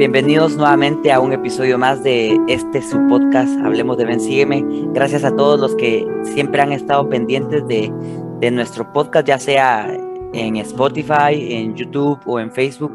Bienvenidos 0.00 0.56
nuevamente 0.56 1.12
a 1.12 1.20
un 1.20 1.34
episodio 1.34 1.76
más 1.76 2.02
de 2.02 2.40
este 2.48 2.80
su 2.80 3.06
podcast, 3.06 3.52
Hablemos 3.62 3.98
de 3.98 4.06
Ben 4.06 4.18
Sígueme. 4.18 4.64
Gracias 4.94 5.24
a 5.24 5.36
todos 5.36 5.60
los 5.60 5.76
que 5.76 6.06
siempre 6.32 6.62
han 6.62 6.72
estado 6.72 7.06
pendientes 7.10 7.68
de, 7.68 7.92
de 8.40 8.50
nuestro 8.50 8.94
podcast, 8.94 9.28
ya 9.28 9.38
sea 9.38 9.94
en 10.32 10.56
Spotify, 10.56 11.52
en 11.52 11.76
YouTube 11.76 12.18
o 12.24 12.40
en 12.40 12.50
Facebook. 12.50 12.90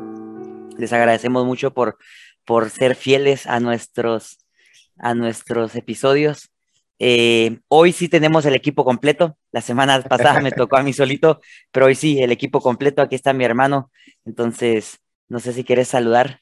Les 0.79 0.91
agradecemos 0.93 1.45
mucho 1.45 1.75
por, 1.75 1.99
por 2.43 2.71
ser 2.71 2.95
fieles 2.95 3.45
a 3.45 3.59
nuestros, 3.59 4.39
a 4.97 5.13
nuestros 5.13 5.75
episodios. 5.75 6.49
Eh, 6.97 7.59
hoy 7.67 7.91
sí 7.91 8.09
tenemos 8.09 8.47
el 8.47 8.55
equipo 8.55 8.83
completo. 8.83 9.37
La 9.51 9.61
semana 9.61 10.01
pasada 10.09 10.41
me 10.41 10.51
tocó 10.51 10.77
a 10.77 10.81
mí 10.81 10.91
solito, 10.91 11.39
pero 11.71 11.85
hoy 11.85 11.93
sí, 11.93 12.19
el 12.23 12.31
equipo 12.31 12.61
completo. 12.61 13.03
Aquí 13.03 13.13
está 13.13 13.31
mi 13.31 13.45
hermano. 13.45 13.91
Entonces, 14.25 15.01
no 15.29 15.39
sé 15.39 15.53
si 15.53 15.63
quieres 15.63 15.87
saludar. 15.87 16.39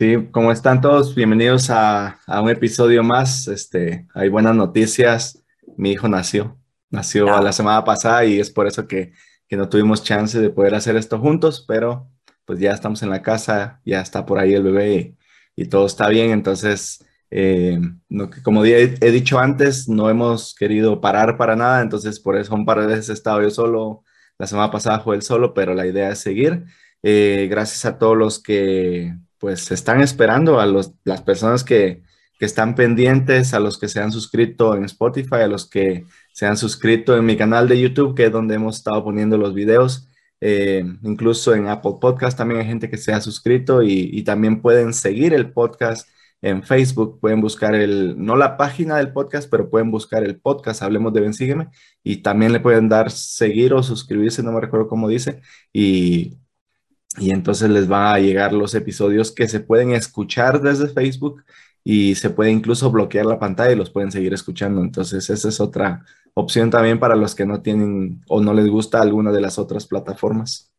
Sí, 0.00 0.16
¿cómo 0.30 0.50
están 0.50 0.80
todos? 0.80 1.14
Bienvenidos 1.14 1.68
a, 1.68 2.18
a, 2.26 2.40
un 2.40 2.48
episodio 2.48 3.04
más. 3.04 3.46
Este, 3.48 4.06
hay 4.14 4.30
buenas 4.30 4.56
noticias. 4.56 5.44
Mi 5.76 5.90
hijo 5.90 6.08
nació, 6.08 6.58
nació 6.88 7.28
ah. 7.34 7.42
la 7.42 7.52
semana 7.52 7.84
pasada 7.84 8.24
y 8.24 8.40
es 8.40 8.50
por 8.50 8.66
eso 8.66 8.88
que, 8.88 9.12
que, 9.46 9.58
no 9.58 9.68
tuvimos 9.68 10.02
chance 10.02 10.40
de 10.40 10.48
poder 10.48 10.74
hacer 10.74 10.96
esto 10.96 11.18
juntos, 11.18 11.66
pero 11.68 12.08
pues 12.46 12.58
ya 12.58 12.72
estamos 12.72 13.02
en 13.02 13.10
la 13.10 13.20
casa, 13.20 13.82
ya 13.84 14.00
está 14.00 14.24
por 14.24 14.38
ahí 14.38 14.54
el 14.54 14.62
bebé 14.62 15.18
y, 15.54 15.64
y 15.64 15.66
todo 15.66 15.84
está 15.84 16.08
bien. 16.08 16.30
Entonces, 16.30 17.04
eh, 17.30 17.78
no, 18.08 18.30
como 18.42 18.64
he, 18.64 18.94
he, 19.02 19.10
dicho 19.10 19.38
antes, 19.38 19.86
no 19.86 20.08
hemos 20.08 20.54
querido 20.54 21.02
parar 21.02 21.36
para 21.36 21.56
nada, 21.56 21.82
entonces 21.82 22.20
por 22.20 22.38
eso 22.38 22.54
un 22.54 22.64
par 22.64 22.80
de 22.80 22.86
veces 22.86 23.10
he 23.10 23.12
estado 23.12 23.42
yo 23.42 23.50
solo. 23.50 24.02
La 24.38 24.46
semana 24.46 24.70
pasada 24.70 25.00
fue 25.00 25.16
él 25.16 25.20
solo, 25.20 25.52
pero 25.52 25.74
la 25.74 25.86
idea 25.86 26.08
es 26.08 26.20
seguir. 26.20 26.64
Eh, 27.02 27.48
gracias 27.50 27.84
a 27.84 27.98
todos 27.98 28.16
los 28.16 28.42
que 28.42 29.14
pues 29.40 29.70
están 29.72 30.00
esperando 30.02 30.60
a 30.60 30.66
los, 30.66 30.92
las 31.04 31.22
personas 31.22 31.64
que, 31.64 32.02
que, 32.38 32.44
están 32.44 32.74
pendientes, 32.76 33.54
a 33.54 33.60
los 33.60 33.78
que 33.78 33.88
se 33.88 34.00
han 34.00 34.12
suscrito 34.12 34.76
en 34.76 34.84
Spotify, 34.84 35.36
a 35.36 35.48
los 35.48 35.68
que 35.68 36.04
se 36.32 36.46
han 36.46 36.56
suscrito 36.56 37.16
en 37.16 37.24
mi 37.24 37.36
canal 37.36 37.68
de 37.68 37.80
YouTube, 37.80 38.14
que 38.14 38.26
es 38.26 38.32
donde 38.32 38.54
hemos 38.56 38.76
estado 38.76 39.02
poniendo 39.02 39.38
los 39.38 39.54
videos. 39.54 40.08
Eh, 40.42 40.84
incluso 41.02 41.54
en 41.54 41.68
Apple 41.68 41.96
Podcast 42.00 42.36
también 42.38 42.60
hay 42.60 42.66
gente 42.66 42.88
que 42.88 42.96
se 42.96 43.12
ha 43.12 43.20
suscrito 43.20 43.82
y, 43.82 44.22
también 44.24 44.62
pueden 44.62 44.94
seguir 44.94 45.34
el 45.34 45.52
podcast 45.52 46.08
en 46.42 46.62
Facebook. 46.62 47.18
Pueden 47.20 47.40
buscar 47.40 47.74
el, 47.74 48.22
no 48.22 48.36
la 48.36 48.56
página 48.58 48.96
del 48.98 49.12
podcast, 49.12 49.50
pero 49.50 49.70
pueden 49.70 49.90
buscar 49.90 50.22
el 50.24 50.38
podcast, 50.38 50.82
Hablemos 50.82 51.12
de 51.14 51.20
Ben 51.22 51.34
Sígueme, 51.34 51.68
y 52.02 52.18
también 52.18 52.52
le 52.52 52.60
pueden 52.60 52.88
dar 52.88 53.10
seguir 53.10 53.72
o 53.74 53.82
suscribirse, 53.82 54.42
no 54.42 54.52
me 54.52 54.60
recuerdo 54.60 54.88
cómo 54.88 55.08
dice, 55.08 55.40
y 55.72 56.39
y 57.18 57.32
entonces 57.32 57.70
les 57.70 57.88
van 57.88 58.14
a 58.14 58.18
llegar 58.18 58.52
los 58.52 58.74
episodios 58.74 59.32
que 59.32 59.48
se 59.48 59.60
pueden 59.60 59.92
escuchar 59.92 60.60
desde 60.60 60.88
Facebook 60.88 61.44
y 61.82 62.14
se 62.14 62.30
puede 62.30 62.50
incluso 62.50 62.90
bloquear 62.90 63.26
la 63.26 63.38
pantalla 63.38 63.72
y 63.72 63.76
los 63.76 63.90
pueden 63.90 64.12
seguir 64.12 64.32
escuchando. 64.32 64.80
Entonces 64.80 65.28
esa 65.30 65.48
es 65.48 65.60
otra 65.60 66.04
opción 66.34 66.70
también 66.70 67.00
para 67.00 67.16
los 67.16 67.34
que 67.34 67.46
no 67.46 67.62
tienen 67.62 68.22
o 68.28 68.40
no 68.40 68.54
les 68.54 68.68
gusta 68.68 69.00
alguna 69.00 69.32
de 69.32 69.40
las 69.40 69.58
otras 69.58 69.86
plataformas. 69.86 70.70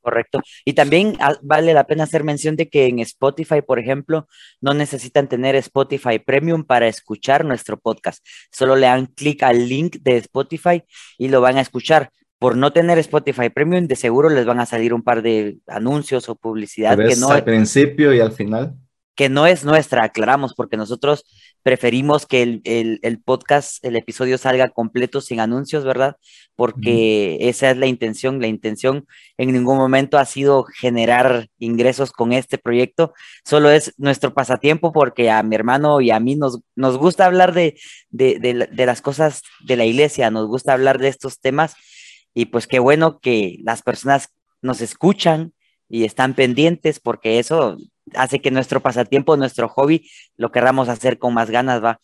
Correcto. 0.00 0.40
Y 0.64 0.72
también 0.72 1.16
ah, 1.20 1.36
vale 1.42 1.72
la 1.72 1.86
pena 1.86 2.04
hacer 2.04 2.24
mención 2.24 2.56
de 2.56 2.68
que 2.68 2.86
en 2.86 2.98
Spotify, 2.98 3.62
por 3.62 3.78
ejemplo, 3.78 4.26
no 4.60 4.74
necesitan 4.74 5.28
tener 5.28 5.54
Spotify 5.54 6.18
Premium 6.18 6.64
para 6.64 6.88
escuchar 6.88 7.44
nuestro 7.44 7.78
podcast. 7.78 8.26
Solo 8.50 8.74
le 8.74 8.86
dan 8.86 9.06
clic 9.06 9.44
al 9.44 9.68
link 9.68 9.98
de 10.00 10.16
Spotify 10.16 10.82
y 11.18 11.28
lo 11.28 11.40
van 11.40 11.56
a 11.56 11.60
escuchar 11.60 12.10
por 12.42 12.56
no 12.56 12.72
tener 12.72 12.98
Spotify 12.98 13.50
Premium, 13.50 13.86
de 13.86 13.94
seguro 13.94 14.28
les 14.28 14.44
van 14.44 14.58
a 14.58 14.66
salir 14.66 14.92
un 14.92 15.04
par 15.04 15.22
de 15.22 15.58
anuncios 15.68 16.28
o 16.28 16.34
publicidad 16.34 16.98
que 16.98 17.14
no 17.14 17.30
al 17.30 17.44
principio 17.44 18.12
y 18.12 18.18
al 18.18 18.32
final. 18.32 18.74
Que 19.14 19.28
no 19.28 19.46
es 19.46 19.64
nuestra, 19.64 20.02
aclaramos, 20.02 20.52
porque 20.54 20.76
nosotros 20.76 21.24
preferimos 21.62 22.26
que 22.26 22.42
el, 22.42 22.98
el, 23.00 23.20
podcast, 23.20 23.84
el 23.84 23.94
episodio 23.94 24.38
salga 24.38 24.70
completo 24.70 25.20
sin 25.20 25.38
anuncios, 25.38 25.84
¿verdad? 25.84 26.16
Porque 26.56 27.36
esa 27.42 27.70
es 27.70 27.76
la 27.76 27.86
intención. 27.86 28.40
La 28.40 28.48
intención 28.48 29.06
en 29.36 29.52
ningún 29.52 29.76
momento 29.76 30.18
ha 30.18 30.24
sido 30.24 30.64
generar 30.64 31.46
ingresos 31.58 32.10
con 32.10 32.32
este 32.32 32.58
proyecto, 32.58 33.12
solo 33.44 33.70
es 33.70 33.94
nuestro 33.98 34.34
pasatiempo 34.34 34.92
porque 34.92 35.30
a 35.30 35.44
mi 35.44 35.54
hermano 35.54 36.00
y 36.00 36.10
a 36.10 36.18
mí 36.18 36.34
nos, 36.34 36.58
nos 36.74 36.98
gusta 36.98 37.26
hablar 37.26 37.54
de, 37.54 37.78
de, 38.10 38.40
de 38.68 38.86
las 38.86 39.00
cosas 39.00 39.42
de 39.64 39.76
la 39.76 39.84
iglesia, 39.84 40.32
nos 40.32 40.48
gusta 40.48 40.72
hablar 40.72 40.98
de 40.98 41.06
estos 41.06 41.38
temas 41.38 41.76
y 42.34 42.46
pues 42.46 42.66
qué 42.66 42.78
bueno 42.78 43.20
que 43.20 43.58
las 43.62 43.82
personas 43.82 44.28
nos 44.60 44.80
escuchan 44.80 45.52
y 45.88 46.04
están 46.04 46.34
pendientes 46.34 47.00
porque 47.00 47.38
eso 47.38 47.76
hace 48.14 48.40
que 48.40 48.50
nuestro 48.50 48.80
pasatiempo, 48.80 49.36
nuestro 49.36 49.68
hobby, 49.68 50.10
lo 50.36 50.50
querramos 50.50 50.88
hacer 50.88 51.18
con 51.18 51.34
más 51.34 51.50
ganas, 51.50 51.82
va. 51.82 52.00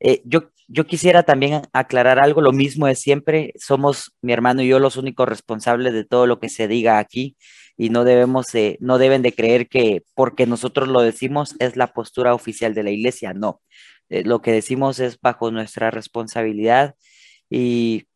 Eh, 0.00 0.22
yo, 0.24 0.50
yo 0.68 0.86
quisiera 0.86 1.22
también 1.22 1.62
aclarar 1.72 2.18
algo, 2.22 2.40
lo 2.40 2.52
mismo 2.52 2.86
de 2.86 2.94
siempre, 2.94 3.52
somos 3.56 4.12
mi 4.22 4.32
hermano 4.32 4.62
y 4.62 4.68
yo 4.68 4.78
los 4.78 4.96
únicos 4.96 5.28
responsables 5.28 5.92
de 5.92 6.04
todo 6.04 6.26
lo 6.26 6.40
que 6.40 6.48
se 6.48 6.68
diga 6.68 6.98
aquí 6.98 7.36
y 7.76 7.90
no 7.90 8.04
debemos, 8.04 8.48
no 8.80 8.98
deben 8.98 9.22
de 9.22 9.32
creer 9.32 9.68
que 9.68 10.02
porque 10.14 10.46
nosotros 10.46 10.88
lo 10.88 11.00
decimos 11.00 11.54
es 11.58 11.76
la 11.76 11.92
postura 11.92 12.34
oficial 12.34 12.74
de 12.74 12.82
la 12.82 12.90
iglesia, 12.90 13.34
no. 13.34 13.60
Eh, 14.08 14.24
lo 14.24 14.42
que 14.42 14.52
decimos 14.52 15.00
es 15.00 15.20
bajo 15.20 15.50
nuestra 15.50 15.90
responsabilidad 15.90 16.94
y 17.50 18.06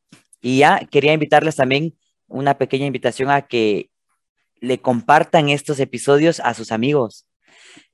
y 0.40 0.58
ya 0.58 0.80
quería 0.90 1.12
invitarles 1.12 1.56
también 1.56 1.96
una 2.28 2.58
pequeña 2.58 2.86
invitación 2.86 3.30
a 3.30 3.42
que 3.42 3.90
le 4.60 4.80
compartan 4.80 5.48
estos 5.48 5.80
episodios 5.80 6.40
a 6.40 6.54
sus 6.54 6.72
amigos. 6.72 7.26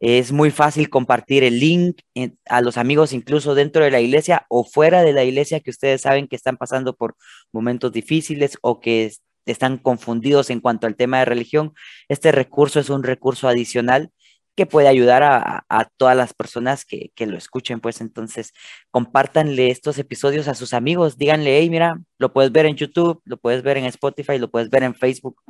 Es 0.00 0.32
muy 0.32 0.50
fácil 0.50 0.90
compartir 0.90 1.44
el 1.44 1.58
link 1.58 2.00
a 2.46 2.60
los 2.60 2.76
amigos 2.76 3.12
incluso 3.12 3.54
dentro 3.54 3.84
de 3.84 3.90
la 3.90 4.00
iglesia 4.00 4.46
o 4.48 4.64
fuera 4.64 5.02
de 5.02 5.12
la 5.12 5.24
iglesia 5.24 5.60
que 5.60 5.70
ustedes 5.70 6.02
saben 6.02 6.28
que 6.28 6.36
están 6.36 6.56
pasando 6.56 6.94
por 6.94 7.16
momentos 7.52 7.92
difíciles 7.92 8.58
o 8.62 8.80
que 8.80 9.12
están 9.44 9.78
confundidos 9.78 10.50
en 10.50 10.60
cuanto 10.60 10.86
al 10.86 10.96
tema 10.96 11.18
de 11.18 11.24
religión. 11.24 11.72
Este 12.08 12.32
recurso 12.32 12.80
es 12.80 12.90
un 12.90 13.02
recurso 13.02 13.48
adicional 13.48 14.10
que 14.54 14.66
puede 14.66 14.88
ayudar 14.88 15.22
a, 15.22 15.88
todas 15.96 16.16
las 16.16 16.34
personas 16.34 16.84
que, 16.84 17.10
lo 17.26 17.38
escuchen, 17.38 17.80
pues 17.80 18.00
entonces 18.00 18.52
compártanle 18.90 19.70
estos 19.70 19.98
episodios 19.98 20.48
a 20.48 20.54
sus 20.54 20.74
amigos, 20.74 21.16
díganle, 21.16 21.58
hey, 21.58 21.70
mira, 21.70 21.98
lo 22.18 22.32
puedes 22.32 22.52
ver 22.52 22.66
en 22.66 22.76
YouTube, 22.76 23.22
lo 23.24 23.36
puedes 23.38 23.62
ver 23.62 23.78
en 23.78 23.86
Spotify, 23.86 24.38
lo 24.38 24.50
puedes 24.50 24.68
ver 24.68 24.82
en 24.82 24.94
Facebook, 24.94 25.40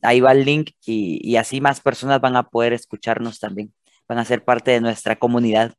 ahí 0.00 0.20
va 0.20 0.32
el 0.32 0.44
link 0.44 0.70
y, 0.86 1.20
y 1.22 1.36
así 1.36 1.60
más 1.60 1.80
personas 1.80 2.20
van 2.20 2.36
a 2.36 2.44
poder 2.44 2.72
escucharnos 2.72 3.38
también, 3.38 3.72
van 4.08 4.18
a 4.18 4.24
ser 4.24 4.44
parte 4.44 4.70
de 4.70 4.80
nuestra 4.80 5.16
comunidad. 5.16 5.74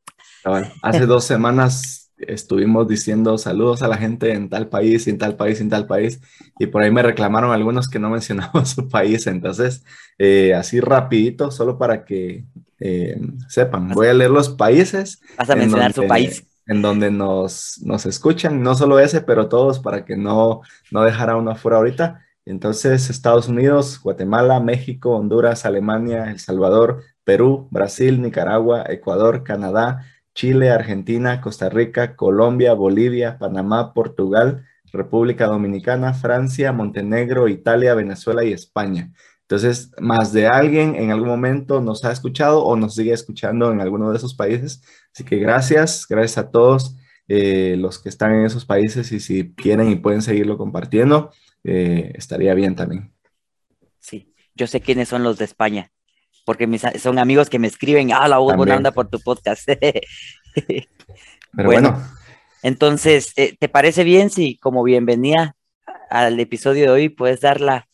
hace 0.84 1.06
dos 1.06 1.25
semanas 1.25 2.03
estuvimos 2.18 2.88
diciendo 2.88 3.38
saludos 3.38 3.81
a 3.84 3.88
la 3.88 3.97
gente 3.97 4.34
en 4.34 4.50
tal 4.50 4.68
país, 4.68 5.07
en 5.07 5.18
tal 5.18 5.35
país, 5.35 5.62
en 5.62 5.69
tal 5.69 5.88
país, 5.88 6.22
y 6.59 6.68
por 6.68 6.84
ahí 6.84 6.91
me 6.91 7.03
reclamaron 7.03 7.51
algunos 7.51 7.90
que 7.90 8.00
no 8.00 8.09
mencionaban 8.12 8.66
su 8.66 8.90
país, 8.90 9.28
entonces, 9.28 9.84
eh, 10.18 10.53
así 10.53 10.79
rapidito, 10.79 11.52
solo 11.52 11.78
para 11.78 12.06
que 12.06 12.46
eh, 12.79 13.19
sepan, 13.47 13.90
voy 13.90 14.07
a 14.07 14.13
leer 14.13 14.31
los 14.31 14.50
países. 14.50 15.22
Vas 15.38 15.50
a 15.50 15.56
mencionar 15.56 15.94
su 15.94 16.07
país. 16.07 16.46
En 16.66 16.81
donde 16.81 17.12
nos, 17.12 17.79
nos 17.84 18.06
escuchan, 18.06 18.62
no 18.62 18.75
solo 18.75 19.00
ese, 19.00 19.22
pero 19.22 19.50
todos, 19.50 19.79
para 19.79 20.06
que 20.06 20.16
no, 20.16 20.62
no 20.91 21.03
dejara 21.03 21.35
uno 21.35 21.52
afuera 21.52 21.78
ahorita. 21.78 22.22
Entonces, 22.46 23.09
Estados 23.09 23.47
Unidos, 23.47 24.02
Guatemala, 24.02 24.59
México, 24.59 25.16
Honduras, 25.16 25.66
Alemania, 25.66 26.29
El 26.29 26.40
Salvador, 26.40 27.03
Perú, 27.23 27.68
Brasil, 27.72 28.22
Nicaragua, 28.22 28.84
Ecuador, 28.88 29.44
Canadá, 29.44 30.06
Chile, 30.34 30.72
Argentina, 30.72 31.42
Costa 31.42 31.70
Rica, 31.70 32.16
Colombia, 32.16 32.74
Bolivia, 32.74 33.38
Panamá, 33.38 33.94
Portugal, 33.94 34.66
República 34.91 35.47
Dominicana, 35.47 36.14
Francia, 36.14 36.72
Montenegro, 36.72 37.47
Italia, 37.47 37.96
Venezuela 37.96 38.44
y 38.44 38.53
España. 38.53 39.12
Entonces, 39.41 39.91
más 40.00 40.34
de 40.34 40.47
alguien 40.47 40.96
en 40.96 41.12
algún 41.12 41.30
momento 41.30 41.82
nos 41.82 42.06
ha 42.06 42.12
escuchado 42.12 42.64
o 42.64 42.76
nos 42.76 42.96
sigue 42.96 43.14
escuchando 43.14 43.72
en 43.72 43.82
alguno 43.82 44.12
de 44.12 44.18
esos 44.18 44.34
países. 44.34 44.82
Así 45.14 45.24
que 45.24 45.38
gracias, 45.38 46.08
gracias 46.08 46.38
a 46.38 46.52
todos 46.52 46.96
eh, 47.28 47.76
los 47.78 48.00
que 48.00 48.09
están 48.09 48.34
en 48.34 48.46
esos 48.46 48.66
países 48.66 49.12
y 49.12 49.20
si 49.20 49.53
quieren 49.53 49.90
y 49.90 49.96
pueden 49.96 50.22
seguirlo 50.22 50.58
compartiendo, 50.58 51.32
eh, 51.64 52.12
estaría 52.16 52.53
bien 52.53 52.76
también. 52.76 53.14
Sí, 54.00 54.34
yo 54.56 54.68
sé 54.68 54.82
quiénes 54.82 55.09
son 55.09 55.24
los 55.24 55.38
de 55.38 55.46
España 55.46 55.92
porque 56.45 56.67
son 56.99 57.19
amigos 57.19 57.49
que 57.49 57.59
me 57.59 57.67
escriben, 57.67 58.11
ah, 58.13 58.28
la 58.28 58.37
voz 58.37 58.55
buena 58.55 58.75
onda 58.75 58.91
por 58.91 59.09
tu 59.09 59.19
podcast. 59.19 59.66
Pero 59.66 60.03
bueno, 61.53 62.01
Entonces, 62.61 63.34
eh, 63.35 63.55
¿te 63.59 63.69
parece 63.69 64.03
bien 64.03 64.29
si 64.29 64.57
como 64.57 64.84
bienvenida 64.84 65.55
al 66.09 66.40
episodio 66.40 66.85
de 66.85 66.90
hoy 66.90 67.09
puedes 67.09 67.41
dar 67.41 67.61
la, 67.61 67.87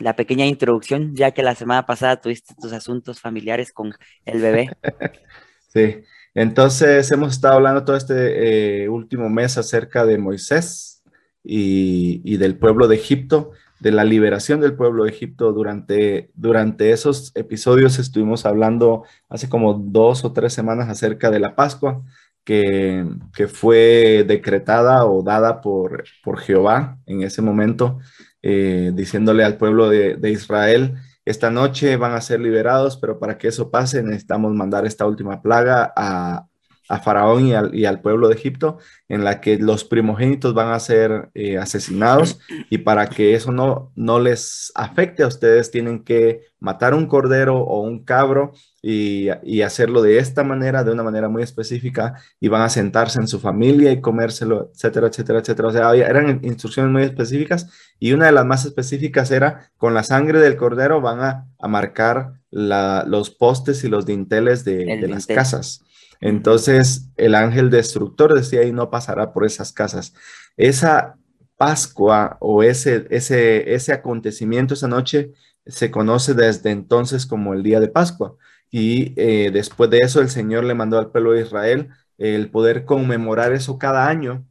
la, 0.00 0.16
pequeña 0.16 0.46
introducción, 0.46 1.14
ya 1.14 1.32
que 1.32 1.42
la 1.42 1.54
semana 1.54 1.86
pasada 1.86 2.20
tuviste 2.20 2.54
tus 2.60 2.72
asuntos 2.72 3.20
familiares 3.20 3.72
con 3.72 3.92
el 4.24 4.40
bebé? 4.40 4.70
sí, 5.68 6.02
entonces 6.34 7.10
hemos 7.12 7.34
estado 7.34 7.54
hablando 7.54 7.84
todo 7.84 7.96
este 7.96 8.84
eh, 8.84 8.88
último 8.88 9.28
mes 9.28 9.56
acerca 9.58 10.04
de 10.04 10.18
Moisés 10.18 11.02
y, 11.42 12.20
y 12.24 12.36
del 12.36 12.58
pueblo 12.58 12.88
de 12.88 12.96
Egipto 12.96 13.52
de 13.80 13.92
la 13.92 14.04
liberación 14.04 14.60
del 14.60 14.74
pueblo 14.74 15.04
de 15.04 15.10
Egipto. 15.10 15.52
Durante, 15.52 16.30
durante 16.34 16.90
esos 16.90 17.32
episodios 17.34 17.98
estuvimos 17.98 18.46
hablando 18.46 19.04
hace 19.28 19.48
como 19.48 19.74
dos 19.74 20.24
o 20.24 20.32
tres 20.32 20.52
semanas 20.52 20.88
acerca 20.88 21.30
de 21.30 21.40
la 21.40 21.54
Pascua, 21.56 22.02
que, 22.44 23.06
fue 23.48 24.24
decretada 24.26 25.06
o 25.06 25.22
dada 25.22 25.60
por, 25.60 26.04
por 26.22 26.38
Jehová 26.38 26.98
en 27.06 27.22
ese 27.22 27.42
momento, 27.42 27.98
eh, 28.42 28.92
diciéndole 28.94 29.44
al 29.44 29.56
pueblo 29.56 29.88
de, 29.88 30.16
de 30.16 30.30
Israel, 30.30 30.96
esta 31.24 31.50
noche 31.50 31.96
van 31.96 32.12
a 32.12 32.20
ser 32.20 32.40
liberados, 32.40 32.98
pero 32.98 33.18
para 33.18 33.38
que 33.38 33.48
eso 33.48 33.70
pase 33.70 34.02
necesitamos 34.02 34.52
mandar 34.52 34.86
esta 34.86 35.06
última 35.06 35.40
plaga 35.40 35.92
a, 35.96 36.46
a 36.88 36.98
Faraón 36.98 37.46
y 37.46 37.54
al, 37.54 37.74
y 37.74 37.86
al, 37.86 38.00
pueblo 38.00 38.28
de 38.28 38.34
Egipto, 38.34 38.78
en 39.08 39.24
la 39.24 39.40
que 39.40 39.58
los 39.58 39.84
primogénitos 39.84 40.54
van 40.54 40.72
a 40.72 40.80
ser 40.80 41.30
eh, 41.34 41.56
asesinados 41.56 42.38
y 42.70 42.78
para 42.78 43.08
que 43.08 43.34
eso 43.34 43.52
no, 43.52 43.92
no 43.96 44.20
les 44.20 44.70
afecte 44.74 45.22
a 45.22 45.26
ustedes, 45.26 45.70
tienen 45.70 46.04
que 46.04 46.42
matar 46.60 46.94
un 46.94 47.06
cordero 47.06 47.58
o 47.58 47.80
un 47.82 48.04
cabro 48.04 48.52
y, 48.82 49.28
y, 49.42 49.62
hacerlo 49.62 50.02
de 50.02 50.18
esta 50.18 50.44
manera, 50.44 50.84
de 50.84 50.92
una 50.92 51.02
manera 51.02 51.28
muy 51.28 51.42
específica, 51.42 52.14
y 52.38 52.48
van 52.48 52.62
a 52.62 52.68
sentarse 52.68 53.18
en 53.18 53.28
su 53.28 53.40
familia 53.40 53.90
y 53.92 54.00
comérselo, 54.00 54.70
etcétera, 54.74 55.08
etcétera, 55.08 55.38
etcétera. 55.38 55.68
O 55.68 55.72
sea, 55.72 55.94
eran 55.94 56.40
instrucciones 56.42 56.92
muy 56.92 57.02
específicas 57.02 57.68
y 57.98 58.12
una 58.12 58.26
de 58.26 58.32
las 58.32 58.44
más 58.44 58.66
específicas 58.66 59.30
era 59.30 59.70
con 59.78 59.94
la 59.94 60.02
sangre 60.02 60.38
del 60.38 60.56
cordero 60.56 61.00
van 61.00 61.20
a, 61.20 61.46
a 61.58 61.68
marcar 61.68 62.34
la, 62.50 63.04
los 63.06 63.30
postes 63.30 63.84
y 63.84 63.88
los 63.88 64.04
dinteles 64.04 64.64
de, 64.64 64.84
de 64.84 65.08
las 65.08 65.26
casas. 65.26 65.82
Entonces 66.24 67.10
el 67.18 67.34
ángel 67.34 67.68
destructor 67.68 68.32
decía, 68.32 68.64
y 68.64 68.72
no 68.72 68.90
pasará 68.90 69.34
por 69.34 69.44
esas 69.44 69.72
casas. 69.74 70.14
Esa 70.56 71.18
Pascua 71.58 72.38
o 72.40 72.62
ese, 72.62 73.06
ese, 73.10 73.74
ese 73.74 73.92
acontecimiento 73.92 74.72
esa 74.72 74.88
noche 74.88 75.32
se 75.66 75.90
conoce 75.90 76.32
desde 76.32 76.70
entonces 76.70 77.26
como 77.26 77.52
el 77.52 77.62
día 77.62 77.78
de 77.78 77.88
Pascua. 77.88 78.36
Y 78.70 79.12
eh, 79.16 79.50
después 79.52 79.90
de 79.90 79.98
eso 79.98 80.22
el 80.22 80.30
Señor 80.30 80.64
le 80.64 80.72
mandó 80.72 80.98
al 80.98 81.10
pueblo 81.10 81.32
de 81.32 81.42
Israel 81.42 81.90
el 82.16 82.50
poder 82.50 82.86
conmemorar 82.86 83.52
eso 83.52 83.78
cada 83.78 84.08
año 84.08 84.46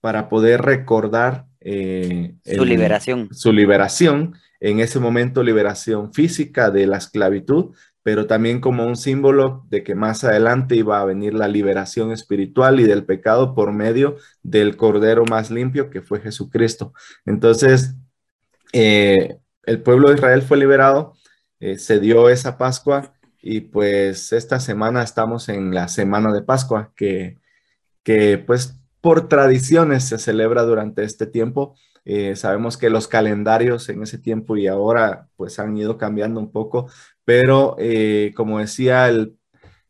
para 0.00 0.28
poder 0.28 0.62
recordar 0.62 1.46
eh, 1.60 2.36
su 2.44 2.64
liberación. 2.64 3.28
Su 3.32 3.52
liberación, 3.52 4.36
en 4.60 4.78
ese 4.78 5.00
momento 5.00 5.42
liberación 5.42 6.14
física 6.14 6.70
de 6.70 6.86
la 6.86 6.98
esclavitud, 6.98 7.74
pero 8.06 8.28
también 8.28 8.60
como 8.60 8.86
un 8.86 8.94
símbolo 8.94 9.66
de 9.68 9.82
que 9.82 9.96
más 9.96 10.22
adelante 10.22 10.76
iba 10.76 11.00
a 11.00 11.04
venir 11.04 11.34
la 11.34 11.48
liberación 11.48 12.12
espiritual 12.12 12.78
y 12.78 12.84
del 12.84 13.04
pecado 13.04 13.52
por 13.52 13.72
medio 13.72 14.14
del 14.44 14.76
Cordero 14.76 15.24
más 15.28 15.50
limpio 15.50 15.90
que 15.90 16.02
fue 16.02 16.20
Jesucristo. 16.20 16.92
Entonces, 17.24 17.96
eh, 18.72 19.38
el 19.64 19.82
pueblo 19.82 20.08
de 20.08 20.14
Israel 20.14 20.42
fue 20.42 20.56
liberado, 20.56 21.14
eh, 21.58 21.80
se 21.80 21.98
dio 21.98 22.28
esa 22.28 22.58
Pascua 22.58 23.12
y 23.42 23.62
pues 23.62 24.32
esta 24.32 24.60
semana 24.60 25.02
estamos 25.02 25.48
en 25.48 25.74
la 25.74 25.88
semana 25.88 26.32
de 26.32 26.42
Pascua 26.42 26.92
que, 26.94 27.38
que 28.04 28.38
pues 28.38 28.78
por 29.00 29.26
tradiciones 29.26 30.04
se 30.04 30.18
celebra 30.18 30.62
durante 30.62 31.02
este 31.02 31.26
tiempo. 31.26 31.74
Eh, 32.06 32.36
sabemos 32.36 32.78
que 32.78 32.88
los 32.88 33.08
calendarios 33.08 33.90
en 33.90 34.02
ese 34.02 34.16
tiempo 34.16 34.56
y 34.56 34.66
ahora 34.66 35.28
pues 35.36 35.58
han 35.58 35.76
ido 35.76 35.98
cambiando 35.98 36.40
un 36.40 36.50
poco, 36.50 36.88
pero 37.24 37.76
eh, 37.78 38.32
como 38.34 38.60
decía 38.60 39.08
el, 39.08 39.36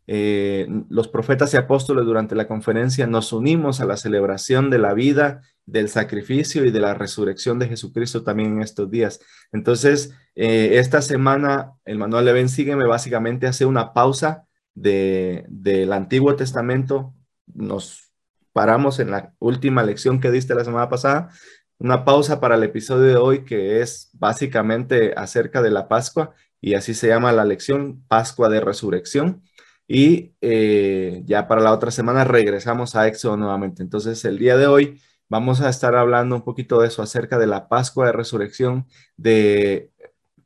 eh, 0.09 0.69
los 0.89 1.09
profetas 1.09 1.53
y 1.53 1.57
apóstoles 1.57 2.05
durante 2.05 2.37
la 2.37 2.47
conferencia, 2.47 3.07
nos 3.07 3.33
unimos 3.33 3.81
a 3.81 3.87
la 3.87 3.97
celebración 3.97 4.71
de 4.71 4.79
la 4.79 4.95
vida, 4.95 5.43
del 5.67 5.89
sacrificio 5.89 6.65
y 6.65 6.71
de 6.71 6.81
la 6.81 6.95
resurrección 6.95 7.59
de 7.59 7.69
Jesucristo 7.69 8.23
también 8.23 8.53
en 8.53 8.63
estos 8.63 8.89
días. 8.89 9.21
Entonces, 9.51 10.15
eh, 10.37 10.79
esta 10.79 11.03
semana 11.03 11.73
el 11.85 11.99
manual 11.99 12.25
de 12.25 12.33
Ben 12.33 12.49
Sígueme 12.49 12.87
básicamente 12.87 13.49
hace 13.49 13.65
una 13.67 13.93
pausa 13.93 14.47
de, 14.75 15.45
del 15.49 15.93
Antiguo 15.93 16.37
Testamento. 16.37 17.13
Nos 17.53 18.13
paramos 18.53 19.01
en 19.01 19.11
la 19.11 19.35
última 19.41 19.83
lección 19.83 20.21
que 20.21 20.31
diste 20.31 20.55
la 20.55 20.65
semana 20.65 20.89
pasada, 20.89 21.31
una 21.79 22.05
pausa 22.05 22.41
para 22.41 22.57
el 22.57 22.63
episodio 22.65 23.05
de 23.05 23.17
hoy 23.17 23.45
que 23.45 23.81
es 23.81 24.11
básicamente 24.15 25.13
acerca 25.17 25.63
de 25.63 25.71
la 25.71 25.89
Pascua 25.89 26.35
y 26.61 26.75
así 26.75 26.95
se 26.95 27.09
llama 27.09 27.33
la 27.33 27.45
lección, 27.45 28.03
Pascua 28.09 28.49
de 28.49 28.61
Resurrección. 28.61 29.43
Y 29.89 30.35
eh, 30.41 31.23
ya 31.27 31.47
para 31.47 31.61
la 31.61 31.73
otra 31.73 31.91
semana 31.91 32.25
regresamos 32.25 32.97
a 32.97 33.07
Éxodo 33.07 33.37
nuevamente. 33.37 33.83
Entonces, 33.83 34.25
el 34.25 34.39
día 34.39 34.57
de 34.57 34.67
hoy 34.67 35.01
vamos 35.29 35.61
a 35.61 35.69
estar 35.69 35.95
hablando 35.95 36.35
un 36.35 36.43
poquito 36.43 36.81
de 36.81 36.89
eso, 36.89 37.03
acerca 37.03 37.39
de 37.39 37.47
la 37.47 37.69
Pascua 37.69 38.07
de 38.07 38.13
Resurrección, 38.13 38.87
de 39.17 39.93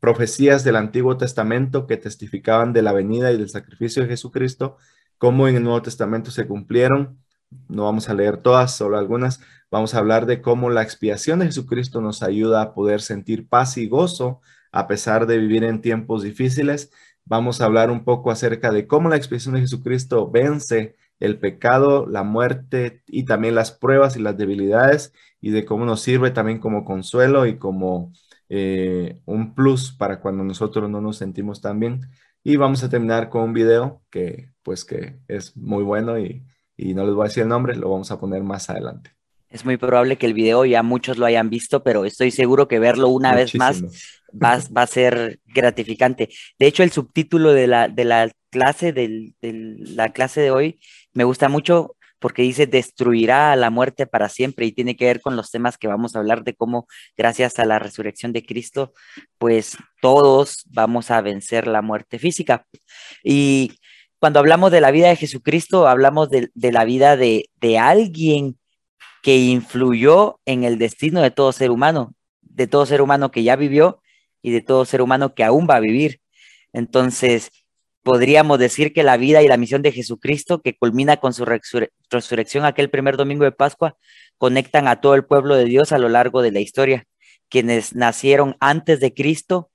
profecías 0.00 0.64
del 0.64 0.76
Antiguo 0.76 1.16
Testamento 1.16 1.86
que 1.86 1.96
testificaban 1.96 2.72
de 2.72 2.82
la 2.82 2.92
venida 2.92 3.32
y 3.32 3.38
del 3.38 3.50
sacrificio 3.50 4.02
de 4.02 4.08
Jesucristo, 4.08 4.76
cómo 5.18 5.48
en 5.48 5.56
el 5.56 5.62
Nuevo 5.62 5.82
Testamento 5.82 6.30
se 6.30 6.46
cumplieron. 6.46 7.18
No 7.68 7.84
vamos 7.84 8.08
a 8.08 8.14
leer 8.14 8.38
todas, 8.38 8.76
solo 8.76 8.98
algunas. 8.98 9.40
Vamos 9.70 9.94
a 9.94 9.98
hablar 9.98 10.26
de 10.26 10.40
cómo 10.42 10.70
la 10.70 10.82
expiación 10.82 11.40
de 11.40 11.46
Jesucristo 11.46 12.00
nos 12.00 12.22
ayuda 12.22 12.62
a 12.62 12.74
poder 12.74 13.00
sentir 13.00 13.48
paz 13.48 13.76
y 13.76 13.88
gozo 13.88 14.40
a 14.72 14.86
pesar 14.86 15.26
de 15.26 15.38
vivir 15.38 15.64
en 15.64 15.80
tiempos 15.80 16.22
difíciles. 16.22 16.90
Vamos 17.24 17.60
a 17.60 17.66
hablar 17.66 17.90
un 17.90 18.04
poco 18.04 18.30
acerca 18.30 18.72
de 18.72 18.86
cómo 18.86 19.08
la 19.08 19.16
expiación 19.16 19.54
de 19.54 19.60
Jesucristo 19.60 20.30
vence 20.30 20.96
el 21.18 21.38
pecado, 21.38 22.06
la 22.06 22.22
muerte 22.22 23.02
y 23.06 23.24
también 23.24 23.54
las 23.54 23.72
pruebas 23.72 24.16
y 24.16 24.20
las 24.20 24.36
debilidades 24.36 25.12
y 25.40 25.50
de 25.50 25.64
cómo 25.64 25.84
nos 25.84 26.00
sirve 26.02 26.30
también 26.30 26.58
como 26.60 26.84
consuelo 26.84 27.46
y 27.46 27.58
como 27.58 28.12
eh, 28.48 29.20
un 29.26 29.54
plus 29.54 29.92
para 29.92 30.20
cuando 30.20 30.44
nosotros 30.44 30.90
no 30.90 31.00
nos 31.00 31.18
sentimos 31.18 31.60
tan 31.60 31.78
bien. 31.80 32.00
Y 32.42 32.56
vamos 32.56 32.82
a 32.84 32.88
terminar 32.88 33.28
con 33.28 33.42
un 33.42 33.52
video 33.52 34.02
que 34.10 34.50
pues 34.62 34.84
que 34.84 35.18
es 35.28 35.56
muy 35.56 35.82
bueno 35.84 36.18
y, 36.18 36.44
y 36.80 36.94
no 36.94 37.04
les 37.04 37.14
voy 37.14 37.24
a 37.24 37.28
decir 37.28 37.42
el 37.42 37.48
nombre, 37.48 37.76
lo 37.76 37.90
vamos 37.90 38.10
a 38.10 38.18
poner 38.18 38.42
más 38.42 38.70
adelante. 38.70 39.12
Es 39.50 39.64
muy 39.64 39.76
probable 39.76 40.16
que 40.16 40.26
el 40.26 40.34
video 40.34 40.64
ya 40.64 40.82
muchos 40.82 41.18
lo 41.18 41.26
hayan 41.26 41.50
visto, 41.50 41.82
pero 41.82 42.04
estoy 42.04 42.30
seguro 42.30 42.68
que 42.68 42.78
verlo 42.78 43.08
una 43.08 43.34
vez 43.34 43.54
más 43.56 43.82
va, 44.32 44.60
va, 44.76 44.82
a 44.82 44.86
ser 44.86 45.40
gratificante. 45.44 46.28
De 46.58 46.66
hecho, 46.66 46.84
el 46.84 46.92
subtítulo 46.92 47.52
de 47.52 47.66
la, 47.66 47.88
de 47.88 48.04
la 48.04 48.30
clase 48.50 48.92
de 48.92 49.32
la 49.40 50.10
clase 50.10 50.40
de 50.40 50.50
hoy 50.50 50.80
me 51.12 51.24
gusta 51.24 51.48
mucho 51.48 51.96
porque 52.20 52.42
dice 52.42 52.66
destruirá 52.66 53.50
a 53.50 53.56
la 53.56 53.70
muerte 53.70 54.06
para 54.06 54.28
siempre 54.28 54.66
y 54.66 54.72
tiene 54.72 54.94
que 54.94 55.06
ver 55.06 55.20
con 55.20 55.36
los 55.36 55.50
temas 55.50 55.78
que 55.78 55.88
vamos 55.88 56.14
a 56.14 56.20
hablar 56.20 56.44
de 56.44 56.54
cómo 56.54 56.86
gracias 57.16 57.58
a 57.58 57.64
la 57.64 57.78
resurrección 57.78 58.32
de 58.32 58.44
Cristo, 58.44 58.92
pues 59.38 59.76
todos 60.00 60.64
vamos 60.66 61.10
a 61.10 61.20
vencer 61.22 61.66
la 61.66 61.82
muerte 61.82 62.18
física. 62.18 62.66
Y 63.24 63.72
cuando 64.20 64.38
hablamos 64.38 64.70
de 64.70 64.82
la 64.82 64.90
vida 64.90 65.08
de 65.08 65.16
Jesucristo, 65.16 65.88
hablamos 65.88 66.28
de, 66.28 66.50
la 66.54 66.84
vida 66.84 67.16
de, 67.16 67.48
de 67.60 67.78
alguien 67.78 68.58
que 69.22 69.38
influyó 69.38 70.38
en 70.44 70.62
el 70.64 70.78
destino 70.78 71.22
de 71.22 71.30
todo 71.30 71.52
ser 71.52 71.70
humano, 71.70 72.14
de 72.42 72.66
todo 72.66 72.84
ser 72.84 73.00
humano 73.00 73.30
que 73.30 73.42
ya 73.42 73.56
vivió 73.56 74.02
y 74.42 74.50
de 74.52 74.60
todo 74.60 74.84
ser 74.84 75.00
humano 75.00 75.34
que 75.34 75.42
aún 75.42 75.66
va 75.68 75.76
a 75.76 75.80
vivir. 75.80 76.20
Entonces, 76.74 77.50
podríamos 78.02 78.58
decir 78.58 78.92
que 78.92 79.02
la 79.02 79.16
vida 79.16 79.42
y 79.42 79.48
la 79.48 79.56
misión 79.56 79.80
de 79.80 79.90
Jesucristo, 79.92 80.60
que 80.60 80.76
culmina 80.76 81.16
con 81.16 81.32
su 81.32 81.46
resurrección 82.10 82.66
aquel 82.66 82.90
primer 82.90 83.16
domingo 83.16 83.44
de 83.44 83.52
Pascua, 83.52 83.96
conectan 84.36 84.86
a 84.86 85.00
todo 85.00 85.14
el 85.14 85.24
pueblo 85.24 85.54
de 85.54 85.64
Dios 85.64 85.92
a 85.92 85.98
lo 85.98 86.10
largo 86.10 86.42
de 86.42 86.52
la 86.52 86.60
historia. 86.60 87.04
Quienes 87.48 87.94
nacieron 87.94 88.56
antes 88.60 89.00
de 89.00 89.14
Cristo 89.14 89.69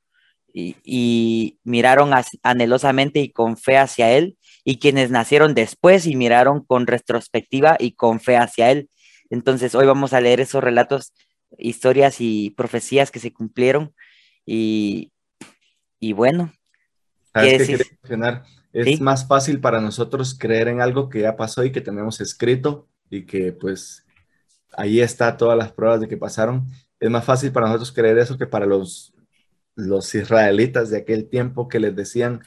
y, 0.58 0.78
y 0.86 1.60
miraron 1.66 2.12
anhelosamente 2.42 3.20
y 3.20 3.30
con 3.30 3.58
fe 3.58 3.78
hacia 3.78 4.12
Él, 4.14 4.38
y 4.64 4.80
quienes 4.80 5.12
nacieron 5.12 5.54
después 5.54 6.08
y 6.08 6.16
miraron 6.16 6.64
con 6.64 6.88
retrospectiva 6.88 7.76
y 7.78 7.92
con 7.92 8.22
fe 8.22 8.38
hacia 8.38 8.72
Él. 8.72 8.90
Entonces, 9.30 9.76
hoy 9.76 9.86
vamos 9.86 10.14
a 10.14 10.22
leer 10.22 10.40
esos 10.40 10.64
relatos, 10.64 11.14
historias 11.58 12.22
y 12.22 12.52
profecías 12.52 13.12
que 13.12 13.20
se 13.20 13.34
cumplieron. 13.34 13.94
Y, 14.46 15.12
y 16.00 16.14
bueno, 16.14 16.54
Es 18.72 19.02
más 19.02 19.28
fácil 19.28 19.60
para 19.60 19.82
nosotros 19.82 20.38
creer 20.40 20.70
en 20.70 20.80
algo 20.80 21.10
que 21.10 21.22
ya 21.22 21.36
pasó 21.36 21.66
y 21.66 21.72
que 21.72 21.82
tenemos 21.82 22.22
escrito 22.22 22.88
y 23.10 23.26
que 23.26 23.52
pues 23.52 24.06
ahí 24.72 25.02
está 25.02 25.36
todas 25.36 25.58
las 25.58 25.74
pruebas 25.74 26.00
de 26.00 26.08
que 26.08 26.18
pasaron. 26.18 26.66
Es 27.00 27.10
más 27.10 27.26
fácil 27.26 27.52
para 27.52 27.68
nosotros 27.68 27.92
creer 27.92 28.18
eso 28.20 28.38
que 28.38 28.48
para 28.48 28.66
los, 28.66 29.15
los 29.75 30.13
israelitas 30.15 30.89
de 30.89 30.98
aquel 30.98 31.27
tiempo 31.27 31.67
que 31.67 31.79
les 31.79 31.96
decían, 31.96 32.41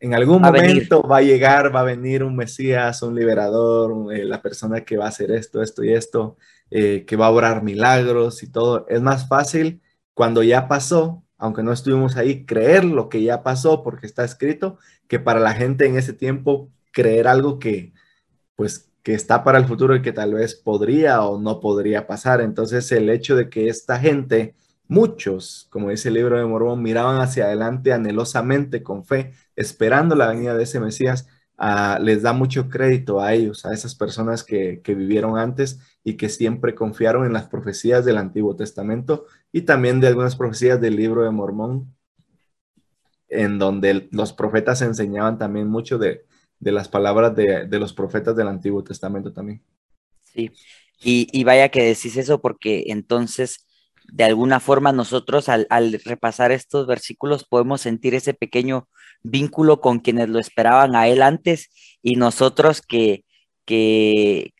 en 0.00 0.14
algún 0.14 0.42
momento 0.42 1.02
va 1.02 1.18
a 1.18 1.22
llegar, 1.22 1.74
va 1.74 1.80
a 1.80 1.84
venir 1.84 2.24
un 2.24 2.36
Mesías, 2.36 3.02
un 3.02 3.14
liberador, 3.14 4.12
eh, 4.14 4.24
la 4.24 4.42
persona 4.42 4.82
que 4.82 4.96
va 4.96 5.06
a 5.06 5.08
hacer 5.08 5.30
esto, 5.30 5.62
esto 5.62 5.82
y 5.82 5.94
esto, 5.94 6.36
eh, 6.70 7.04
que 7.06 7.16
va 7.16 7.26
a 7.26 7.30
obrar 7.30 7.62
milagros 7.62 8.42
y 8.42 8.50
todo. 8.50 8.86
Es 8.88 9.00
más 9.00 9.28
fácil 9.28 9.80
cuando 10.12 10.42
ya 10.42 10.68
pasó, 10.68 11.24
aunque 11.38 11.62
no 11.62 11.72
estuvimos 11.72 12.16
ahí, 12.16 12.44
creer 12.44 12.84
lo 12.84 13.08
que 13.08 13.22
ya 13.22 13.42
pasó 13.42 13.82
porque 13.82 14.06
está 14.06 14.24
escrito, 14.24 14.78
que 15.08 15.18
para 15.18 15.40
la 15.40 15.54
gente 15.54 15.86
en 15.86 15.96
ese 15.96 16.12
tiempo 16.12 16.70
creer 16.92 17.26
algo 17.26 17.58
que, 17.58 17.94
pues, 18.56 18.90
que 19.02 19.14
está 19.14 19.44
para 19.44 19.58
el 19.58 19.66
futuro 19.66 19.96
y 19.96 20.02
que 20.02 20.12
tal 20.12 20.34
vez 20.34 20.54
podría 20.54 21.22
o 21.22 21.40
no 21.40 21.60
podría 21.60 22.06
pasar. 22.06 22.40
Entonces, 22.40 22.90
el 22.92 23.10
hecho 23.10 23.36
de 23.36 23.48
que 23.48 23.68
esta 23.68 23.98
gente 23.98 24.54
muchos, 24.88 25.66
como 25.70 25.90
dice 25.90 26.08
el 26.08 26.14
libro 26.14 26.38
de 26.38 26.44
Mormón, 26.44 26.82
miraban 26.82 27.20
hacia 27.20 27.44
adelante 27.44 27.92
anhelosamente, 27.92 28.82
con 28.82 29.04
fe, 29.04 29.32
esperando 29.56 30.14
la 30.14 30.28
venida 30.28 30.54
de 30.54 30.64
ese 30.64 30.80
Mesías, 30.80 31.28
ah, 31.58 31.98
les 32.00 32.22
da 32.22 32.32
mucho 32.32 32.68
crédito 32.68 33.20
a 33.20 33.34
ellos, 33.34 33.64
a 33.64 33.72
esas 33.72 33.94
personas 33.94 34.44
que, 34.44 34.80
que, 34.82 34.94
vivieron 34.94 35.38
antes 35.38 35.80
y 36.02 36.14
que 36.14 36.28
siempre 36.28 36.74
confiaron 36.74 37.24
en 37.26 37.32
las 37.32 37.46
profecías 37.48 38.04
del 38.04 38.18
Antiguo 38.18 38.56
Testamento 38.56 39.26
y 39.52 39.62
también 39.62 40.00
de 40.00 40.08
algunas 40.08 40.36
profecías 40.36 40.80
del 40.80 40.96
libro 40.96 41.22
de 41.24 41.30
Mormón, 41.30 41.94
en 43.28 43.58
donde 43.58 44.08
los 44.10 44.32
profetas 44.32 44.82
enseñaban 44.82 45.38
también 45.38 45.68
mucho 45.68 45.98
de, 45.98 46.24
de 46.60 46.72
las 46.72 46.88
palabras 46.88 47.34
de, 47.34 47.66
de, 47.66 47.78
los 47.78 47.92
profetas 47.92 48.36
del 48.36 48.48
Antiguo 48.48 48.82
Testamento 48.82 49.32
también. 49.32 49.62
Sí, 50.22 50.50
y, 51.02 51.28
y, 51.32 51.44
vaya 51.44 51.68
que 51.68 51.82
decís 51.82 52.16
eso 52.16 52.40
porque 52.40 52.84
entonces, 52.86 53.66
de 54.14 54.22
alguna 54.22 54.60
forma, 54.60 54.92
nosotros 54.92 55.48
al, 55.48 55.66
al, 55.70 56.00
repasar 56.04 56.52
estos 56.52 56.86
versículos 56.86 57.44
podemos 57.44 57.80
sentir 57.80 58.14
ese 58.14 58.32
pequeño 58.32 58.88
vínculo 59.24 59.80
con 59.80 59.98
quienes 59.98 60.28
lo 60.28 60.38
esperaban 60.38 60.94
a 60.94 61.08
él 61.08 61.20
antes 61.20 61.98
y 62.00 62.14
nosotros 62.14 62.80
que, 62.80 63.24
que 63.64 64.54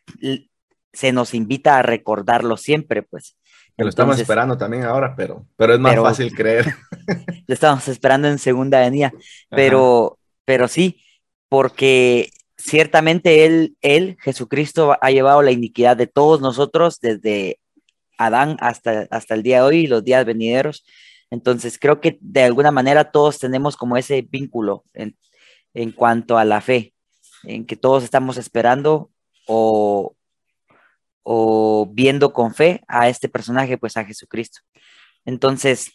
se 0.91 1.13
nos 1.13 1.33
invita 1.33 1.77
a 1.77 1.83
recordarlo 1.83 2.57
siempre, 2.57 3.01
pues. 3.01 3.37
lo 3.77 3.87
estamos 3.87 4.19
esperando 4.19 4.57
también 4.57 4.83
ahora, 4.83 5.15
pero, 5.15 5.47
pero 5.55 5.73
es 5.73 5.79
más 5.79 5.93
pero, 5.93 6.03
fácil 6.03 6.35
creer. 6.35 6.75
Lo 7.47 7.53
estamos 7.53 7.87
esperando 7.87 8.27
en 8.27 8.39
segunda 8.39 8.79
venida, 8.79 9.13
pero, 9.49 10.17
pero 10.43 10.67
sí, 10.67 10.99
porque 11.47 12.31
ciertamente 12.57 13.45
él, 13.45 13.77
él, 13.81 14.17
Jesucristo, 14.19 14.97
ha 14.99 15.11
llevado 15.11 15.43
la 15.43 15.51
iniquidad 15.51 15.95
de 15.95 16.07
todos 16.07 16.41
nosotros 16.41 16.99
desde 16.99 17.59
Adán 18.17 18.57
hasta, 18.59 19.07
hasta 19.11 19.35
el 19.35 19.43
día 19.43 19.57
de 19.57 19.63
hoy 19.63 19.77
y 19.79 19.87
los 19.87 20.03
días 20.03 20.25
venideros. 20.25 20.85
Entonces, 21.31 21.77
creo 21.79 22.01
que 22.01 22.17
de 22.21 22.43
alguna 22.43 22.71
manera 22.71 23.11
todos 23.11 23.39
tenemos 23.39 23.77
como 23.77 23.97
ese 23.97 24.21
vínculo 24.21 24.85
en, 24.93 25.17
en 25.73 25.91
cuanto 25.91 26.37
a 26.37 26.45
la 26.45 26.61
fe, 26.61 26.93
en 27.43 27.65
que 27.65 27.75
todos 27.75 28.03
estamos 28.03 28.37
esperando 28.37 29.11
o, 29.47 30.15
o 31.23 31.89
viendo 31.91 32.33
con 32.33 32.53
fe 32.53 32.81
a 32.87 33.09
este 33.09 33.29
personaje, 33.29 33.77
pues 33.77 33.97
a 33.97 34.05
Jesucristo. 34.05 34.61
Entonces, 35.25 35.91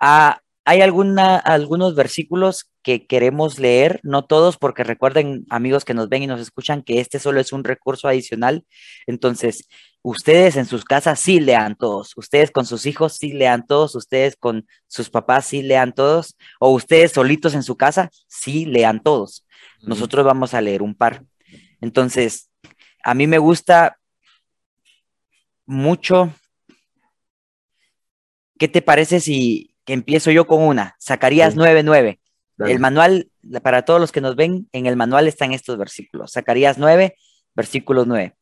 a, 0.00 0.40
hay 0.64 0.82
alguna, 0.82 1.36
algunos 1.38 1.94
versículos 1.94 2.70
que 2.82 3.06
queremos 3.06 3.58
leer, 3.58 4.00
no 4.02 4.26
todos, 4.26 4.58
porque 4.58 4.84
recuerden, 4.84 5.46
amigos 5.48 5.84
que 5.84 5.94
nos 5.94 6.10
ven 6.10 6.24
y 6.24 6.26
nos 6.26 6.40
escuchan, 6.40 6.82
que 6.82 7.00
este 7.00 7.18
solo 7.18 7.40
es 7.40 7.52
un 7.52 7.64
recurso 7.64 8.06
adicional. 8.06 8.66
Entonces, 9.06 9.66
ustedes 10.02 10.56
en 10.56 10.66
sus 10.66 10.84
casas 10.84 11.20
sí 11.20 11.40
lean 11.40 11.76
todos, 11.76 12.12
ustedes 12.16 12.50
con 12.50 12.64
sus 12.64 12.86
hijos 12.86 13.14
sí 13.14 13.32
lean 13.32 13.66
todos, 13.66 13.94
ustedes 13.94 14.36
con 14.36 14.66
sus 14.86 15.10
papás 15.10 15.46
sí 15.46 15.62
lean 15.62 15.92
todos, 15.92 16.36
o 16.60 16.70
ustedes 16.70 17.12
solitos 17.12 17.54
en 17.54 17.62
su 17.62 17.76
casa 17.76 18.10
sí 18.26 18.64
lean 18.64 19.02
todos. 19.02 19.46
Nosotros 19.82 20.24
vamos 20.24 20.54
a 20.54 20.60
leer 20.60 20.82
un 20.82 20.94
par. 20.94 21.24
Entonces, 21.80 22.50
a 23.04 23.14
mí 23.14 23.26
me 23.26 23.38
gusta 23.38 23.98
mucho. 25.66 26.32
¿Qué 28.58 28.66
te 28.66 28.82
parece 28.82 29.20
si 29.20 29.74
que 29.84 29.94
empiezo 29.94 30.30
yo 30.30 30.46
con 30.46 30.62
una, 30.62 30.96
Zacarías 31.02 31.54
sí. 31.54 31.60
9:9. 31.60 32.18
El 32.58 32.78
manual, 32.78 33.30
para 33.62 33.86
todos 33.86 34.00
los 34.00 34.12
que 34.12 34.20
nos 34.20 34.36
ven, 34.36 34.68
en 34.72 34.86
el 34.86 34.96
manual 34.96 35.28
están 35.28 35.52
estos 35.52 35.78
versículos. 35.78 36.32
Zacarías 36.32 36.76
9, 36.76 37.16
versículo 37.54 38.04
9. 38.04 38.34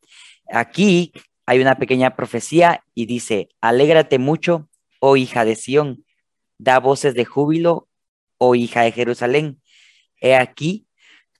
Aquí 0.50 1.12
hay 1.46 1.60
una 1.60 1.76
pequeña 1.76 2.16
profecía 2.16 2.84
y 2.94 3.06
dice, 3.06 3.48
alégrate 3.60 4.18
mucho, 4.18 4.68
oh 5.00 5.16
hija 5.16 5.44
de 5.44 5.54
Sión, 5.54 6.04
da 6.58 6.80
voces 6.80 7.14
de 7.14 7.24
júbilo, 7.24 7.88
oh 8.38 8.54
hija 8.54 8.82
de 8.82 8.92
Jerusalén. 8.92 9.62
He 10.20 10.34
aquí, 10.34 10.88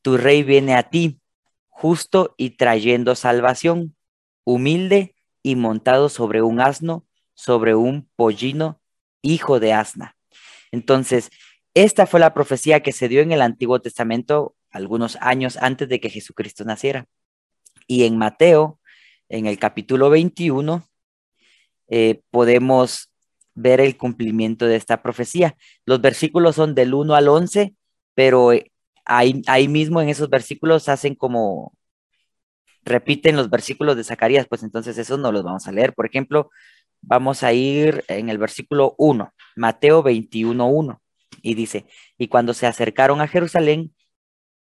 tu 0.03 0.17
rey 0.17 0.45
viene 0.45 0.75
a 0.75 0.85
ti, 0.85 1.21
justo 1.69 2.35
y 2.39 2.51
trayendo 2.51 3.15
salvación, 3.17 3.97
humilde 4.45 5.17
y 5.43 5.57
montado 5.57 6.09
sobre 6.09 6.43
un 6.43 6.61
asno, 6.61 7.05
sobre 7.35 7.75
un 7.75 8.09
pollino 8.17 8.81
hijo 9.23 9.59
de 9.61 9.73
Asna. 9.73 10.17
Entonces, 10.71 11.31
esta 11.75 12.07
fue 12.07 12.21
la 12.21 12.33
profecía 12.33 12.81
que 12.81 12.93
se 12.93 13.09
dio 13.09 13.21
en 13.21 13.33
el 13.33 13.43
Antiguo 13.43 13.81
Testamento 13.81 14.55
algunos 14.71 15.17
años 15.21 15.59
antes 15.61 15.89
de 15.89 16.01
que 16.01 16.11
Jesucristo 16.11 16.65
naciera. 16.65 17.07
Y 17.87 18.05
en 18.05 18.17
Mateo, 18.17 18.81
en 19.29 19.47
el 19.47 19.59
capítulo 19.59 20.11
21, 20.11 20.85
eh, 21.89 22.21
podemos 22.31 23.11
ver 23.55 23.81
el 23.81 23.97
cumplimiento 23.97 24.67
de 24.67 24.77
esta 24.77 25.03
profecía. 25.03 25.57
Los 25.85 26.01
versículos 26.01 26.57
son 26.57 26.75
del 26.75 26.95
1 26.95 27.15
al 27.15 27.29
11, 27.29 27.75
pero 28.15 28.53
eh, 28.53 28.71
ahí, 29.05 29.43
ahí 29.47 29.69
mismo 29.69 30.01
en 30.01 30.09
esos 30.09 30.29
versículos 30.29 30.89
hacen 30.89 31.15
como, 31.15 31.73
repiten 32.83 33.37
los 33.37 33.51
versículos 33.51 33.97
de 33.97 34.05
Zacarías, 34.05 34.47
pues 34.49 34.63
entonces 34.63 34.99
esos 34.99 35.19
no 35.19 35.33
los 35.33 35.43
vamos 35.43 35.67
a 35.67 35.73
leer. 35.73 35.95
Por 35.95 36.07
ejemplo, 36.07 36.51
Vamos 37.09 37.45
a 37.45 37.53
ir 37.53 38.05
en 38.09 38.29
el 38.31 38.39
versículo 38.39 38.97
1, 38.99 39.33
Mateo 39.55 40.03
21, 40.03 40.67
1, 40.67 41.03
y 41.43 41.55
dice, 41.55 41.87
y 42.19 42.27
cuando 42.27 42.53
se 42.53 42.67
acercaron 42.67 43.21
a 43.21 43.29
Jerusalén 43.29 43.95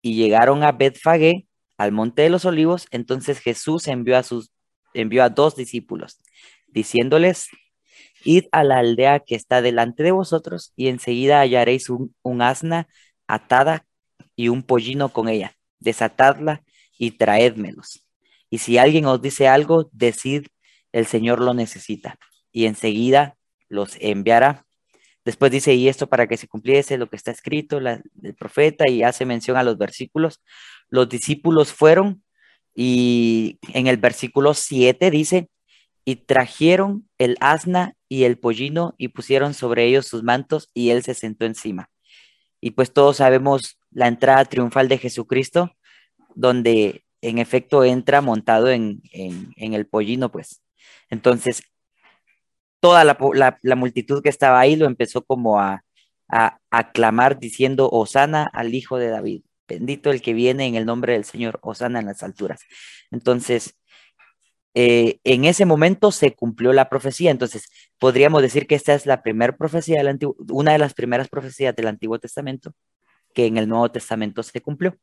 y 0.00 0.14
llegaron 0.14 0.62
a 0.62 0.72
Betfagé, 0.72 1.46
al 1.80 1.92
monte 1.92 2.20
de 2.20 2.28
los 2.28 2.44
olivos, 2.44 2.86
entonces 2.90 3.38
Jesús 3.38 3.88
envió 3.88 4.18
a 4.18 4.22
sus 4.22 4.50
envió 4.92 5.24
a 5.24 5.30
dos 5.30 5.56
discípulos, 5.56 6.20
diciéndoles, 6.66 7.48
id 8.22 8.44
a 8.52 8.64
la 8.64 8.80
aldea 8.80 9.20
que 9.20 9.34
está 9.34 9.62
delante 9.62 10.02
de 10.02 10.10
vosotros 10.10 10.74
y 10.76 10.88
enseguida 10.88 11.40
hallaréis 11.40 11.88
un, 11.88 12.14
un 12.20 12.42
asna 12.42 12.86
atada 13.26 13.86
y 14.36 14.48
un 14.48 14.62
pollino 14.62 15.08
con 15.08 15.30
ella, 15.30 15.56
desatadla 15.78 16.62
y 16.98 17.12
traédmelos. 17.12 18.06
Y 18.50 18.58
si 18.58 18.76
alguien 18.76 19.06
os 19.06 19.22
dice 19.22 19.48
algo, 19.48 19.88
decid, 19.90 20.48
el 20.92 21.06
Señor 21.06 21.40
lo 21.40 21.54
necesita 21.54 22.18
y 22.52 22.66
enseguida 22.66 23.38
los 23.70 23.96
enviará. 24.00 24.66
Después 25.24 25.50
dice, 25.50 25.72
y 25.72 25.88
esto 25.88 26.08
para 26.08 26.26
que 26.26 26.36
se 26.36 26.46
cumpliese 26.46 26.98
lo 26.98 27.08
que 27.08 27.16
está 27.16 27.30
escrito 27.30 27.80
la, 27.80 28.02
el 28.22 28.34
profeta 28.34 28.86
y 28.86 29.02
hace 29.02 29.24
mención 29.24 29.56
a 29.56 29.62
los 29.62 29.78
versículos. 29.78 30.42
Los 30.90 31.08
discípulos 31.08 31.72
fueron 31.72 32.22
y 32.74 33.58
en 33.72 33.86
el 33.86 33.96
versículo 33.96 34.54
7 34.54 35.10
dice, 35.10 35.48
y 36.04 36.16
trajeron 36.16 37.08
el 37.18 37.36
asna 37.40 37.94
y 38.08 38.24
el 38.24 38.38
pollino 38.38 38.94
y 38.98 39.08
pusieron 39.08 39.54
sobre 39.54 39.84
ellos 39.84 40.06
sus 40.06 40.22
mantos 40.22 40.70
y 40.74 40.90
él 40.90 41.02
se 41.02 41.14
sentó 41.14 41.46
encima. 41.46 41.90
Y 42.60 42.72
pues 42.72 42.92
todos 42.92 43.18
sabemos 43.18 43.78
la 43.90 44.08
entrada 44.08 44.44
triunfal 44.44 44.88
de 44.88 44.98
Jesucristo, 44.98 45.72
donde 46.34 47.04
en 47.22 47.38
efecto 47.38 47.84
entra 47.84 48.20
montado 48.20 48.70
en, 48.70 49.02
en, 49.12 49.74
el 49.74 49.86
pollino, 49.86 50.30
pues. 50.30 50.62
Entonces, 51.10 51.62
toda 52.80 53.04
la, 53.04 53.18
la, 53.34 53.58
la, 53.62 53.76
multitud 53.76 54.22
que 54.22 54.28
estaba 54.28 54.60
ahí 54.60 54.76
lo 54.76 54.86
empezó 54.86 55.22
como 55.24 55.60
a, 55.60 55.84
a, 56.28 56.58
a 56.70 57.34
diciendo, 57.38 57.88
Osana 57.90 58.48
al 58.52 58.74
Hijo 58.74 58.98
de 58.98 59.08
David, 59.08 59.42
bendito 59.70 60.10
el 60.10 60.20
que 60.20 60.34
viene 60.34 60.66
en 60.66 60.74
el 60.74 60.86
nombre 60.86 61.14
del 61.14 61.24
Señor, 61.24 61.58
Osana 61.62 62.00
en 62.00 62.06
las 62.06 62.22
alturas. 62.22 62.60
Entonces, 63.10 63.76
eh, 64.74 65.18
en 65.24 65.44
ese 65.44 65.64
momento 65.64 66.12
se 66.12 66.34
cumplió 66.34 66.72
la 66.72 66.88
profecía. 66.88 67.30
Entonces, 67.30 67.68
podríamos 67.98 68.42
decir 68.42 68.66
que 68.66 68.74
esta 68.74 68.94
es 68.94 69.06
la 69.06 69.22
primera 69.22 69.56
profecía 69.56 69.98
del 69.98 70.08
Antiguo, 70.08 70.36
una 70.50 70.72
de 70.72 70.78
las 70.78 70.94
primeras 70.94 71.28
profecías 71.28 71.74
del 71.74 71.88
Antiguo 71.88 72.18
Testamento 72.18 72.72
que 73.34 73.46
en 73.46 73.56
el 73.56 73.68
Nuevo 73.68 73.90
Testamento 73.90 74.42
se 74.42 74.60
cumplió. 74.60 74.96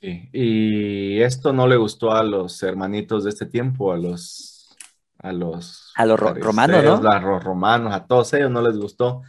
Sí, 0.00 0.30
y 0.32 1.20
esto 1.20 1.52
no 1.52 1.66
le 1.66 1.76
gustó 1.76 2.12
a 2.12 2.22
los 2.22 2.62
hermanitos 2.62 3.24
de 3.24 3.30
este 3.30 3.46
tiempo, 3.46 3.92
a 3.92 3.98
los 3.98 4.56
a 5.22 5.32
los, 5.32 5.92
a 5.96 6.06
los 6.06 6.18
romanos, 6.18 6.82
¿no? 6.82 7.10
A 7.10 7.20
los 7.20 7.44
romanos, 7.44 7.92
a 7.92 8.06
todos 8.06 8.32
ellos 8.32 8.50
no 8.50 8.62
les 8.62 8.78
gustó, 8.78 9.20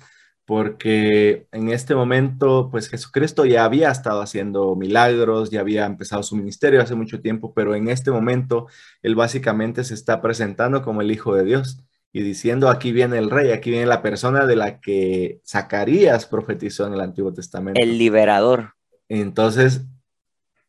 porque 0.45 1.47
en 1.51 1.69
este 1.69 1.95
momento, 1.95 2.69
pues 2.71 2.89
Jesucristo 2.89 3.45
ya 3.45 3.63
había 3.63 3.91
estado 3.91 4.21
haciendo 4.21 4.75
milagros, 4.75 5.49
ya 5.49 5.61
había 5.61 5.85
empezado 5.85 6.23
su 6.23 6.35
ministerio 6.35 6.81
hace 6.81 6.95
mucho 6.95 7.21
tiempo, 7.21 7.53
pero 7.53 7.75
en 7.75 7.89
este 7.89 8.11
momento 8.11 8.67
él 9.01 9.15
básicamente 9.15 9.83
se 9.83 9.93
está 9.93 10.21
presentando 10.21 10.81
como 10.81 11.01
el 11.01 11.11
Hijo 11.11 11.35
de 11.35 11.45
Dios 11.45 11.83
y 12.11 12.21
diciendo, 12.23 12.69
aquí 12.69 12.91
viene 12.91 13.17
el 13.17 13.29
rey, 13.29 13.51
aquí 13.51 13.69
viene 13.69 13.85
la 13.85 14.01
persona 14.01 14.45
de 14.45 14.55
la 14.55 14.81
que 14.81 15.41
Zacarías 15.47 16.25
profetizó 16.25 16.85
en 16.87 16.93
el 16.93 17.01
Antiguo 17.01 17.31
Testamento. 17.33 17.81
El 17.81 17.97
liberador. 17.97 18.73
Entonces, 19.07 19.85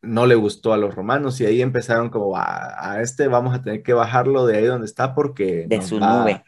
no 0.01 0.25
le 0.25 0.35
gustó 0.35 0.73
a 0.73 0.77
los 0.77 0.93
romanos 0.93 1.39
y 1.41 1.45
ahí 1.45 1.61
empezaron 1.61 2.09
como 2.09 2.37
a, 2.37 2.91
a, 2.93 3.01
este 3.01 3.27
vamos 3.27 3.55
a 3.55 3.61
tener 3.61 3.83
que 3.83 3.93
bajarlo 3.93 4.45
de 4.45 4.57
ahí 4.57 4.65
donde 4.65 4.85
está 4.85 5.15
porque 5.15 5.65
de 5.67 5.81
su 5.81 5.97
va, 5.97 6.19
nube 6.19 6.43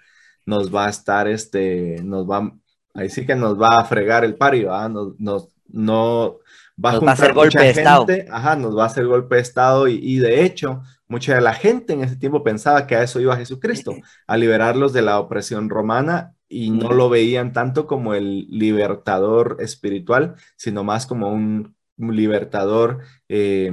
nos 0.46 0.75
va 0.75 0.88
a 0.88 0.89
estar 0.89 1.27
este 1.27 2.01
nos 2.03 2.29
va 2.29 2.53
ahí 2.96 3.10
sí 3.10 3.25
que 3.25 3.36
nos 3.36 3.62
va 3.62 3.78
a 3.78 3.86
fregar 3.86 4.25
el 4.25 4.36
pario 4.36 4.74
¿ah? 4.74 4.90
nos, 4.90 5.20
nos, 5.20 5.50
no 5.68 6.38
va 6.84 6.94
nos 6.94 7.04
a, 7.04 7.06
va 7.06 7.12
a 7.12 7.14
hacer 7.14 7.34
golpe 7.34 7.60
de 7.60 7.70
estado 7.70 8.08
ajá 8.32 8.56
nos 8.56 8.75
va 8.78 8.84
a 8.84 8.88
hacer 8.88 9.06
golpe 9.06 9.36
de 9.36 9.42
estado 9.42 9.88
y, 9.88 10.00
y, 10.02 10.18
de 10.18 10.44
hecho 10.44 10.82
mucha 11.08 11.36
de 11.36 11.42
la 11.42 11.54
gente 11.54 11.94
en 11.94 12.02
ese 12.02 12.16
tiempo 12.16 12.44
pensaba 12.44 12.88
que 12.88 12.96
a 12.96 13.04
eso 13.04 13.20
iba 13.20 13.38
Jesucristo 13.38 13.94
a 14.25 14.38
liberarlos 14.38 14.92
de 14.94 15.04
la 15.04 15.20
opresión 15.20 15.70
romana 15.70 16.36
y 16.48 16.70
no 16.72 16.92
lo 16.94 17.10
veían 17.10 17.54
tanto 17.54 17.88
como 17.88 18.14
el 18.14 18.48
libertador 18.50 19.58
espiritual, 19.60 20.36
sino 20.56 20.84
más 20.84 21.06
como 21.06 21.30
un, 21.30 21.75
libertador 21.98 23.00
eh, 23.30 23.72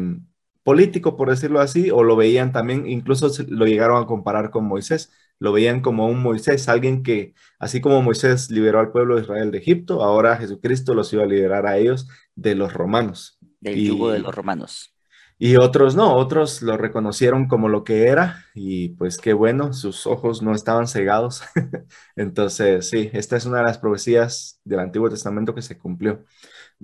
político, 0.62 1.16
por 1.16 1.28
decirlo 1.30 1.60
así, 1.60 1.90
o 1.90 2.04
lo 2.04 2.14
veían 2.14 2.52
también, 2.52 2.86
incluso 2.88 3.28
lo 3.48 3.66
llegaron 3.66 4.00
a 4.02 4.06
comparar 4.06 4.50
con 4.50 4.64
Moisés, 4.64 5.10
lo 5.42 5.50
veían 5.50 5.80
como 5.80 6.06
un 6.06 6.22
Moisés, 6.22 6.68
alguien 6.68 7.02
que, 7.02 7.34
así 7.58 7.80
como 7.80 8.00
Moisés 8.00 8.48
liberó 8.48 8.78
al 8.78 8.92
pueblo 8.92 9.16
de 9.16 9.22
Israel 9.22 9.50
de 9.50 9.58
Egipto, 9.58 10.04
ahora 10.04 10.36
Jesucristo 10.36 10.94
los 10.94 11.12
iba 11.12 11.24
a 11.24 11.26
liberar 11.26 11.66
a 11.66 11.78
ellos 11.78 12.08
de 12.36 12.54
los 12.54 12.72
romanos. 12.72 13.40
Del 13.58 13.84
yugo 13.84 14.12
de 14.12 14.20
los 14.20 14.32
romanos. 14.32 14.94
Y 15.38 15.56
otros 15.56 15.96
no, 15.96 16.14
otros 16.14 16.62
lo 16.62 16.76
reconocieron 16.76 17.48
como 17.48 17.68
lo 17.68 17.82
que 17.82 18.06
era 18.06 18.46
y 18.54 18.90
pues 18.90 19.18
qué 19.18 19.32
bueno, 19.32 19.72
sus 19.72 20.06
ojos 20.06 20.42
no 20.42 20.54
estaban 20.54 20.86
cegados. 20.86 21.42
Entonces, 22.14 22.88
sí, 22.88 23.10
esta 23.12 23.36
es 23.36 23.44
una 23.44 23.58
de 23.58 23.64
las 23.64 23.78
profecías 23.78 24.60
del 24.62 24.78
Antiguo 24.78 25.10
Testamento 25.10 25.56
que 25.56 25.62
se 25.62 25.76
cumplió. 25.76 26.24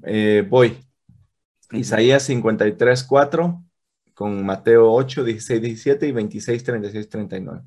Eh, 0.02 0.44
voy. 0.50 0.78
Isaías 1.70 2.24
53, 2.24 3.04
4 3.04 3.62
con 4.14 4.44
Mateo 4.44 4.90
8, 4.92 5.22
16, 5.22 5.62
17 5.62 6.08
y 6.08 6.10
26, 6.10 6.64
36, 6.64 7.08
39. 7.08 7.62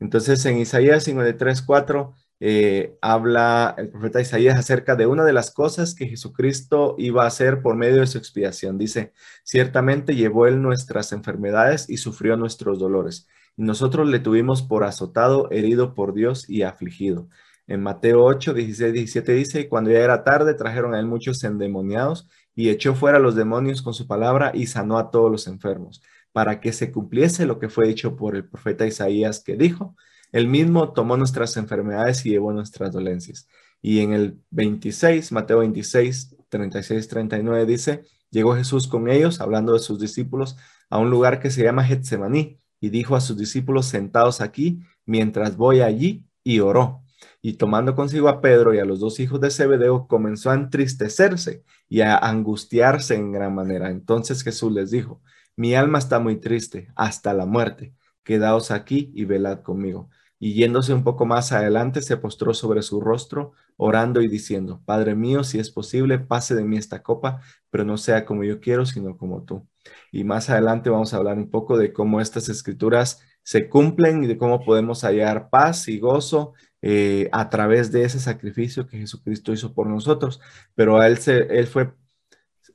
Entonces, 0.00 0.44
en 0.46 0.58
Isaías 0.58 1.04
53, 1.04 1.62
4 1.62 2.14
eh, 2.40 2.98
habla 3.00 3.74
el 3.78 3.88
profeta 3.88 4.20
Isaías 4.20 4.58
acerca 4.58 4.96
de 4.96 5.06
una 5.06 5.24
de 5.24 5.32
las 5.32 5.50
cosas 5.50 5.94
que 5.94 6.08
Jesucristo 6.08 6.94
iba 6.98 7.24
a 7.24 7.28
hacer 7.28 7.62
por 7.62 7.76
medio 7.76 8.00
de 8.00 8.06
su 8.06 8.18
expiación. 8.18 8.76
Dice, 8.76 9.12
ciertamente 9.44 10.14
llevó 10.14 10.46
él 10.46 10.60
nuestras 10.60 11.12
enfermedades 11.12 11.88
y 11.88 11.96
sufrió 11.98 12.36
nuestros 12.36 12.78
dolores. 12.78 13.28
Y 13.56 13.62
nosotros 13.62 14.08
le 14.08 14.18
tuvimos 14.18 14.62
por 14.62 14.84
azotado, 14.84 15.48
herido 15.50 15.94
por 15.94 16.12
Dios 16.12 16.48
y 16.50 16.62
afligido. 16.62 17.28
En 17.66 17.82
Mateo 17.82 18.22
8, 18.24 18.52
16, 18.52 18.92
17 18.92 19.32
dice, 19.32 19.68
cuando 19.68 19.90
ya 19.90 20.00
era 20.00 20.22
tarde, 20.22 20.54
trajeron 20.54 20.94
a 20.94 20.98
él 21.00 21.06
muchos 21.06 21.42
endemoniados 21.44 22.28
y 22.54 22.68
echó 22.68 22.94
fuera 22.94 23.18
los 23.18 23.36
demonios 23.36 23.80
con 23.80 23.94
su 23.94 24.06
palabra 24.06 24.52
y 24.54 24.66
sanó 24.66 24.98
a 24.98 25.10
todos 25.10 25.30
los 25.30 25.46
enfermos, 25.46 26.02
para 26.34 26.58
que 26.58 26.72
se 26.72 26.90
cumpliese 26.90 27.46
lo 27.46 27.60
que 27.60 27.68
fue 27.68 27.86
dicho 27.86 28.16
por 28.16 28.34
el 28.34 28.44
profeta 28.44 28.84
Isaías 28.84 29.38
que 29.38 29.54
dijo, 29.54 29.94
él 30.32 30.48
mismo 30.48 30.92
tomó 30.92 31.16
nuestras 31.16 31.56
enfermedades 31.56 32.26
y 32.26 32.30
llevó 32.30 32.52
nuestras 32.52 32.90
dolencias. 32.90 33.46
Y 33.80 34.00
en 34.00 34.12
el 34.12 34.40
26, 34.50 35.30
Mateo 35.30 35.60
26, 35.60 36.34
36, 36.48 37.06
39 37.06 37.66
dice, 37.66 38.02
llegó 38.30 38.56
Jesús 38.56 38.88
con 38.88 39.08
ellos, 39.08 39.40
hablando 39.40 39.74
de 39.74 39.78
sus 39.78 40.00
discípulos, 40.00 40.56
a 40.90 40.98
un 40.98 41.08
lugar 41.08 41.38
que 41.38 41.52
se 41.52 41.62
llama 41.62 41.84
Getsemaní, 41.84 42.58
y 42.80 42.88
dijo 42.88 43.14
a 43.14 43.20
sus 43.20 43.38
discípulos, 43.38 43.86
sentados 43.86 44.40
aquí, 44.40 44.80
mientras 45.06 45.56
voy 45.56 45.82
allí, 45.82 46.26
y 46.42 46.58
oró. 46.58 47.04
Y 47.42 47.52
tomando 47.52 47.94
consigo 47.94 48.28
a 48.28 48.40
Pedro 48.40 48.74
y 48.74 48.80
a 48.80 48.84
los 48.84 48.98
dos 48.98 49.20
hijos 49.20 49.40
de 49.40 49.52
Zebedeo, 49.52 50.08
comenzó 50.08 50.50
a 50.50 50.54
entristecerse 50.54 51.62
y 51.88 52.00
a 52.00 52.16
angustiarse 52.16 53.14
en 53.14 53.30
gran 53.30 53.54
manera. 53.54 53.88
Entonces 53.88 54.42
Jesús 54.42 54.72
les 54.72 54.90
dijo, 54.90 55.22
mi 55.56 55.74
alma 55.74 55.98
está 55.98 56.18
muy 56.18 56.36
triste 56.36 56.88
hasta 56.96 57.34
la 57.34 57.46
muerte, 57.46 57.94
quedaos 58.22 58.70
aquí 58.70 59.10
y 59.14 59.24
velad 59.24 59.62
conmigo 59.62 60.10
y 60.44 60.52
yéndose 60.52 60.92
un 60.92 61.04
poco 61.04 61.24
más 61.24 61.52
adelante 61.52 62.02
se 62.02 62.18
postró 62.18 62.52
sobre 62.52 62.82
su 62.82 63.00
rostro, 63.00 63.52
orando 63.78 64.20
y 64.20 64.28
diciendo, 64.28 64.82
Padre 64.84 65.14
mío, 65.14 65.42
si 65.42 65.58
es 65.58 65.70
posible, 65.70 66.18
pase 66.18 66.54
de 66.54 66.64
mí 66.64 66.76
esta 66.76 67.02
copa, 67.02 67.40
pero 67.70 67.84
no 67.84 67.96
sea 67.96 68.26
como 68.26 68.44
yo 68.44 68.60
quiero, 68.60 68.84
sino 68.84 69.16
como 69.16 69.44
tú. 69.44 69.66
Y 70.12 70.24
más 70.24 70.50
adelante 70.50 70.90
vamos 70.90 71.14
a 71.14 71.16
hablar 71.16 71.38
un 71.38 71.48
poco 71.48 71.78
de 71.78 71.94
cómo 71.94 72.20
estas 72.20 72.50
escrituras 72.50 73.22
se 73.42 73.70
cumplen 73.70 74.22
y 74.24 74.26
de 74.26 74.36
cómo 74.36 74.62
podemos 74.62 75.02
hallar 75.04 75.48
paz 75.48 75.88
y 75.88 75.98
gozo 75.98 76.52
eh, 76.82 77.30
a 77.32 77.48
través 77.48 77.90
de 77.90 78.04
ese 78.04 78.18
sacrificio 78.18 78.86
que 78.86 78.98
Jesucristo 78.98 79.50
hizo 79.50 79.72
por 79.72 79.86
nosotros. 79.86 80.42
Pero 80.74 81.00
a 81.00 81.06
él, 81.06 81.16
se, 81.16 81.58
él 81.58 81.66
fue 81.66 81.94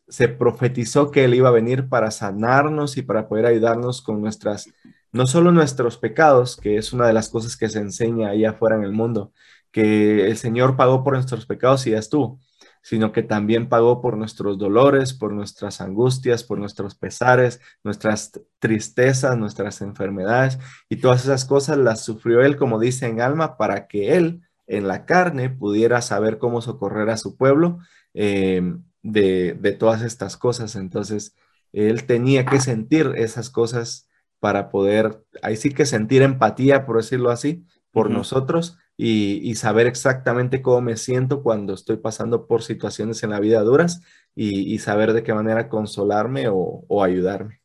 se 0.10 0.28
profetizó 0.28 1.12
que 1.12 1.26
Él 1.26 1.36
iba 1.36 1.50
a 1.50 1.54
venir 1.54 1.88
para 1.88 2.12
sanarnos 2.12 2.98
y 2.98 3.02
para 3.02 3.28
poder 3.28 3.46
ayudarnos 3.46 4.02
con 4.02 4.22
nuestras 4.22 4.68
no 5.12 5.28
solo 5.28 5.52
nuestros 5.52 5.98
pecados, 5.98 6.58
que 6.58 6.78
es 6.78 6.94
una 6.94 7.08
de 7.08 7.14
las 7.14 7.30
cosas 7.30 7.58
que 7.58 7.70
se 7.70 7.80
enseña 7.80 8.30
allá 8.30 8.52
afuera 8.52 8.76
en 8.76 8.84
el 8.84 8.92
mundo, 8.92 9.34
que 9.72 10.28
el 10.28 10.38
Señor 10.38 10.76
pagó 10.76 11.04
por 11.04 11.14
nuestros 11.14 11.46
pecados 11.46 11.86
y 11.88 11.92
ya 11.92 12.00
estuvo, 12.00 12.40
sino 12.82 13.12
que 13.12 13.24
también 13.24 13.70
pagó 13.70 14.02
por 14.02 14.18
nuestros 14.18 14.58
dolores, 14.58 15.14
por 15.14 15.34
nuestras 15.34 15.82
angustias, 15.82 16.44
por 16.44 16.60
nuestros 16.60 16.96
pesares, 16.96 17.60
nuestras 17.84 18.40
tristezas, 18.60 19.38
nuestras 19.38 19.82
enfermedades 19.82 20.60
y 20.90 20.98
todas 20.98 21.24
esas 21.24 21.46
cosas 21.46 21.78
las 21.78 22.04
sufrió 22.04 22.42
Él, 22.42 22.56
como 22.56 22.80
dice 22.80 23.08
en 23.08 23.22
alma, 23.22 23.58
para 23.58 23.88
que 23.88 24.16
Él 24.16 24.42
en 24.68 24.88
la 24.88 25.06
carne 25.06 25.50
pudiera 25.50 26.02
saber 26.02 26.38
cómo 26.38 26.62
socorrer 26.62 27.10
a 27.10 27.18
su 27.18 27.36
pueblo 27.36 27.80
eh, 28.14 28.62
de, 29.04 29.54
de 29.60 29.72
todas 29.72 30.02
estas 30.02 30.38
cosas. 30.38 30.76
Entonces, 30.76 31.36
Él 31.74 32.06
tenía 32.06 32.46
que 32.46 32.60
sentir 32.60 33.14
esas 33.16 33.50
cosas 33.50 34.10
para 34.40 34.70
poder, 34.70 35.24
ahí 35.42 35.58
sí 35.58 35.72
que 35.72 35.86
sentir 35.86 36.22
empatía, 36.22 36.86
por 36.86 36.98
decirlo 36.98 37.30
así, 37.30 37.66
por 37.92 38.10
nosotros 38.10 38.78
y, 39.02 39.56
saber 39.56 39.88
exactamente 39.88 40.62
cómo 40.62 40.82
me 40.82 40.98
siento 40.98 41.42
cuando 41.42 41.74
estoy 41.74 41.98
pasando 41.98 42.48
por 42.48 42.64
situaciones 42.64 43.24
en 43.24 43.30
la 43.30 43.40
vida 43.40 43.62
duras 43.62 44.02
y, 44.36 44.78
saber 44.80 45.14
de 45.14 45.24
qué 45.24 45.34
manera 45.34 45.70
consolarme 45.70 46.48
o, 46.50 47.04
ayudarme. 47.04 47.62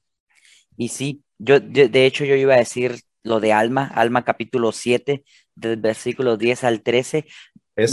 Y 0.76 0.88
sí, 0.88 1.22
yo, 1.38 1.58
de 1.60 2.06
hecho 2.06 2.24
yo 2.24 2.36
iba 2.36 2.54
a 2.54 2.58
decir 2.58 3.00
lo 3.22 3.40
de 3.40 3.52
Alma, 3.52 3.86
Alma 3.86 4.24
capítulo 4.24 4.70
7, 4.70 5.24
del 5.56 5.76
versículo 5.76 6.36
10 6.36 6.64
al 6.64 6.82
13. 6.82 7.26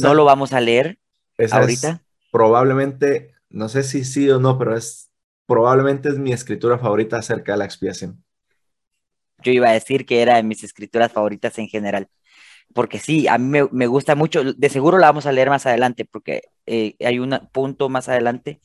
no 0.01 0.13
lo 0.13 0.23
vamos 0.23 0.53
a 0.53 0.61
leer 0.61 0.99
ahorita. 1.51 2.03
probablemente, 2.31 3.30
no 3.51 3.69
sé 3.69 3.83
si 3.83 4.03
sí 4.03 4.29
o 4.29 4.39
no, 4.39 4.57
pero 4.57 4.75
es 4.75 5.11
probablemente 5.45 6.09
es 6.09 6.17
mi 6.17 6.33
escritura 6.33 6.77
favorita 6.77 7.17
acerca 7.17 7.53
de 7.53 7.57
la 7.59 7.65
expiación 7.65 8.23
yo 9.41 9.51
iba 9.51 9.69
a 9.69 9.73
decir 9.73 10.05
que 10.05 10.21
era 10.21 10.35
de 10.35 10.43
mis 10.43 10.63
escrituras 10.63 11.11
favoritas 11.11 11.57
en 11.59 11.67
general. 11.67 12.07
Porque 12.73 12.99
sí, 12.99 13.27
a 13.27 13.37
mí 13.37 13.59
me, 13.71 13.87
gusta 13.87 14.15
mucho, 14.15 14.43
de 14.53 14.69
seguro 14.69 14.97
la 14.97 15.07
vamos 15.07 15.25
a 15.25 15.31
leer 15.33 15.49
más 15.49 15.65
adelante, 15.65 16.05
porque 16.05 16.41
eh, 16.65 16.95
hay 17.01 17.19
un 17.19 17.37
punto 17.51 17.89
más 17.89 18.07
adelante, 18.07 18.61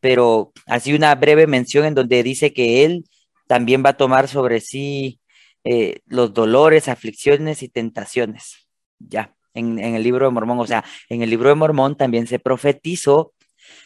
pero 0.00 0.52
así 0.66 0.94
una 0.94 1.14
breve 1.14 1.46
mención 1.46 1.84
en 1.84 1.94
donde 1.94 2.22
dice 2.22 2.54
que 2.54 2.84
él 2.84 3.04
también 3.46 3.84
va 3.84 3.90
a 3.90 3.96
tomar 3.98 4.28
sobre 4.28 4.60
sí 4.60 5.20
eh, 5.64 6.00
los 6.06 6.32
dolores, 6.32 6.88
aflicciones 6.88 7.62
y 7.62 7.68
tentaciones. 7.68 8.68
Ya, 8.98 9.34
en, 9.52 9.78
el 9.78 10.02
libro 10.02 10.26
de 10.26 10.32
Mormón, 10.32 10.60
o 10.60 10.66
sea, 10.66 10.84
en 11.10 11.22
el 11.22 11.30
libro 11.30 11.50
de 11.50 11.54
Mormón 11.54 11.96
también 11.96 12.26
se 12.26 12.38
profetizó 12.38 13.34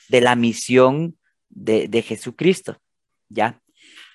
de 0.09 0.21
la 0.21 0.37
misión 0.37 1.19
de, 1.49 1.89
de 1.89 2.03
Jesucristo. 2.03 2.81
Ya, 3.29 3.61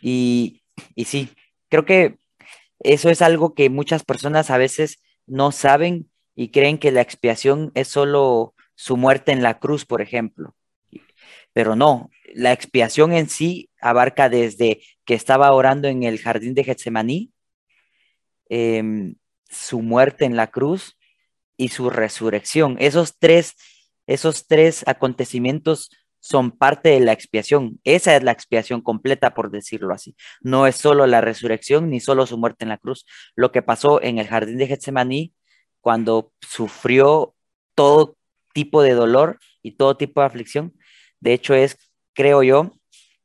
y, 0.01 0.63
y 0.95 1.05
sí, 1.05 1.29
Creo 1.73 1.85
que 1.85 2.19
eso 2.81 3.09
es 3.09 3.23
algo 3.23 3.55
que 3.55 3.71
muchas 3.71 4.03
personas 4.03 4.51
a 4.51 4.59
veces 4.59 5.01
no 5.25 5.51
saben 5.51 6.07
y 6.35 6.49
creen 6.49 6.77
que 6.77 6.91
la 6.91 7.01
expiación 7.01 7.71
es 7.73 7.87
solo 7.87 8.53
su 8.75 8.95
muerte 8.95 9.31
en 9.31 9.41
la 9.41 9.57
cruz, 9.57 9.83
por 9.83 9.99
ejemplo. 9.99 10.53
Pero 11.51 11.75
no, 11.75 12.11
la 12.35 12.51
expiación 12.51 13.11
en 13.11 13.27
sí 13.27 13.71
abarca 13.81 14.29
desde 14.29 14.83
que 15.03 15.15
estaba 15.15 15.51
orando 15.51 15.87
en 15.87 16.03
el 16.03 16.19
jardín 16.19 16.53
de 16.53 16.63
Getsemaní, 16.63 17.31
em, 18.49 19.15
su 19.49 19.81
muerte 19.81 20.25
en 20.25 20.35
la 20.35 20.51
cruz 20.51 20.95
y 21.57 21.69
su 21.69 21.89
resurrección. 21.89 22.77
Esos 22.79 23.17
tres, 23.17 23.55
esos 24.07 24.47
tres 24.47 24.83
acontecimientos 24.87 25.89
son 26.19 26.51
parte 26.51 26.89
de 26.89 27.01
la 27.01 27.11
expiación. 27.11 27.81
Esa 27.83 28.15
es 28.15 28.23
la 28.23 28.31
expiación 28.31 28.81
completa, 28.81 29.33
por 29.33 29.51
decirlo 29.51 29.93
así. 29.93 30.15
No 30.41 30.67
es 30.67 30.77
solo 30.77 31.05
la 31.05 31.19
resurrección 31.19 31.89
ni 31.89 31.99
solo 31.99 32.25
su 32.25 32.37
muerte 32.37 32.63
en 32.63 32.69
la 32.69 32.77
cruz. 32.77 33.05
Lo 33.35 33.51
que 33.51 33.61
pasó 33.61 34.01
en 34.01 34.19
el 34.19 34.27
jardín 34.27 34.57
de 34.57 34.67
Getsemaní, 34.67 35.33
cuando 35.81 36.31
sufrió 36.41 37.35
todo 37.75 38.15
tipo 38.53 38.81
de 38.81 38.93
dolor 38.93 39.39
y 39.61 39.71
todo 39.71 39.97
tipo 39.97 40.21
de 40.21 40.27
aflicción, 40.27 40.73
de 41.19 41.33
hecho 41.33 41.55
es, 41.55 41.77
creo 42.13 42.41
yo, 42.41 42.71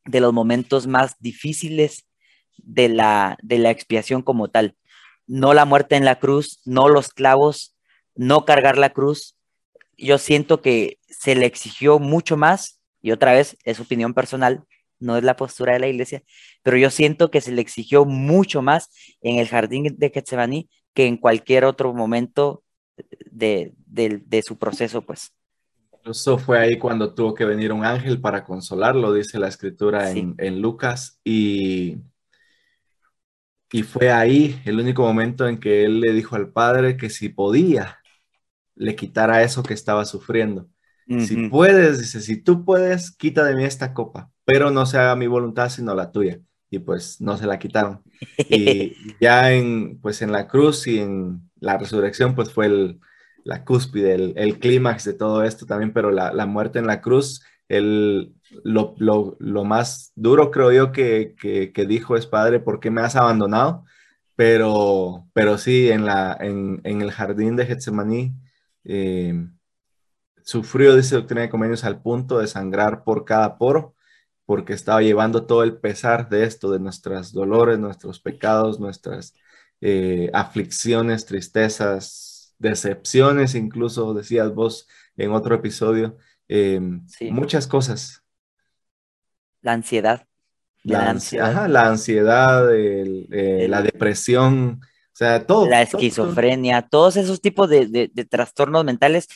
de 0.04 0.20
los 0.20 0.32
momentos 0.32 0.88
más 0.88 1.14
difíciles 1.20 2.08
de 2.56 2.88
la, 2.88 3.38
de 3.42 3.58
la 3.58 3.70
expiación 3.70 4.22
como 4.22 4.48
tal. 4.48 4.76
No 5.28 5.54
la 5.54 5.66
muerte 5.66 5.94
en 5.94 6.04
la 6.04 6.18
cruz, 6.18 6.60
no 6.64 6.88
los 6.88 7.10
clavos, 7.10 7.76
no 8.16 8.44
cargar 8.44 8.76
la 8.76 8.90
cruz. 8.90 9.37
Yo 9.98 10.16
siento 10.16 10.62
que 10.62 10.98
se 11.08 11.34
le 11.34 11.44
exigió 11.44 11.98
mucho 11.98 12.36
más 12.36 12.80
y 13.02 13.10
otra 13.10 13.32
vez 13.32 13.56
es 13.64 13.80
opinión 13.80 14.14
personal, 14.14 14.64
no 15.00 15.16
es 15.16 15.24
la 15.24 15.36
postura 15.36 15.74
de 15.74 15.80
la 15.80 15.88
iglesia, 15.88 16.22
pero 16.62 16.76
yo 16.76 16.90
siento 16.90 17.30
que 17.30 17.40
se 17.40 17.52
le 17.52 17.60
exigió 17.60 18.04
mucho 18.04 18.62
más 18.62 18.88
en 19.20 19.36
el 19.36 19.48
jardín 19.48 19.96
de 19.98 20.10
Getsemaní 20.10 20.70
que 20.94 21.06
en 21.06 21.16
cualquier 21.16 21.64
otro 21.64 21.92
momento 21.92 22.64
de, 23.30 23.74
su 24.44 24.58
proceso, 24.58 25.02
pues. 25.02 25.32
Incluso 25.92 26.38
fue 26.38 26.58
ahí 26.58 26.78
cuando 26.78 27.14
tuvo 27.14 27.34
que 27.34 27.44
venir 27.44 27.72
un 27.72 27.84
ángel 27.84 28.20
para 28.20 28.44
consolarlo, 28.44 29.12
dice 29.12 29.38
la 29.38 29.48
escritura 29.48 30.10
en, 30.10 30.34
en 30.38 30.60
Lucas, 30.60 31.20
y, 31.22 31.98
y 33.70 33.82
fue 33.82 34.10
ahí 34.10 34.60
el 34.64 34.80
único 34.80 35.02
momento 35.02 35.46
en 35.46 35.58
que 35.58 35.84
él 35.84 36.00
le 36.00 36.12
dijo 36.12 36.36
al 36.36 36.50
padre 36.50 36.96
que 36.96 37.10
si 37.10 37.28
podía, 37.28 37.97
le 38.78 38.96
quitara 38.96 39.42
eso 39.42 39.62
que 39.62 39.74
estaba 39.74 40.04
sufriendo. 40.04 40.68
Si 41.08 41.48
puedes, 41.48 41.98
dice, 41.98 42.20
si 42.20 42.36
tú 42.36 42.66
puedes, 42.66 43.10
quita 43.10 43.42
de 43.42 43.56
mí 43.56 43.64
esta 43.64 43.94
copa, 43.94 44.30
pero 44.44 44.70
no 44.70 44.84
se 44.84 44.98
haga 44.98 45.16
mi 45.16 45.26
voluntad 45.26 45.70
sino 45.70 45.94
la 45.94 46.12
tuya. 46.12 46.38
Y 46.70 46.80
pues 46.80 47.18
no 47.18 47.38
se 47.38 47.46
la 47.46 47.58
quitaron. 47.58 48.02
Y 48.50 48.92
ya 49.20 49.52
en, 49.52 49.98
pues 50.02 50.20
en 50.20 50.32
la 50.32 50.46
cruz 50.46 50.86
y 50.86 50.98
en 50.98 51.50
la 51.60 51.78
resurrección, 51.78 52.34
pues 52.34 52.52
fue 52.52 52.66
el, 52.66 53.00
la 53.42 53.64
cúspide, 53.64 54.34
el, 54.36 54.58
clímax 54.58 55.04
de 55.04 55.14
todo 55.14 55.44
esto 55.44 55.64
también, 55.64 55.94
pero 55.94 56.10
la, 56.10 56.30
la 56.34 56.44
muerte 56.44 56.78
en 56.78 56.86
la 56.86 57.00
cruz, 57.00 57.42
el, 57.68 58.34
lo, 58.62 58.94
lo, 58.98 59.38
lo, 59.40 59.64
más 59.64 60.12
duro 60.14 60.50
creo 60.50 60.72
yo 60.72 60.92
que, 60.92 61.34
que, 61.40 61.72
que, 61.72 61.86
dijo 61.86 62.16
es, 62.16 62.26
Padre, 62.26 62.60
¿por 62.60 62.80
qué 62.80 62.90
me 62.90 63.00
has 63.00 63.16
abandonado? 63.16 63.84
Pero, 64.36 65.26
pero 65.32 65.56
sí, 65.56 65.90
en, 65.90 66.04
la, 66.04 66.36
en, 66.38 66.82
en 66.84 67.00
el 67.00 67.10
jardín 67.10 67.56
de 67.56 67.64
Getsemaní, 67.64 68.34
eh, 68.88 69.46
sufrió, 70.42 70.96
dice 70.96 71.14
Doctrina 71.14 71.42
de 71.42 71.50
Convenios, 71.50 71.84
al 71.84 72.00
punto 72.00 72.38
de 72.38 72.46
sangrar 72.46 73.04
por 73.04 73.24
cada 73.24 73.58
poro, 73.58 73.94
porque 74.46 74.72
estaba 74.72 75.02
llevando 75.02 75.44
todo 75.44 75.62
el 75.62 75.76
pesar 75.76 76.30
de 76.30 76.44
esto, 76.44 76.70
de 76.72 76.80
nuestros 76.80 77.32
dolores, 77.32 77.78
nuestros 77.78 78.18
pecados, 78.18 78.80
nuestras 78.80 79.34
eh, 79.82 80.30
aflicciones, 80.32 81.26
tristezas, 81.26 82.54
decepciones, 82.58 83.54
incluso 83.54 84.14
decías 84.14 84.54
vos 84.54 84.88
en 85.18 85.32
otro 85.32 85.54
episodio, 85.54 86.16
em, 86.48 87.06
muchas 87.30 87.66
cosas. 87.66 88.24
La 89.60 89.74
ansiedad. 89.74 90.26
La, 90.82 91.10
ansiedad, 91.10 91.68
la 91.68 91.88
ansiedad 91.88 92.74
eh, 92.74 93.66
la 93.68 93.82
depresión, 93.82 94.80
sea, 95.18 95.46
todo. 95.46 95.68
La 95.68 95.82
esquizofrenia, 95.82 96.82
todos 96.82 97.16
esos 97.16 97.40
tipos 97.40 97.68
de, 97.68 98.10
de 98.12 98.24
trastornos 98.24 98.84
mentales 98.84 99.28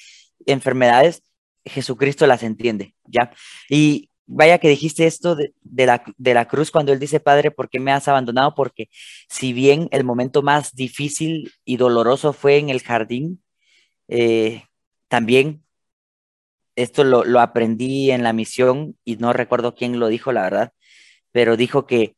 enfermedades, 0.46 1.22
Jesucristo 1.64 2.26
las 2.26 2.42
entiende, 2.42 2.94
¿ya? 3.04 3.32
Y 3.68 4.10
vaya 4.26 4.58
que 4.58 4.68
dijiste 4.68 5.06
esto 5.06 5.36
de, 5.36 5.52
la, 5.62 6.02
de, 6.16 6.34
la, 6.34 6.48
cruz 6.48 6.70
cuando 6.70 6.92
él 6.92 6.98
dice, 6.98 7.20
Padre, 7.20 7.50
¿por 7.50 7.68
qué 7.68 7.80
me 7.80 7.92
has 7.92 8.08
abandonado? 8.08 8.54
Porque 8.54 8.88
si 9.28 9.52
bien 9.52 9.88
el 9.92 10.04
momento 10.04 10.42
más 10.42 10.74
difícil 10.74 11.52
y 11.64 11.76
doloroso 11.76 12.32
fue 12.32 12.58
en 12.58 12.70
el 12.70 12.80
jardín, 12.80 13.42
eh, 14.08 14.64
también 15.08 15.62
esto 16.76 17.04
lo, 17.04 17.24
lo, 17.24 17.40
aprendí 17.40 18.10
en 18.10 18.22
la 18.22 18.32
misión 18.32 18.96
y 19.04 19.16
no 19.16 19.32
recuerdo 19.32 19.74
quién 19.74 19.98
lo 19.98 20.08
dijo, 20.08 20.32
la 20.32 20.42
verdad, 20.42 20.72
pero 21.32 21.56
dijo 21.56 21.86
que 21.86 22.16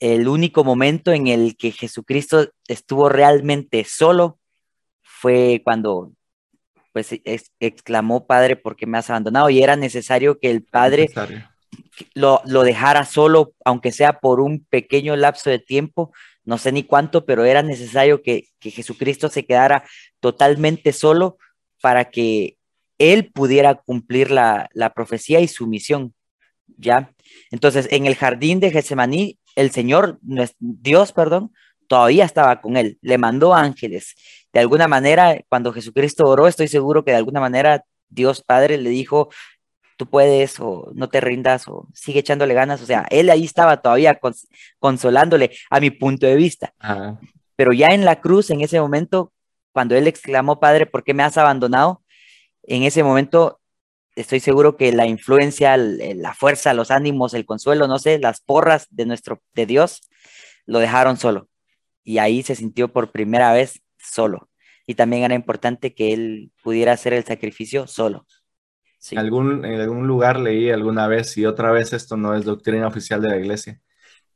el 0.00 0.28
único 0.28 0.64
momento 0.64 1.12
en 1.12 1.26
el 1.26 1.56
que 1.56 1.72
Jesucristo 1.72 2.50
estuvo 2.66 3.08
realmente 3.08 3.84
solo 3.84 4.38
fue 5.02 5.60
cuando 5.64 6.12
pues 6.92 7.12
exclamó, 7.60 8.26
Padre, 8.26 8.56
¿por 8.56 8.74
qué 8.74 8.86
me 8.86 8.98
has 8.98 9.10
abandonado? 9.10 9.50
Y 9.50 9.62
era 9.62 9.76
necesario 9.76 10.38
que 10.38 10.50
el 10.50 10.64
Padre 10.64 11.08
lo, 12.14 12.40
lo, 12.44 12.62
dejara 12.62 13.04
solo, 13.04 13.52
aunque 13.64 13.92
sea 13.92 14.20
por 14.20 14.40
un 14.40 14.64
pequeño 14.64 15.14
lapso 15.16 15.50
de 15.50 15.58
tiempo, 15.58 16.12
no 16.44 16.58
sé 16.58 16.72
ni 16.72 16.82
cuánto, 16.82 17.24
pero 17.24 17.44
era 17.44 17.62
necesario 17.62 18.22
que, 18.22 18.48
que 18.58 18.70
Jesucristo 18.70 19.28
se 19.28 19.44
quedara 19.44 19.84
totalmente 20.18 20.92
solo 20.92 21.36
para 21.80 22.06
que 22.06 22.56
Él 22.98 23.30
pudiera 23.32 23.74
cumplir 23.74 24.30
la, 24.30 24.68
la 24.72 24.94
profecía 24.94 25.40
y 25.40 25.48
su 25.48 25.66
misión. 25.66 26.14
¿Ya? 26.76 27.12
Entonces, 27.50 27.88
en 27.90 28.06
el 28.06 28.14
jardín 28.14 28.60
de 28.60 28.70
Getsemaní, 28.70 29.38
el 29.58 29.72
Señor, 29.72 30.20
Dios, 30.60 31.12
perdón, 31.12 31.52
todavía 31.88 32.24
estaba 32.24 32.60
con 32.60 32.76
él, 32.76 32.96
le 33.02 33.18
mandó 33.18 33.54
ángeles. 33.54 34.14
De 34.52 34.60
alguna 34.60 34.86
manera, 34.86 35.36
cuando 35.48 35.72
Jesucristo 35.72 36.26
oró, 36.26 36.46
estoy 36.46 36.68
seguro 36.68 37.04
que 37.04 37.10
de 37.10 37.16
alguna 37.16 37.40
manera 37.40 37.84
Dios 38.08 38.40
Padre 38.40 38.78
le 38.78 38.90
dijo, 38.90 39.30
tú 39.96 40.08
puedes 40.08 40.60
o 40.60 40.92
no 40.94 41.08
te 41.08 41.20
rindas 41.20 41.66
o 41.66 41.88
sigue 41.92 42.20
echándole 42.20 42.54
ganas. 42.54 42.80
O 42.82 42.86
sea, 42.86 43.04
él 43.10 43.30
ahí 43.30 43.44
estaba 43.44 43.82
todavía 43.82 44.20
consolándole 44.78 45.50
a 45.70 45.80
mi 45.80 45.90
punto 45.90 46.24
de 46.26 46.36
vista. 46.36 46.72
Pero 47.56 47.72
ya 47.72 47.88
en 47.88 48.04
la 48.04 48.20
cruz, 48.20 48.50
en 48.50 48.60
ese 48.60 48.80
momento, 48.80 49.32
cuando 49.72 49.96
él 49.96 50.06
exclamó, 50.06 50.60
Padre, 50.60 50.86
¿por 50.86 51.02
qué 51.02 51.14
me 51.14 51.24
has 51.24 51.36
abandonado? 51.36 52.04
En 52.62 52.84
ese 52.84 53.02
momento 53.02 53.58
estoy 54.20 54.40
seguro 54.40 54.76
que 54.76 54.92
la 54.92 55.06
influencia, 55.06 55.76
la 55.76 56.34
fuerza, 56.34 56.74
los 56.74 56.90
ánimos, 56.90 57.34
el 57.34 57.46
consuelo, 57.46 57.86
no 57.86 57.98
sé, 57.98 58.18
las 58.18 58.40
porras 58.40 58.86
de 58.90 59.06
nuestro 59.06 59.42
de 59.54 59.66
Dios 59.66 60.08
lo 60.66 60.78
dejaron 60.80 61.16
solo 61.16 61.48
y 62.08 62.18
ahí 62.18 62.42
se 62.42 62.54
sintió 62.54 62.88
por 62.88 63.12
primera 63.12 63.52
vez 63.52 63.82
solo. 63.98 64.48
Y 64.86 64.94
también 64.94 65.24
era 65.24 65.34
importante 65.34 65.94
que 65.94 66.14
él 66.14 66.52
pudiera 66.62 66.92
hacer 66.92 67.12
el 67.12 67.24
sacrificio 67.24 67.86
solo. 67.86 68.26
En, 69.10 69.18
algún, 69.18 69.64
en 69.64 69.78
algún 69.78 70.06
lugar 70.06 70.40
leí 70.40 70.70
alguna 70.70 71.06
vez, 71.06 71.36
y 71.36 71.44
otra 71.44 71.70
vez 71.70 71.92
esto 71.92 72.16
no 72.16 72.34
es 72.34 72.44
doctrina 72.46 72.88
oficial 72.88 73.20
de 73.20 73.28
la 73.28 73.36
iglesia, 73.36 73.80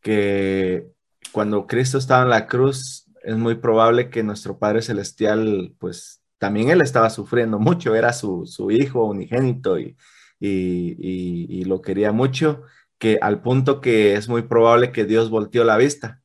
que 0.03 0.87
cuando 1.33 1.67
Cristo 1.67 1.97
estaba 1.97 2.25
en 2.25 2.29
la 2.29 2.47
cruz, 2.47 3.07
es 3.23 3.37
muy 3.37 3.55
probable 3.55 4.11
que 4.11 4.23
nuestro 4.23 4.59
Padre 4.59 4.83
Celestial, 4.83 5.75
pues 5.79 6.22
también 6.43 6.71
él 6.71 6.81
estaba 6.81 7.09
sufriendo 7.09 7.61
mucho, 7.61 7.95
era 7.95 8.13
su, 8.13 8.47
su 8.47 8.73
hijo 8.73 9.05
unigénito 9.05 9.79
y, 9.79 9.97
y, 10.41 11.65
lo 11.67 11.81
quería 11.83 12.11
mucho, 12.11 12.65
que 12.99 13.17
al 13.23 13.43
punto 13.43 13.81
que 13.81 14.17
es 14.17 14.29
muy 14.29 14.43
probable 14.43 14.91
que 14.91 15.05
Dios 15.05 15.31
volteó 15.31 15.63
la 15.63 15.77
vista 15.77 16.21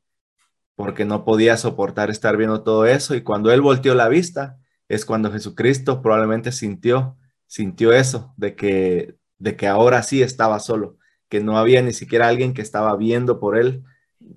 porque 0.74 1.06
no 1.06 1.24
podía 1.24 1.56
soportar 1.56 2.10
estar 2.10 2.36
viendo 2.36 2.64
todo 2.64 2.88
eso 2.88 3.14
y 3.14 3.22
cuando 3.22 3.52
él 3.52 3.62
volteó 3.62 3.94
la 3.94 4.10
vista 4.10 4.58
es 4.90 5.06
cuando 5.06 5.32
Jesucristo 5.32 6.02
probablemente 6.02 6.52
sintió 6.52 7.16
sintió 7.46 7.94
eso 7.94 8.34
de 8.38 8.56
que 8.56 9.18
de 9.38 9.56
que 9.56 9.68
ahora 9.68 10.02
sí 10.02 10.24
estaba 10.24 10.60
solo, 10.60 10.98
que 11.30 11.42
no 11.42 11.60
había 11.60 11.84
ni 11.84 11.94
siquiera 11.94 12.28
alguien 12.28 12.56
que 12.56 12.64
estaba 12.64 12.98
viendo 12.98 13.40
por 13.40 13.56
él 13.56 13.84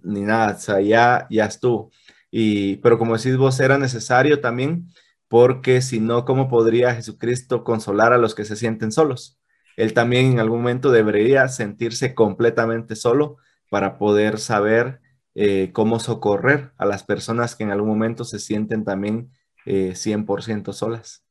ni 0.02 0.20
nada, 0.20 0.56
o 0.56 0.58
sea, 0.58 0.82
ya 0.82 1.26
ya 1.30 1.46
estuvo. 1.46 1.90
Y 2.30 2.76
pero 2.82 2.98
como 2.98 3.16
decís 3.16 3.38
vos 3.38 3.58
era 3.60 3.78
necesario 3.78 4.42
también 4.42 4.88
porque 5.30 5.80
si 5.80 6.00
no 6.00 6.24
cómo 6.24 6.48
podría 6.48 6.92
Jesucristo 6.92 7.62
consolar 7.62 8.12
a 8.12 8.18
los 8.18 8.34
que 8.34 8.44
se 8.44 8.56
sienten 8.56 8.90
solos? 8.90 9.38
Él 9.76 9.94
también 9.94 10.26
en 10.26 10.40
algún 10.40 10.58
momento 10.58 10.90
debería 10.90 11.46
sentirse 11.46 12.16
completamente 12.16 12.96
solo 12.96 13.36
para 13.70 13.96
poder 13.96 14.40
saber 14.40 15.00
eh, 15.36 15.70
cómo 15.72 16.00
socorrer 16.00 16.72
a 16.78 16.84
las 16.84 17.04
personas 17.04 17.54
que 17.54 17.62
en 17.62 17.70
algún 17.70 17.90
momento 17.90 18.24
se 18.24 18.40
sienten 18.40 18.84
también 18.84 19.30
100% 19.66 20.68
eh, 20.68 20.72
solas. 20.72 21.24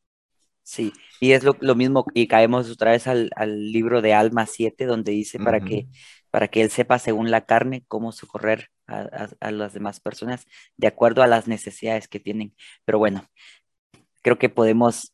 Sí, 0.64 0.94
y 1.20 1.34
es 1.34 1.44
lo, 1.44 1.76
mismo, 1.76 2.06
y 2.14 2.28
caemos 2.28 2.70
otra 2.70 2.92
vez 2.92 3.06
al, 3.06 3.30
libro 3.72 4.02
de 4.02 4.14
Alma 4.14 4.46
7, 4.46 4.86
donde 4.86 5.12
dice 5.12 5.40
para, 5.40 5.60
que, 5.60 5.88
para 6.32 6.48
que 6.48 6.62
él 6.62 6.70
sepa 6.70 7.00
según 7.00 7.32
la 7.32 7.46
carne 7.46 7.84
cómo 7.88 8.14
socorrer 8.14 8.70
a, 8.90 9.52
las 9.52 9.74
demás 9.74 10.00
personas 10.00 10.46
de 10.78 10.88
acuerdo 10.88 11.22
a 11.22 11.28
las 11.28 11.48
necesidades 11.48 12.08
que 12.08 12.20
tienen. 12.20 12.56
Pero 12.86 13.00
bueno, 13.00 13.28
creo 14.22 14.38
que 14.38 14.50
podemos 14.50 15.14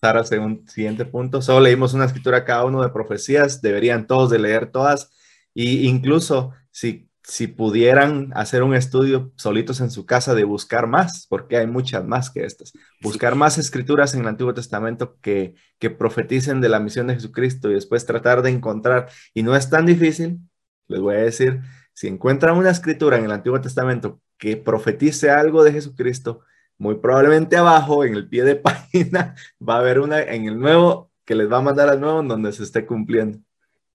pasar 0.00 0.16
a 0.16 0.42
un 0.42 0.66
siguiente 0.68 1.04
punto. 1.04 1.42
Solo 1.42 1.60
leímos 1.60 1.94
una 1.94 2.06
escritura 2.06 2.44
cada 2.44 2.64
uno 2.64 2.82
de 2.82 2.88
profecías, 2.88 3.60
deberían 3.60 4.06
todos 4.06 4.30
de 4.30 4.38
leer 4.38 4.70
todas, 4.70 5.12
y 5.54 5.88
incluso 5.88 6.52
si 6.70 7.10
si 7.30 7.46
pudieran 7.46 8.32
hacer 8.34 8.64
un 8.64 8.74
estudio 8.74 9.32
solitos 9.36 9.80
en 9.80 9.90
su 9.90 10.04
casa 10.04 10.34
de 10.34 10.44
buscar 10.44 10.86
más, 10.86 11.26
porque 11.28 11.56
hay 11.58 11.66
muchas 11.66 12.04
más 12.04 12.30
que 12.30 12.44
estas, 12.44 12.72
buscar 13.00 13.36
más 13.36 13.56
escrituras 13.56 14.14
en 14.14 14.22
el 14.22 14.26
Antiguo 14.26 14.52
Testamento 14.52 15.16
que, 15.20 15.54
que 15.78 15.90
profeticen 15.90 16.60
de 16.60 16.68
la 16.68 16.80
misión 16.80 17.06
de 17.06 17.14
Jesucristo 17.14 17.70
y 17.70 17.74
después 17.74 18.06
tratar 18.06 18.42
de 18.42 18.50
encontrar, 18.50 19.08
y 19.32 19.44
no 19.44 19.54
es 19.54 19.70
tan 19.70 19.86
difícil, 19.86 20.40
les 20.88 21.00
voy 21.00 21.14
a 21.14 21.18
decir, 21.18 21.60
si 21.92 22.08
encuentran 22.08 22.56
una 22.56 22.70
escritura 22.70 23.16
en 23.16 23.26
el 23.26 23.32
Antiguo 23.32 23.60
Testamento 23.60 24.20
que 24.36 24.56
profetice 24.56 25.30
algo 25.30 25.62
de 25.62 25.72
Jesucristo, 25.72 26.40
muy 26.80 26.94
probablemente 26.94 27.58
abajo, 27.58 28.04
en 28.04 28.14
el 28.14 28.26
pie 28.26 28.42
de 28.42 28.56
página, 28.56 29.34
va 29.66 29.76
a 29.76 29.78
haber 29.80 30.00
una 30.00 30.20
en 30.22 30.46
el 30.46 30.58
nuevo 30.58 31.10
que 31.26 31.34
les 31.34 31.50
va 31.52 31.58
a 31.58 31.62
mandar 31.62 31.90
al 31.90 32.00
nuevo 32.00 32.22
donde 32.22 32.52
se 32.52 32.64
esté 32.64 32.86
cumpliendo. 32.86 33.38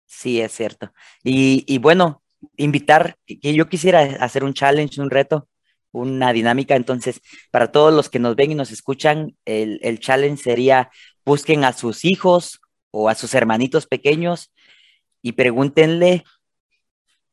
Sí, 0.06 0.40
es 0.40 0.52
cierto. 0.52 0.94
Y, 1.24 1.66
y 1.68 1.80
bueno, 1.80 2.22
invitar, 2.58 3.18
que 3.26 3.54
yo 3.56 3.68
quisiera 3.68 4.02
hacer 4.20 4.44
un 4.44 4.54
challenge, 4.54 5.02
un 5.02 5.10
reto, 5.10 5.50
una 5.92 6.32
dinámica. 6.32 6.76
Entonces, 6.76 7.22
para 7.50 7.72
todos 7.72 7.92
los 7.92 8.08
que 8.08 8.20
nos 8.20 8.36
ven 8.36 8.52
y 8.52 8.56
nos 8.56 8.72
escuchan, 8.72 9.36
el, 9.46 9.80
el 9.82 10.00
challenge 10.00 10.44
sería 10.44 10.92
busquen 11.26 11.64
a 11.64 11.74
sus 11.74 12.06
hijos 12.06 12.62
o 12.92 13.10
a 13.10 13.16
sus 13.16 13.34
hermanitos 13.34 13.88
pequeños 13.88 14.52
y 15.24 15.32
pregúntenle 15.32 16.24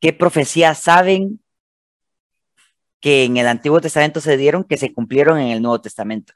qué 0.00 0.14
profecías 0.14 0.78
saben 0.78 1.41
que 3.02 3.24
en 3.24 3.36
el 3.36 3.48
Antiguo 3.48 3.80
Testamento 3.82 4.20
se 4.22 4.38
dieron 4.38 4.64
que 4.64 4.78
se 4.78 4.94
cumplieron 4.94 5.38
en 5.38 5.48
el 5.48 5.60
Nuevo 5.60 5.80
Testamento. 5.82 6.32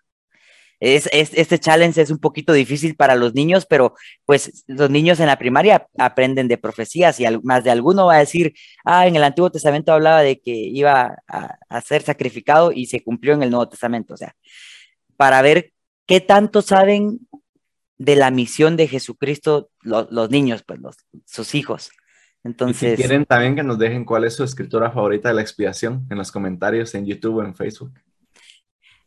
Es, 0.79 1.09
este 1.13 1.59
challenge 1.59 2.03
es 2.03 2.11
un 2.11 2.19
poquito 2.19 2.53
difícil 2.53 2.97
para 2.97 3.15
los 3.15 3.35
niños, 3.35 3.65
pero 3.65 3.95
pues 4.27 4.65
los 4.67 4.91
niños 4.91 5.21
en 5.21 5.27
la 5.27 5.39
primaria 5.39 5.87
aprenden 5.97 6.49
de 6.49 6.59
profecías 6.59 7.19
y 7.19 7.25
más 7.43 7.65
de 7.65 7.71
alguno 7.71 8.07
va 8.07 8.17
a 8.17 8.19
decir, 8.19 8.53
ah, 8.85 9.07
en 9.07 9.17
el 9.17 9.25
Antiguo 9.25 9.51
Testamento 9.51 9.93
hablaba 9.93 10.21
de 10.21 10.39
que 10.39 10.53
iba 10.53 11.17
a, 11.29 11.81
ser 11.81 12.03
sacrificado 12.03 12.73
y 12.73 12.87
se 12.87 13.03
cumplió 13.03 13.33
en 13.33 13.43
el 13.43 13.51
Nuevo 13.51 13.71
Testamento. 13.71 14.13
O 14.13 14.17
sea, 14.19 14.37
para 15.17 15.41
ver 15.41 15.73
¿qué 16.07 16.21
tanto 16.21 16.63
saben 16.63 17.21
de 17.97 18.17
la 18.17 18.31
misión 18.31 18.77
de 18.77 18.89
Jesucristo 18.89 19.71
los 19.83 20.31
niños, 20.31 20.63
pues 20.67 20.81
sus 21.25 21.55
hijos? 21.55 21.91
Entonces, 22.47 22.93
si 22.93 22.97
quieren 22.97 23.25
también 23.25 23.57
que 23.57 23.65
nos 23.65 23.77
dejen 23.77 24.05
cuál 24.05 24.25
es 24.25 24.37
su 24.37 24.45
escritura 24.45 24.93
favorita 24.93 25.29
de 25.29 25.35
la 25.35 25.43
expiación 25.43 26.07
en 26.09 26.17
los 26.17 26.31
comentarios 26.31 26.95
en 26.95 27.05
YouTube 27.05 27.39
o 27.39 27.43
en 27.43 27.57
Facebook. 27.57 27.93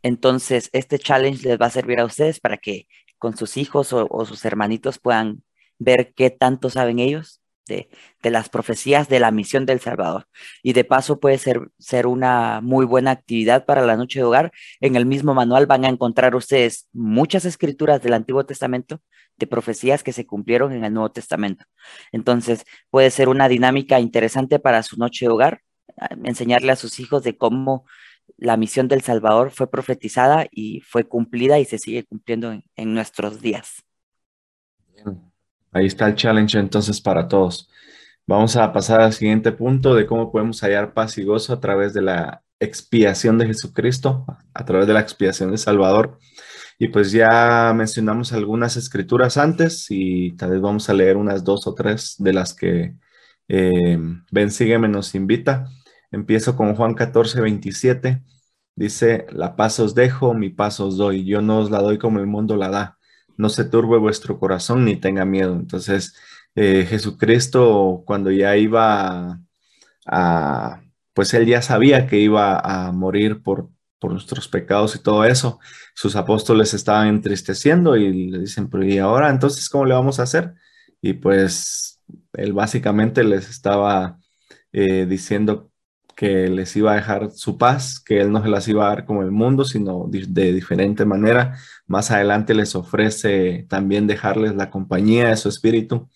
Entonces, 0.04 0.70
este 0.74 1.00
challenge 1.00 1.48
les 1.48 1.60
va 1.60 1.68
a 1.68 1.70
servir 1.70 2.02
a 2.02 2.06
ustedes 2.06 2.42
para 2.42 2.58
que 2.58 2.88
con 3.18 3.38
sus 3.38 3.56
hijos 3.56 3.94
o, 3.94 4.26
sus 4.26 4.44
hermanitos 4.44 5.00
puedan 5.00 5.42
ver 5.78 6.14
qué 6.14 6.30
tanto 6.30 6.70
saben 6.70 7.00
ellos 7.00 7.42
de, 7.70 7.90
las 8.24 8.50
profecías 8.50 9.08
de 9.08 9.22
la 9.22 9.32
misión 9.32 9.66
del 9.66 9.80
Salvador. 9.80 10.28
Y 10.62 10.74
de 10.74 10.84
paso 10.84 11.22
puede 11.22 11.38
ser, 11.38 11.70
ser 11.78 12.06
una 12.08 12.60
muy 12.62 12.86
buena 12.86 13.12
actividad 13.12 13.66
para 13.66 13.86
la 13.86 13.96
noche 13.96 14.20
de 14.20 14.26
hogar. 14.26 14.52
En 14.82 14.98
el 14.98 15.06
mismo 15.06 15.34
manual 15.34 15.66
van 15.68 15.86
a 15.86 15.90
encontrar 15.90 16.36
ustedes 16.36 16.90
muchas 16.92 17.46
escrituras 17.46 18.02
del 18.02 18.14
Antiguo 18.14 18.46
Testamento 18.46 19.02
de 19.38 19.48
profecías 19.48 20.04
que 20.04 20.12
se 20.12 20.28
cumplieron 20.28 20.74
en 20.74 20.84
el 20.84 20.94
Nuevo 20.94 21.12
Testamento. 21.12 21.64
Entonces, 22.12 22.66
puede 22.90 23.10
ser 23.10 23.30
una 23.30 23.48
dinámica 23.48 24.02
interesante 24.02 24.60
para 24.60 24.84
su 24.84 24.98
noche 24.98 25.26
de 25.26 25.32
hogar, 25.32 25.62
enseñarle 26.26 26.74
a 26.74 26.76
sus 26.76 27.00
hijos 27.00 27.24
de 27.24 27.38
cómo 27.38 27.86
la 28.38 28.58
misión 28.58 28.88
del 28.88 29.02
Salvador 29.02 29.52
fue 29.52 29.70
profetizada 29.70 30.48
y 30.52 30.82
fue 30.82 31.04
cumplida 31.04 31.60
y 31.60 31.66
se 31.66 31.78
sigue 31.78 32.04
cumpliendo 32.06 32.52
en, 32.52 32.94
nuestros 32.94 33.42
días. 33.42 33.84
Ahí 35.72 35.86
está 35.86 36.08
el 36.08 36.16
challenge 36.16 36.58
entonces 36.58 37.02
para 37.02 37.28
todos. 37.28 37.70
Vamos 38.28 38.56
a 38.56 38.72
pasar 38.74 39.02
al 39.02 39.14
siguiente 39.14 39.52
punto 39.52 39.96
de 39.96 40.06
cómo 40.06 40.32
podemos 40.32 40.62
hallar 40.62 40.94
paz 40.94 41.18
y 41.18 41.24
gozo 41.24 41.54
a 41.54 41.60
través 41.60 41.94
de 41.94 42.02
la 42.02 42.44
expiación 42.60 43.38
de 43.38 43.48
Jesucristo, 43.48 44.26
a 44.54 44.66
través 44.66 44.88
de 44.88 44.94
la 44.94 45.00
expiación 45.00 45.52
de 45.52 45.58
Salvador. 45.58 46.20
Y 46.78 46.90
pues 46.90 47.12
ya 47.12 47.74
mencionamos 47.76 48.32
algunas 48.34 48.78
escrituras 48.78 49.38
antes 49.38 49.88
y 49.90 50.32
tal 50.38 50.52
vez 50.52 50.62
vamos 50.62 50.90
a 50.90 50.94
leer 50.94 51.18
unas 51.18 51.44
dos 51.44 51.68
o 51.68 51.74
tres 51.76 52.16
de 52.20 52.34
las 52.34 52.54
que 52.54 52.96
eh, 53.48 53.98
Ben 54.32 54.52
Sígueme 54.52 54.88
nos 54.88 55.16
invita. 55.16 55.68
Empiezo 56.12 56.56
con 56.56 56.76
Juan 56.76 56.94
14, 56.94 57.42
27. 57.42 58.24
Dice, 58.76 59.26
la 59.32 59.56
paz 59.56 59.80
os 59.80 59.96
dejo, 59.96 60.34
mi 60.34 60.50
paz 60.50 60.80
os 60.80 60.98
doy. 60.98 61.26
Yo 61.26 61.42
no 61.42 61.60
os 61.60 61.72
la 61.72 61.82
doy 61.82 61.98
como 61.98 62.20
el 62.20 62.28
mundo 62.28 62.56
la 62.56 62.70
da. 62.70 62.99
No 63.40 63.50
se 63.50 63.66
turbe 63.66 63.98
vuestro 63.98 64.38
corazón 64.40 64.86
ni 64.86 64.98
tenga 64.98 65.26
miedo. 65.26 65.56
Entonces, 65.56 66.16
eh, 66.56 66.86
Jesucristo, 66.88 68.04
cuando 68.06 68.32
ya 68.32 68.58
iba 68.58 69.40
a, 70.06 70.82
pues 71.14 71.34
él 71.34 71.46
ya 71.48 71.62
sabía 71.62 72.08
que 72.08 72.18
iba 72.20 72.60
a 72.60 72.92
morir 72.92 73.42
por, 73.42 73.70
por 74.00 74.12
nuestros 74.12 74.48
pecados 74.50 74.96
y 74.96 75.04
todo 75.04 75.26
eso. 75.26 75.60
Sus 75.96 76.16
apóstoles 76.16 76.74
estaban 76.74 77.08
entristeciendo 77.08 77.96
y 77.98 78.30
le 78.30 78.40
dicen, 78.40 78.70
pero 78.70 78.86
¿y 78.86 78.98
ahora 78.98 79.30
entonces 79.30 79.70
cómo 79.70 79.86
le 79.86 79.94
vamos 79.94 80.20
a 80.20 80.24
hacer? 80.24 80.56
Y 81.02 81.14
pues 81.14 82.02
él 82.34 82.54
básicamente 82.54 83.24
les 83.24 83.50
estaba 83.50 84.20
eh, 84.74 85.06
diciendo 85.06 85.72
que 86.20 86.50
les 86.50 86.76
iba 86.76 86.92
a 86.92 86.96
dejar 86.96 87.32
su 87.32 87.58
paz, 87.58 88.02
que 88.02 88.20
él 88.20 88.30
no 88.30 88.44
se 88.44 88.50
las 88.50 88.68
iba 88.68 88.86
a 88.86 88.90
dar 88.90 89.06
como 89.06 89.24
el 89.24 89.32
mundo, 89.32 89.64
sino 89.64 90.06
de 90.10 90.52
diferente 90.52 91.06
manera. 91.06 91.58
Más 91.88 92.12
adelante 92.12 92.54
les 92.54 92.76
ofrece 92.76 93.66
también 93.70 94.06
dejarles 94.06 94.54
la 94.54 94.70
compañía 94.70 95.30
de 95.30 95.38
su 95.38 95.48
espíritu. 95.48 96.10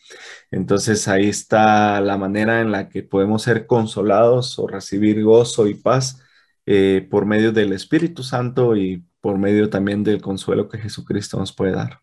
Entonces 0.52 1.08
ahí 1.08 1.30
está 1.30 2.02
la 2.02 2.18
manera 2.18 2.60
en 2.60 2.72
la 2.72 2.90
que 2.90 3.04
podemos 3.04 3.44
ser 3.44 3.66
consolados 3.66 4.60
o 4.60 4.68
recibir 4.68 5.24
gozo 5.24 5.68
y 5.68 5.76
paz 5.76 6.22
eh, 6.66 7.08
por 7.10 7.26
medio 7.26 7.54
del 7.54 7.72
Espíritu 7.72 8.24
Santo 8.24 8.76
y 8.76 9.06
por 9.22 9.38
medio 9.38 9.70
también 9.70 10.04
del 10.04 10.22
consuelo 10.22 10.68
que 10.68 10.80
Jesucristo 10.80 11.40
nos 11.40 11.54
puede 11.54 11.72
dar. 11.72 12.02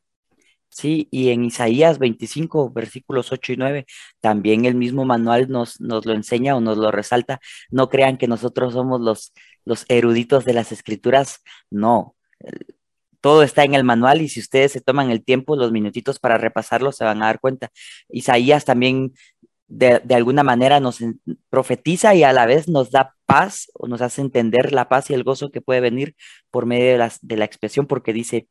Sí, 0.70 1.08
y 1.10 1.30
en 1.30 1.44
Isaías 1.44 1.98
25, 1.98 2.70
versículos 2.70 3.32
8 3.32 3.52
y 3.54 3.56
9, 3.56 3.86
también 4.20 4.64
el 4.64 4.76
mismo 4.76 5.04
manual 5.04 5.48
nos, 5.50 5.80
nos 5.80 6.06
lo 6.06 6.12
enseña 6.14 6.56
o 6.56 6.60
nos 6.60 6.78
lo 6.78 6.92
resalta. 6.92 7.40
No 7.70 7.88
crean 7.88 8.16
que 8.18 8.28
nosotros 8.28 8.72
somos 8.72 9.00
los, 9.00 9.32
los 9.64 9.84
eruditos 9.88 10.44
de 10.44 10.54
las 10.54 10.70
escrituras, 10.72 11.42
no. 11.70 12.16
Todo 13.20 13.42
está 13.42 13.64
en 13.64 13.74
el 13.74 13.84
manual 13.84 14.22
y 14.22 14.28
si 14.28 14.40
ustedes 14.40 14.72
se 14.72 14.80
toman 14.80 15.10
el 15.10 15.24
tiempo, 15.24 15.56
los 15.56 15.72
minutitos 15.72 16.18
para 16.18 16.38
repasarlo, 16.38 16.92
se 16.92 17.04
van 17.04 17.22
a 17.22 17.26
dar 17.26 17.40
cuenta. 17.40 17.70
Isaías 18.08 18.64
también 18.64 19.12
de, 19.70 20.00
alguna 20.14 20.42
manera 20.42 20.80
nos 20.80 20.98
profetiza 21.48 22.14
y 22.14 22.24
a 22.24 22.32
la 22.32 22.46
vez 22.46 22.68
nos 22.68 22.90
da 22.90 23.14
paz 23.26 23.70
o 23.74 23.88
nos 23.88 24.00
hace 24.02 24.20
entender 24.20 24.72
la 24.72 24.88
paz 24.88 25.10
y 25.10 25.14
el 25.14 25.24
gozo 25.24 25.50
que 25.50 25.60
puede 25.60 25.80
venir 25.80 26.16
por 26.50 26.66
medio 26.66 26.98
de, 26.98 27.12
de 27.22 27.36
la 27.36 27.44
expresión, 27.44 27.86
porque 27.86 28.12
dice, 28.12 28.48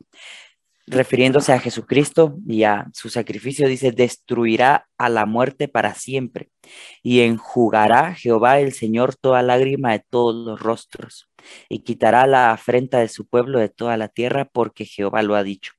refiriéndose 0.89 1.53
a 1.53 1.59
Jesucristo 1.59 2.37
y 2.47 2.63
a 2.63 2.87
su 2.93 3.09
sacrificio, 3.09 3.67
dice, 3.67 3.91
destruirá 3.91 4.87
a 4.97 5.09
la 5.09 5.25
muerte 5.25 5.67
para 5.67 5.93
siempre 5.93 6.49
y 7.03 7.21
enjugará 7.21 8.15
Jehová 8.15 8.59
el 8.59 8.73
Señor 8.73 9.15
toda 9.15 9.41
lágrima 9.43 9.91
de 9.91 10.03
todos 10.09 10.35
los 10.35 10.59
rostros 10.59 11.29
y 11.69 11.79
quitará 11.79 12.25
la 12.27 12.51
afrenta 12.51 12.99
de 12.99 13.07
su 13.07 13.27
pueblo 13.27 13.59
de 13.59 13.69
toda 13.69 13.97
la 13.97 14.07
tierra 14.07 14.45
porque 14.45 14.85
Jehová 14.85 15.21
lo 15.21 15.35
ha 15.35 15.43
dicho. 15.43 15.73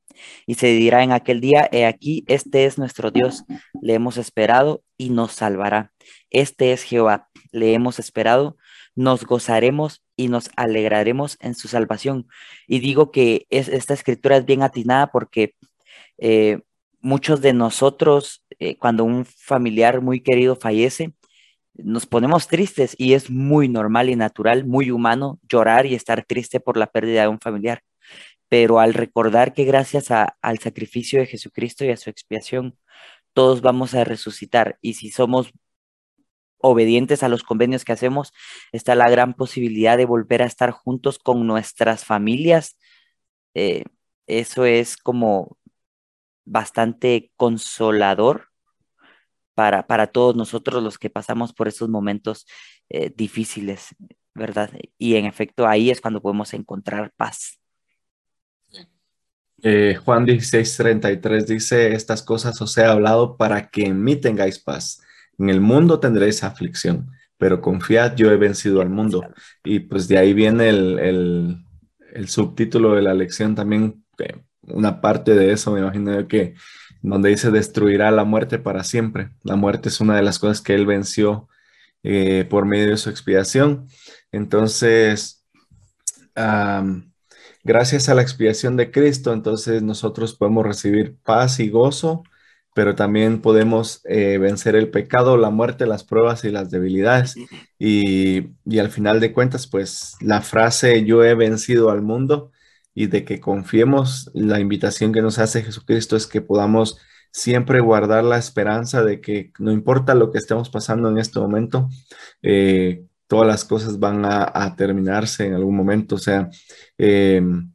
Y 0.47 0.55
se 0.55 0.69
dirá 0.69 1.03
en 1.03 1.13
aquel 1.13 1.41
día, 1.41 1.69
he 1.73 1.87
aquí, 1.87 2.25
este 2.27 2.65
es 2.65 2.79
nuestro 2.79 3.11
Dios, 3.11 3.45
le 3.81 3.95
hemos 3.95 4.17
esperado 4.17 4.83
y 4.97 5.11
nos 5.11 5.33
salvará. 5.33 5.93
Este 6.31 6.73
es 6.73 6.83
Jehová, 6.83 7.29
le 7.53 7.75
hemos 7.75 7.99
esperado, 7.99 8.57
nos 8.95 9.25
gozaremos 9.25 10.03
y 10.17 10.29
nos 10.29 10.51
alegraremos 10.57 11.37
en 11.41 11.55
su 11.55 11.69
salvación. 11.69 12.29
Y 12.67 12.81
digo 12.81 13.11
que 13.11 13.47
esta 13.51 13.95
escritura 13.95 14.37
es 14.37 14.45
bien 14.47 14.63
atinada 14.63 15.09
porque 15.09 15.55
eh, 16.19 16.61
muchos 17.01 17.41
de 17.41 17.53
nosotros, 17.53 18.45
eh, 18.59 18.77
cuando 18.77 19.05
un 19.05 19.25
familiar 19.25 20.01
muy 20.03 20.21
querido 20.21 20.57
fallece, 20.57 21.15
nos 21.75 22.07
ponemos 22.07 22.49
tristes 22.49 22.95
y 22.99 23.15
es 23.15 23.31
muy 23.31 23.69
normal 23.69 24.11
y 24.11 24.17
natural, 24.17 24.67
muy 24.67 24.91
humano 24.91 25.41
llorar 25.49 25.87
y 25.87 25.95
estar 25.95 26.25
triste 26.25 26.61
por 26.61 26.77
la 26.77 26.89
pérdida 26.89 27.23
de 27.23 27.29
un 27.29 27.41
familiar 27.41 27.83
pero 28.51 28.81
al 28.81 28.95
recordar 28.95 29.55
que 29.55 29.65
gracias 29.65 30.11
al 30.11 30.59
sacrificio 30.59 31.21
de 31.21 31.27
Jesucristo 31.27 31.85
y 31.85 31.91
a 31.91 31.97
su 31.97 32.11
expiación, 32.11 32.77
todos 33.33 33.63
vamos 33.63 33.95
a 33.95 34.03
resucitar. 34.03 34.77
Y 34.83 34.95
si 34.95 35.11
somos 35.13 35.53
obedientes 36.61 37.23
a 37.23 37.29
los 37.29 37.43
convenios 37.43 37.85
que 37.85 37.93
hacemos, 37.93 38.33
está 38.73 38.95
la 38.95 39.11
gran 39.11 39.35
posibilidad 39.35 39.97
de 39.97 40.05
volver 40.05 40.43
a 40.43 40.47
estar 40.47 40.71
juntos 40.71 41.19
con 41.19 41.47
nuestras 41.47 42.05
familias. 42.05 42.77
Eh, 43.55 43.85
eso 44.27 44.65
es 44.65 44.97
como 44.97 45.57
bastante 46.45 47.33
consolador 47.37 48.49
para, 49.55 49.87
para, 49.87 50.07
todos 50.07 50.37
nosotros 50.37 50.83
los 50.83 50.99
que 50.99 51.11
pasamos 51.11 51.53
por 51.53 51.69
esos 51.69 51.89
momentos 51.89 52.47
eh, 52.89 53.13
difíciles, 53.15 53.89
¿verdad? 54.35 54.71
Y 54.99 55.17
en 55.17 55.27
efecto 55.27 55.67
ahí 55.67 55.91
es 55.91 56.01
cuando 56.01 56.23
podemos 56.23 56.55
encontrar 56.55 57.13
paz. 57.17 57.61
Eh, 59.63 59.97
Juan 60.03 60.25
16, 60.25 60.77
33 60.77 61.47
dice, 61.47 61.95
estas 61.95 62.23
cosas 62.23 62.61
os 62.63 62.77
he 62.79 62.85
hablado 62.85 63.37
para 63.37 63.69
que 63.69 63.85
en 63.85 64.03
mí 64.03 64.17
tengáis 64.17 64.59
paz. 64.59 65.03
En 65.41 65.49
el 65.49 65.63
mundo 65.63 65.99
tendréis 66.01 66.45
aflicción, 66.45 67.11
pero 67.39 67.63
confiad, 67.63 68.15
yo 68.15 68.31
he 68.31 68.37
vencido 68.37 68.83
al 68.83 68.91
mundo. 68.91 69.25
Y 69.65 69.81
pues 69.81 70.07
de 70.07 70.19
ahí 70.19 70.35
viene 70.35 70.69
el, 70.69 71.65
subtítulo 72.27 72.95
de 72.95 73.01
la 73.01 73.15
lección 73.15 73.55
también, 73.55 74.05
una 74.63 75.01
parte 75.01 75.35
de 75.35 75.53
eso 75.53 75.73
me 75.73 75.81
imagino 75.81 76.29
que, 76.29 76.55
donde 77.01 77.31
dice, 77.31 77.51
destruirá 77.51 78.11
la 78.11 78.25
muerte 78.25 78.59
para 78.59 78.85
siempre. 78.85 79.31
La 79.43 79.57
muerte 79.57 79.89
es 79.89 80.01
una 80.03 80.15
de 80.15 80.23
las 80.23 80.39
cosas 80.39 80.61
que 80.61 80.75
él 80.75 80.85
venció 80.85 81.49
eh, 82.03 82.47
por 82.51 82.67
medio 82.67 82.91
de 82.91 82.97
su 82.99 83.09
expiación. 83.09 83.89
Entonces, 84.33 85.43
gracias 87.65 88.11
a 88.11 88.15
la 88.15 88.21
expiación 88.21 88.77
de 88.77 88.91
Cristo, 88.91 89.33
entonces 89.33 89.83
nosotros 89.83 90.35
podemos 90.35 90.67
recibir 90.67 91.17
paz 91.25 91.61
y 91.61 91.71
gozo, 91.71 92.25
pero 92.75 92.95
también 92.95 93.41
podemos 93.41 94.01
eh, 94.05 94.39
vencer 94.39 94.77
el 94.77 94.91
pecado, 94.91 95.37
la 95.37 95.51
muerte, 95.51 95.87
las 95.87 96.05
pruebas 96.05 96.45
y 96.45 96.51
las 96.51 96.71
debilidades. 96.71 97.35
Y, 97.79 98.51
y, 98.65 98.79
al 98.79 98.91
final 98.91 99.21
de 99.21 99.33
cuentas, 99.33 99.67
pues 99.67 100.17
la 100.21 100.41
frase 100.43 101.05
yo 101.05 101.25
he 101.25 101.35
vencido 101.35 101.91
al 101.91 102.03
mundo 102.03 102.53
y 102.95 103.07
de 103.07 103.25
que 103.25 103.41
confiemos, 103.41 104.31
la 104.35 104.61
invitación 104.61 105.13
que 105.13 105.23
nos 105.23 105.39
hace 105.39 105.63
Jesucristo 105.63 106.17
es 106.17 106.27
que 106.27 106.41
podamos 106.41 106.99
siempre 107.33 107.81
guardar 107.81 108.25
la 108.25 108.39
esperanza 108.39 109.03
de 109.05 109.21
que 109.21 109.53
no 109.59 109.73
importa 109.73 110.15
lo 110.15 110.31
que 110.31 110.39
estemos 110.39 110.71
pasando 110.71 111.09
en 111.09 111.19
este 111.19 111.39
momento, 111.39 111.89
eh, 112.43 113.05
todas 113.27 113.47
las 113.47 113.65
cosas 113.65 113.99
van 113.99 114.25
a, 114.25 114.75
terminarse 114.77 115.47
en 115.47 115.55
algún 115.55 115.77
momento. 115.77 116.17
O 116.17 116.19
sea, 116.19 116.51
em, 116.99 117.73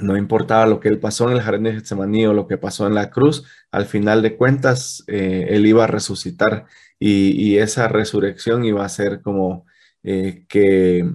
no 0.00 0.16
importaba 0.16 0.66
lo 0.66 0.80
que 0.80 0.88
él 0.88 0.98
pasó 0.98 1.30
en 1.30 1.36
el 1.36 1.42
jardín 1.42 1.64
de 1.64 1.72
Getsemaní 1.74 2.26
o 2.26 2.32
lo 2.32 2.46
que 2.46 2.58
pasó 2.58 2.86
en 2.86 2.94
la 2.94 3.10
cruz, 3.10 3.44
al 3.70 3.86
final 3.86 4.22
de 4.22 4.36
cuentas, 4.36 5.04
eh, 5.06 5.48
él 5.50 5.66
iba 5.66 5.84
a 5.84 5.86
resucitar 5.86 6.66
y, 6.98 7.56
esa 7.58 7.88
resurrección 7.88 8.64
iba 8.64 8.84
a 8.84 8.88
ser 8.88 9.22
como 9.22 9.66
eh, 10.02 10.44
que, 10.48 11.10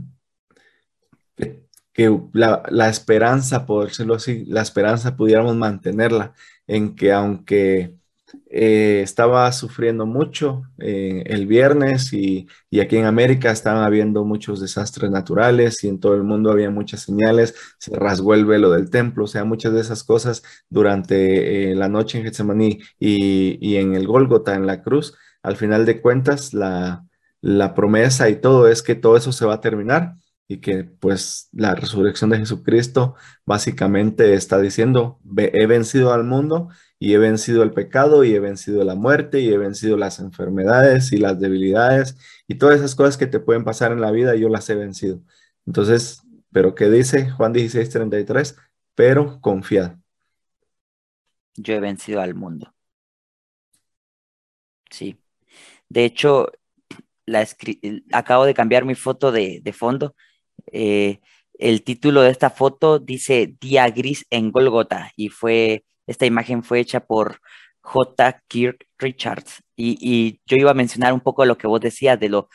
que 1.93 2.19
la, 2.33 2.63
la 2.69 2.89
esperanza, 2.89 3.65
por 3.65 3.87
decirlo 3.87 4.15
así, 4.15 4.45
la 4.45 4.61
esperanza 4.61 5.15
pudiéramos 5.15 5.55
mantenerla 5.55 6.33
en 6.67 6.95
que 6.95 7.13
aunque 7.13 7.95
eh, 8.49 9.01
estaba 9.03 9.51
sufriendo 9.51 10.05
mucho 10.05 10.63
eh, 10.79 11.23
el 11.27 11.47
viernes 11.47 12.13
y, 12.13 12.47
aquí 12.81 12.97
en 12.97 13.05
América 13.05 13.51
estaban 13.51 13.83
habiendo 13.83 14.25
muchos 14.25 14.61
desastres 14.61 15.09
naturales 15.11 15.83
y 15.83 15.87
en 15.87 15.99
todo 15.99 16.15
el 16.15 16.23
mundo 16.23 16.51
había 16.51 16.69
muchas 16.69 17.01
señales, 17.01 17.55
se 17.79 17.95
rasgó 17.95 18.33
el 18.33 18.45
velo 18.45 18.71
del 18.71 18.89
templo, 18.89 19.25
o 19.25 19.27
sea, 19.27 19.45
muchas 19.45 19.73
de 19.73 19.81
esas 19.81 20.03
cosas 20.03 20.43
durante 20.69 21.71
eh, 21.71 21.75
la 21.75 21.89
noche 21.89 22.17
en 22.17 22.25
Getsemaní 22.25 22.79
y, 22.99 23.57
y, 23.61 23.77
en 23.77 23.95
el 23.95 24.07
Gólgota, 24.07 24.55
en 24.55 24.67
la 24.67 24.81
cruz, 24.83 25.15
al 25.41 25.55
final 25.55 25.85
de 25.85 26.01
cuentas, 26.01 26.53
la, 26.53 27.05
la 27.41 27.73
promesa 27.75 28.29
y 28.29 28.35
todo 28.37 28.67
es 28.67 28.81
que 28.81 28.95
todo 28.95 29.17
eso 29.17 29.31
se 29.31 29.45
va 29.45 29.55
a 29.55 29.61
terminar 29.61 30.15
y 30.47 30.57
que 30.57 30.83
pues 30.83 31.49
la 31.51 31.75
resurrección 31.75 32.29
de 32.29 32.37
Jesucristo 32.37 33.15
básicamente 33.45 34.33
está 34.33 34.59
diciendo, 34.59 35.19
he 35.37 35.65
vencido 35.65 36.13
al 36.13 36.23
mundo 36.23 36.69
y 36.99 37.13
he 37.13 37.17
vencido 37.17 37.63
el 37.63 37.71
pecado 37.71 38.23
y 38.23 38.33
he 38.33 38.39
vencido 38.39 38.83
la 38.83 38.95
muerte 38.95 39.39
y 39.41 39.49
he 39.49 39.57
vencido 39.57 39.97
las 39.97 40.19
enfermedades 40.19 41.11
y 41.11 41.17
las 41.17 41.39
debilidades 41.39 42.17
y 42.47 42.55
todas 42.55 42.77
esas 42.77 42.95
cosas 42.95 43.17
que 43.17 43.27
te 43.27 43.39
pueden 43.39 43.63
pasar 43.63 43.91
en 43.91 44.01
la 44.01 44.11
vida, 44.11 44.35
yo 44.35 44.49
las 44.49 44.69
he 44.69 44.75
vencido. 44.75 45.21
Entonces, 45.65 46.21
pero 46.51 46.75
¿qué 46.75 46.89
dice 46.89 47.29
Juan 47.29 47.53
16, 47.53 47.89
33? 47.89 48.55
Pero 48.95 49.41
confiad. 49.41 49.97
Yo 51.55 51.73
he 51.73 51.79
vencido 51.79 52.21
al 52.21 52.35
mundo. 52.35 52.73
Sí. 54.89 55.17
De 55.89 56.05
hecho, 56.05 56.51
la 57.25 57.45
acabo 58.11 58.45
de 58.45 58.53
cambiar 58.53 58.85
mi 58.85 58.95
foto 58.95 59.31
de, 59.31 59.61
de 59.63 59.73
fondo 59.73 60.15
eh, 60.71 61.19
el 61.57 61.83
título 61.83 62.21
de 62.21 62.31
esta 62.31 62.49
foto 62.49 62.99
dice 62.99 63.55
Día 63.59 63.89
Gris 63.89 64.25
en 64.29 64.51
Golgota 64.51 65.11
y 65.15 65.29
fue, 65.29 65.85
esta 66.07 66.25
imagen 66.25 66.63
fue 66.63 66.79
hecha 66.79 66.99
por 66.99 67.39
J. 67.85 68.41
Kirk 68.47 68.87
Richards. 68.97 69.61
Y, 69.77 70.39
yo 70.45 70.57
iba 70.57 70.71
a 70.71 70.73
mencionar 70.73 71.13
un 71.13 71.19
poco 71.19 71.45
lo 71.45 71.57
que 71.57 71.67
vos 71.67 71.79
decías 71.79 72.19
de 72.19 72.29
lo, 72.29 72.49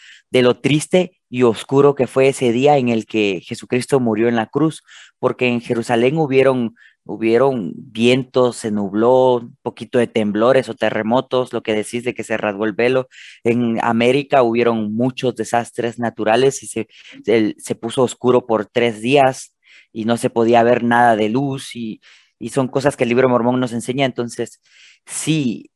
triste 0.60 1.20
y 1.28 1.42
oscuro 1.44 1.94
que 1.94 2.06
fue 2.06 2.28
ese 2.28 2.52
día 2.52 2.78
en 2.78 2.88
el 2.88 3.06
que 3.06 3.40
Jesucristo 3.44 4.00
murió 4.00 4.28
en 4.28 4.36
la 4.36 4.46
cruz, 4.46 4.82
porque 5.18 5.46
en 5.48 5.60
Jerusalén 5.60 6.18
hubieron 6.18 6.74
hubieron 7.04 7.72
vientos, 7.74 8.56
se 8.56 8.70
nubló, 8.70 9.36
un 9.36 9.56
poquito 9.62 9.98
de 9.98 10.06
temblores 10.06 10.68
o 10.68 10.74
terremotos, 10.74 11.52
lo 11.52 11.62
que 11.62 11.74
decís 11.74 12.04
de 12.04 12.14
que 12.14 12.22
se 12.22 12.36
rasgó 12.36 12.66
el 12.66 12.72
velo. 12.72 13.08
En 13.42 13.78
América 13.82 14.42
hubieron 14.42 14.94
muchos 14.94 15.34
desastres 15.34 15.98
naturales 15.98 16.62
y 16.62 16.66
se, 16.68 16.88
se, 17.24 17.74
puso 17.74 18.02
oscuro 18.02 18.46
por 18.46 18.66
tres 18.66 19.00
días 19.00 19.56
y 19.92 20.04
no 20.04 20.18
se 20.18 20.30
podía 20.30 20.62
ver 20.62 20.84
nada 20.84 21.16
de 21.16 21.30
luz 21.30 21.74
y, 21.74 22.00
y 22.40 22.48
son 22.50 22.68
cosas 22.68 22.96
que 22.96 23.04
el 23.04 23.10
libro 23.10 23.28
mormón 23.28 23.60
nos 23.60 23.72
enseña. 23.72 24.06
Entonces, 24.06 24.60
sí, 25.06 25.70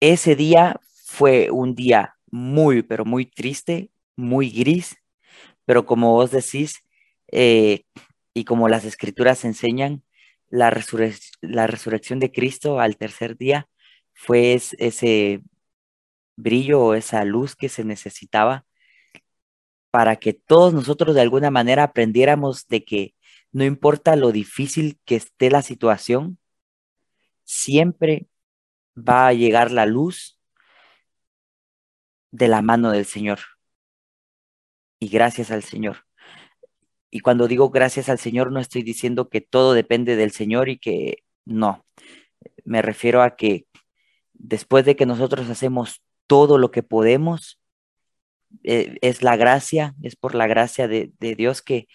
ese 0.00 0.36
día 0.36 0.80
fue 1.04 1.50
un 1.50 1.74
día 1.74 2.16
muy, 2.30 2.82
pero 2.82 3.04
muy 3.04 3.26
triste, 3.26 3.90
muy 4.16 4.50
gris, 4.50 4.96
pero 5.64 5.86
como 5.86 6.12
vos 6.12 6.30
decís, 6.30 6.84
eh, 7.32 7.84
y 8.34 8.44
como 8.44 8.68
las 8.68 8.84
escrituras 8.84 9.44
enseñan, 9.44 10.04
la, 10.50 10.70
la 11.40 11.66
resurrección 11.66 12.20
de 12.20 12.32
Cristo 12.32 12.80
al 12.80 12.96
tercer 12.96 13.36
día 13.36 13.68
fue 14.14 14.54
ese 14.54 15.42
brillo 16.36 16.82
o 16.82 16.94
esa 16.94 17.24
luz 17.24 17.56
que 17.56 17.68
se 17.68 17.84
necesitaba 17.84 18.66
para 19.90 20.16
que 20.16 20.32
todos 20.32 20.74
nosotros 20.74 21.14
de 21.14 21.22
alguna 21.22 21.50
manera 21.50 21.84
aprendiéramos 21.84 22.68
de 22.68 22.84
que 22.84 23.14
no 23.52 23.64
importa 23.64 24.16
lo 24.16 24.32
difícil 24.32 24.98
que 25.04 25.16
esté 25.16 25.50
la 25.50 25.62
situación, 25.62 26.38
siempre 27.44 28.28
va 28.96 29.28
a 29.28 29.32
llegar 29.32 29.70
la 29.70 29.86
luz 29.86 30.38
de 32.30 32.48
la 32.48 32.62
mano 32.62 32.90
del 32.90 33.06
Señor. 33.06 33.40
Y 34.98 35.08
gracias 35.08 35.50
al 35.50 35.64
Señor. 35.64 36.04
Y 37.10 37.20
cuando 37.20 37.48
digo 37.48 37.70
gracias 37.70 38.08
al 38.08 38.18
Señor, 38.18 38.52
no 38.52 38.60
estoy 38.60 38.82
diciendo 38.82 39.28
que 39.28 39.40
todo 39.40 39.72
depende 39.72 40.14
del 40.16 40.30
Señor 40.30 40.68
y 40.68 40.78
que 40.78 41.24
no. 41.44 41.84
Me 42.64 42.82
refiero 42.82 43.22
a 43.22 43.34
que 43.34 43.66
después 44.32 44.84
de 44.84 44.94
que 44.94 45.06
nosotros 45.06 45.50
hacemos 45.50 46.02
todo 46.26 46.56
lo 46.58 46.70
que 46.70 46.84
podemos, 46.84 47.60
eh, 48.62 48.96
es 49.00 49.22
la 49.22 49.36
gracia, 49.36 49.94
es 50.02 50.16
por 50.16 50.34
la 50.34 50.46
gracia 50.46 50.88
de, 50.88 51.12
Dios 51.18 51.62
que 51.62 51.88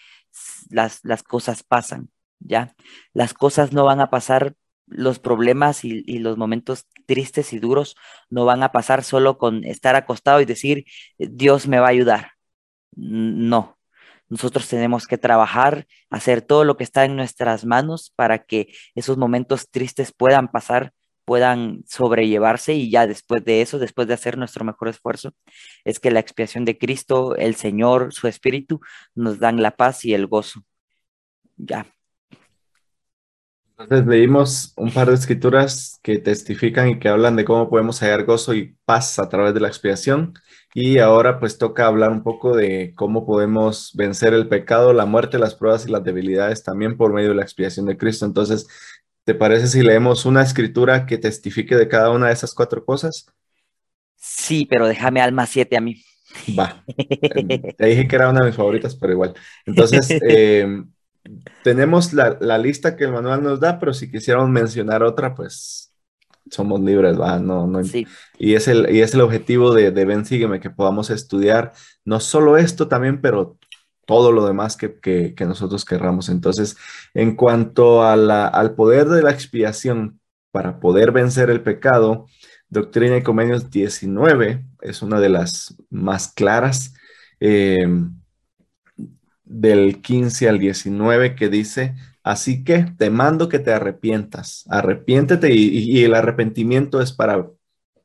las, 0.70 1.00
las, 1.04 1.24
cosas 1.24 1.64
pasan, 1.64 2.10
¿ya? 2.40 2.76
Las 3.14 3.34
cosas 3.34 3.74
no 3.74 3.86
van 3.86 4.02
a 4.02 4.10
pasar, 4.10 4.56
los 4.88 5.20
problemas 5.20 5.84
y, 5.84 6.04
y, 6.06 6.20
los 6.20 6.38
momentos 6.38 6.86
tristes 7.08 7.54
y 7.54 7.60
duros 7.60 7.96
no 8.30 8.46
van 8.46 8.62
a 8.64 8.72
pasar 8.72 9.04
solo 9.04 9.38
con 9.38 9.64
estar 9.64 9.96
acostado 9.96 10.42
y 10.42 10.46
decir, 10.46 10.86
Dios 11.18 11.68
me 11.68 11.80
va 11.80 11.88
a 11.88 11.92
ayudar. 11.92 12.32
No, 12.96 13.76
nosotros 14.30 14.68
tenemos 14.68 15.08
que 15.08 15.18
trabajar, 15.18 15.88
hacer 16.10 16.42
todo 16.42 16.64
lo 16.64 16.78
que 16.78 16.84
está 16.84 17.06
en 17.06 17.16
nuestras 17.16 17.66
manos 17.66 18.12
para 18.16 18.46
que 18.46 18.74
esos 18.96 19.18
momentos 19.18 19.70
tristes 19.70 20.12
puedan 20.12 20.48
pasar, 20.50 20.94
puedan 21.26 21.84
sobrellevarse 21.88 22.74
y 22.76 22.90
ya 22.92 23.08
después 23.08 23.44
de 23.44 23.62
eso, 23.62 23.80
después 23.80 24.08
de 24.08 24.14
hacer 24.14 24.38
nuestro 24.38 24.64
mejor 24.64 24.88
esfuerzo, 24.90 25.34
es 25.84 26.00
que 26.00 26.12
la 26.12 26.20
expiación 26.20 26.66
de 26.66 26.78
Cristo, 26.78 27.36
el 27.36 27.56
Señor, 27.56 28.14
su 28.14 28.28
Espíritu, 28.28 28.80
nos 29.16 29.40
dan 29.40 29.62
la 29.62 29.72
paz 29.72 30.06
y 30.06 30.14
el 30.14 30.28
gozo. 30.28 30.64
Ya. 31.58 31.86
Entonces 33.78 34.08
leímos 34.08 34.74
un 34.78 34.90
par 34.92 35.10
de 35.10 35.16
escrituras 35.16 36.00
que 36.02 36.18
testifican 36.18 36.88
y 36.88 37.00
que 37.00 37.10
hablan 37.10 37.36
de 37.36 37.44
cómo 37.44 37.70
podemos 37.70 38.00
hallar 38.00 38.24
gozo 38.24 38.54
y 38.54 38.78
paz 38.86 39.20
a 39.20 39.28
través 39.28 39.54
de 39.54 39.60
la 39.60 39.68
expiación. 39.68 40.34
Y 40.74 41.00
ahora 41.00 41.40
pues 41.40 41.58
toca 41.58 41.86
hablar 41.88 42.12
un 42.12 42.24
poco 42.24 42.56
de 42.56 42.94
cómo 42.96 43.26
podemos 43.26 43.92
vencer 43.96 44.34
el 44.34 44.48
pecado, 44.48 44.94
la 44.94 45.06
muerte, 45.06 45.40
las 45.40 45.56
pruebas 45.56 45.86
y 45.88 45.92
las 45.92 46.04
debilidades 46.06 46.64
también 46.64 46.96
por 46.96 47.12
medio 47.14 47.30
de 47.30 47.36
la 47.36 47.44
expiación 47.44 47.86
de 47.86 47.98
Cristo. 47.98 48.26
Entonces, 48.26 48.68
¿te 49.26 49.36
parece 49.36 49.68
si 49.68 49.82
leemos 49.82 50.26
una 50.26 50.44
escritura 50.44 51.06
que 51.06 51.18
testifique 51.18 51.76
de 51.76 51.88
cada 51.88 52.12
una 52.12 52.28
de 52.28 52.34
esas 52.34 52.54
cuatro 52.54 52.86
cosas? 52.86 53.26
Sí, 54.16 54.66
pero 54.70 54.88
déjame 54.88 55.20
alma 55.20 55.46
siete 55.46 55.76
a 55.76 55.82
mí. 55.82 56.02
Va. 56.58 56.84
Te 57.78 57.86
dije 57.86 58.08
que 58.08 58.16
era 58.16 58.30
una 58.30 58.42
de 58.42 58.48
mis 58.48 58.56
favoritas, 58.56 58.96
pero 58.96 59.14
igual. 59.14 59.34
Entonces, 59.66 60.10
em, 60.22 60.90
tenemos 61.64 62.14
la, 62.14 62.38
la, 62.40 62.58
lista 62.58 62.96
que 62.96 63.06
el 63.06 63.12
manual 63.12 63.44
nos 63.44 63.60
da, 63.60 63.80
pero 63.80 63.94
si 63.94 64.12
quisiéramos 64.12 64.50
mencionar 64.50 65.02
otra, 65.04 65.34
pues 65.34 65.94
somos 66.52 66.80
libres, 66.82 67.20
¿va? 67.20 67.40
No, 67.40 67.66
no, 67.66 67.82
y, 68.38 68.54
es 68.54 68.68
el, 68.68 68.94
y 68.94 69.02
es 69.02 69.14
el 69.16 69.22
objetivo 69.22 69.74
de, 69.74 69.92
de 69.92 70.06
Ven 70.06 70.26
Sígueme, 70.26 70.60
que 70.60 70.70
podamos 70.70 71.10
estudiar 71.10 71.74
no 72.04 72.20
solo 72.20 72.58
esto 72.58 72.88
también, 72.88 73.22
pero 73.22 73.58
todo 74.06 74.32
lo 74.32 74.46
demás 74.46 74.78
que, 74.78 75.00
que, 75.00 75.46
nosotros 75.46 75.86
querramos. 75.86 76.30
Entonces, 76.30 76.78
en 77.14 77.36
cuanto 77.36 78.04
al 78.04 78.76
poder 78.76 79.08
de 79.08 79.24
la 79.24 79.32
expiación 79.32 80.20
para 80.52 80.80
poder 80.80 81.12
vencer 81.12 81.50
el 81.50 81.62
pecado, 81.62 82.28
Doctrina 82.70 83.18
y 83.18 83.24
Convenios 83.24 83.70
19 83.70 84.66
es 84.82 85.02
una 85.02 85.20
de 85.20 85.30
las 85.30 85.76
más 85.90 86.30
claras, 86.30 86.94
eh, 87.40 87.88
del 89.44 90.02
15 90.02 90.50
al 90.50 90.60
19, 90.60 91.36
que 91.36 91.50
dice, 91.50 91.96
Así 92.26 92.64
que 92.64 92.88
te 92.98 93.12
mando 93.12 93.50
que 93.50 93.60
te 93.60 93.72
arrepientas, 93.72 94.66
arrepiéntete 94.68 95.54
y, 95.54 96.04
el 96.04 96.16
arrepentimiento 96.16 97.00
es 97.00 97.14
para 97.14 97.48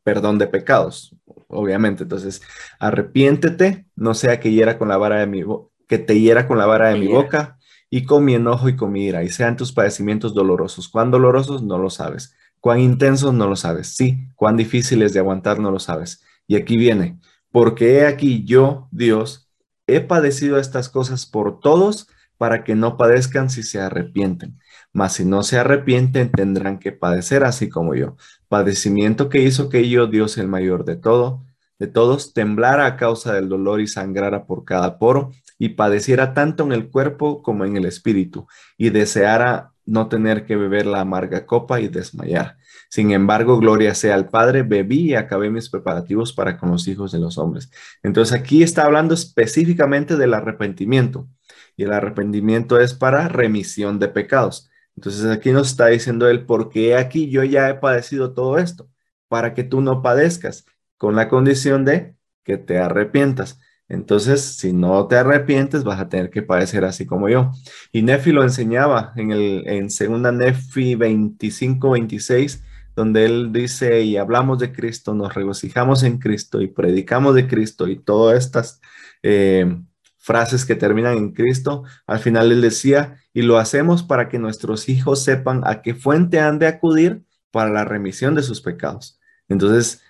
perdón 0.03 0.37
de 0.37 0.47
pecados, 0.47 1.17
obviamente. 1.49 2.03
Entonces, 2.03 2.43
arrepiéntete, 2.79 3.87
no 3.97 4.13
sea 4.13 4.39
que 4.39 4.53
hiera 4.53 4.77
con 4.77 4.89
la 4.89 4.99
vara 4.99 5.21
de 5.21 5.27
mi 5.27 5.43
que 5.91 5.99
te 5.99 6.21
hiera 6.21 6.47
con 6.47 6.57
la 6.57 6.67
vara 6.67 6.91
de 6.91 6.99
mi 7.01 7.09
boca 7.09 7.59
y 7.91 8.05
con 8.05 8.25
mi 8.25 8.37
enojo 8.37 8.69
y 8.69 8.77
con 8.77 8.93
mi 8.93 9.07
ira, 9.07 9.25
y 9.25 9.29
sean 9.29 9.57
tus 9.57 9.73
padecimientos 9.73 10.35
dolorosos. 10.35 10.89
¿Cuán 10.89 11.11
dolorosos? 11.11 11.65
No 11.65 11.79
lo 11.79 11.91
sabes. 11.91 12.33
¿Cuán 12.61 12.79
intensos? 12.79 13.35
No 13.35 13.49
lo 13.49 13.57
sabes. 13.57 13.97
Sí, 13.97 14.29
cuán 14.37 14.57
difíciles 14.57 15.13
de 15.13 15.19
aguantar? 15.19 15.59
No 15.59 15.73
lo 15.73 15.81
sabes. 15.81 16.23
Y 16.47 16.55
aquí 16.55 16.77
viene, 16.77 17.19
porque 17.51 17.97
he 17.97 18.07
aquí 18.07 18.45
yo, 18.45 18.87
Dios, 18.93 19.51
he 19.89 20.01
padecido 20.01 20.59
estas 20.61 20.89
cosas 20.91 21.27
por 21.27 21.59
todos 21.59 22.07
para 22.39 22.63
que 22.63 22.77
no 22.77 22.97
padezcan 22.97 23.51
si 23.51 23.65
se 23.65 23.81
arrepienten. 23.81 24.61
Mas 24.93 25.15
si 25.15 25.25
no 25.25 25.43
se 25.43 25.59
arrepienten, 25.59 26.31
tendrán 26.31 26.79
que 26.79 26.93
padecer 26.93 27.43
así 27.43 27.69
como 27.69 27.97
yo. 27.97 28.17
Padecimiento 28.47 29.29
que 29.29 29.43
hizo 29.43 29.69
que 29.69 29.89
yo, 29.89 30.07
Dios 30.07 30.39
el 30.39 30.47
mayor 30.47 30.85
de 30.85 30.95
todo, 30.95 31.45
de 31.81 31.89
todos, 31.89 32.33
temblara 32.33 32.87
a 32.87 32.97
causa 32.97 33.35
del 33.35 33.49
dolor 33.49 33.81
y 33.81 33.89
sangrara 33.89 34.47
por 34.47 34.65
cada 34.65 35.01
poro, 35.01 35.33
y 35.61 35.69
padeciera 35.69 36.33
tanto 36.33 36.65
en 36.65 36.73
el 36.73 36.89
cuerpo 36.89 37.43
como 37.43 37.67
en 37.67 37.77
el 37.77 37.85
espíritu, 37.85 38.49
y 38.79 38.89
deseara 38.89 39.73
no 39.85 40.09
tener 40.09 40.47
que 40.47 40.57
beber 40.57 40.87
la 40.87 41.01
amarga 41.03 41.45
copa 41.45 41.81
y 41.83 41.89
desmayar. 41.89 42.57
Sin 42.89 43.11
embargo, 43.11 43.59
gloria 43.59 43.95
sea 43.95 44.15
al 44.15 44.31
Padre, 44.31 44.63
bebí 44.63 45.11
y 45.11 45.15
acabé 45.15 45.51
mis 45.51 45.69
preparativos 45.69 46.33
para 46.33 46.57
con 46.57 46.71
los 46.71 46.89
hijos 46.89 47.13
de 47.13 47.19
los 47.19 47.37
hombres. 47.37 47.71
Entonces 48.03 48.35
aquí 48.35 48.63
está 48.63 48.85
hablando 48.85 49.13
específicamente 49.13 50.17
del 50.17 50.33
arrepentimiento. 50.35 51.29
y 51.77 51.85
el 51.85 51.93
arrepentimiento 51.93 52.79
es 52.81 52.95
para 52.95 53.29
remisión 53.29 53.99
de 53.99 54.09
pecados. 54.09 54.71
Entonces 54.97 55.25
aquí 55.27 55.51
nos 55.51 55.69
está 55.69 55.87
diciendo 55.87 56.29
él, 56.29 56.45
porque 56.47 56.97
aquí 56.97 57.31
yo 57.31 57.45
ya 57.45 57.69
he 57.69 57.75
padecido 57.75 58.33
todo 58.33 58.59
esto, 58.59 58.91
para 59.29 59.55
que 59.55 59.65
tú 59.65 59.81
no 59.81 60.03
padezcas, 60.03 60.65
con 60.99 61.17
la 61.17 61.29
condición 61.29 61.85
de 61.85 62.17
que 62.45 62.57
te 62.59 62.79
arrepientas. 62.79 63.61
Entonces, 63.91 64.41
si 64.41 64.73
no 64.73 65.09
te 65.09 65.17
arrepientes, 65.17 65.83
vas 65.83 66.01
a 66.01 66.09
tener 66.09 66.31
que 66.31 66.43
padecer 66.43 66.85
así 66.85 67.07
como 67.07 67.29
yo. 67.29 67.51
Y 67.91 68.03
Nefi 68.03 68.31
lo 68.31 68.45
enseñaba 68.45 69.13
en, 69.17 69.33
el, 69.33 69.65
en 69.67 69.91
segunda 69.91 70.31
Nefi 70.31 70.95
25, 70.95 71.91
26, 71.91 72.63
donde 72.95 73.25
él 73.25 73.53
dice, 73.53 74.03
y 74.03 74.17
hablamos 74.17 74.61
de 74.61 74.73
Cristo, 74.73 75.13
nos 75.13 75.35
regocijamos 75.35 76.05
en 76.05 76.19
Cristo 76.19 76.63
y 76.63 76.69
predicamos 76.69 77.35
de 77.35 77.49
Cristo 77.49 77.89
y 77.89 77.99
todas 77.99 78.39
estas 78.39 78.81
eh, 79.25 79.77
frases 80.19 80.65
que 80.65 80.77
terminan 80.77 81.17
en 81.17 81.33
Cristo, 81.33 81.83
al 82.07 82.21
final 82.21 82.53
él 82.53 82.61
decía, 82.61 83.17
y 83.35 83.43
lo 83.43 83.59
hacemos 83.59 84.05
para 84.05 84.29
que 84.29 84.39
nuestros 84.39 84.89
hijos 84.89 85.25
sepan 85.25 85.63
a 85.65 85.83
qué 85.83 85.95
fuente 85.95 86.39
han 86.39 86.61
de 86.61 86.69
acudir 86.69 87.25
para 87.51 87.71
la 87.71 87.85
remisión 87.85 88.37
de 88.37 88.45
sus 88.45 88.61
pecados. 88.61 89.19
Entonces, 89.49 90.03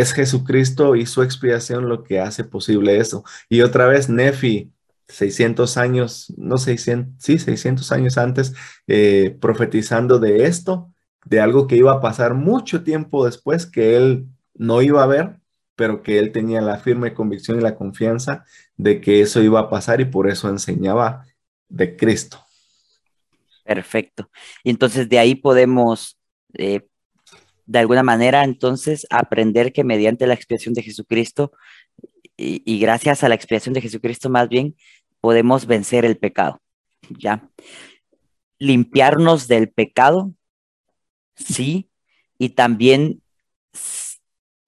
es 0.00 0.12
Jesucristo 0.12 0.96
y 0.96 1.06
su 1.06 1.22
expiación 1.22 1.88
lo 1.88 2.04
que 2.04 2.20
hace 2.20 2.44
posible 2.44 2.98
eso. 2.98 3.24
Y 3.48 3.62
otra 3.62 3.86
vez, 3.86 4.08
Nefi, 4.08 4.72
600 5.08 5.76
años, 5.76 6.32
no 6.36 6.58
600, 6.58 7.14
sí, 7.18 7.38
600 7.38 7.92
años 7.92 8.18
antes, 8.18 8.54
eh, 8.86 9.36
profetizando 9.40 10.18
de 10.18 10.46
esto, 10.46 10.90
de 11.24 11.40
algo 11.40 11.66
que 11.66 11.76
iba 11.76 11.92
a 11.92 12.00
pasar 12.00 12.34
mucho 12.34 12.82
tiempo 12.82 13.24
después, 13.24 13.66
que 13.66 13.96
él 13.96 14.26
no 14.54 14.82
iba 14.82 15.02
a 15.02 15.06
ver, 15.06 15.40
pero 15.76 16.02
que 16.02 16.18
él 16.18 16.32
tenía 16.32 16.60
la 16.60 16.78
firme 16.78 17.14
convicción 17.14 17.58
y 17.58 17.62
la 17.62 17.74
confianza 17.74 18.44
de 18.76 19.00
que 19.00 19.20
eso 19.20 19.42
iba 19.42 19.60
a 19.60 19.70
pasar 19.70 20.00
y 20.00 20.04
por 20.04 20.28
eso 20.28 20.48
enseñaba 20.48 21.26
de 21.68 21.96
Cristo. 21.96 22.38
Perfecto. 23.64 24.30
Y 24.62 24.70
entonces 24.70 25.08
de 25.08 25.18
ahí 25.18 25.34
podemos, 25.34 26.18
eh, 26.52 26.86
de 27.66 27.78
alguna 27.78 28.02
manera, 28.02 28.44
entonces, 28.44 29.06
aprender 29.10 29.72
que 29.72 29.84
mediante 29.84 30.26
la 30.26 30.34
expiación 30.34 30.74
de 30.74 30.82
Jesucristo 30.82 31.52
y, 32.36 32.62
y, 32.64 32.78
gracias 32.80 33.22
a 33.22 33.28
la 33.28 33.34
expiación 33.34 33.74
de 33.74 33.80
Jesucristo 33.80 34.28
más 34.28 34.48
bien, 34.48 34.76
podemos 35.20 35.66
vencer 35.66 36.04
el 36.04 36.16
pecado. 36.16 36.60
¿Ya? 37.10 37.48
Limpiarnos 38.58 39.48
del 39.48 39.70
pecado 39.70 40.32
sí, 41.36 41.90
y 42.38 42.50
también 42.50 43.22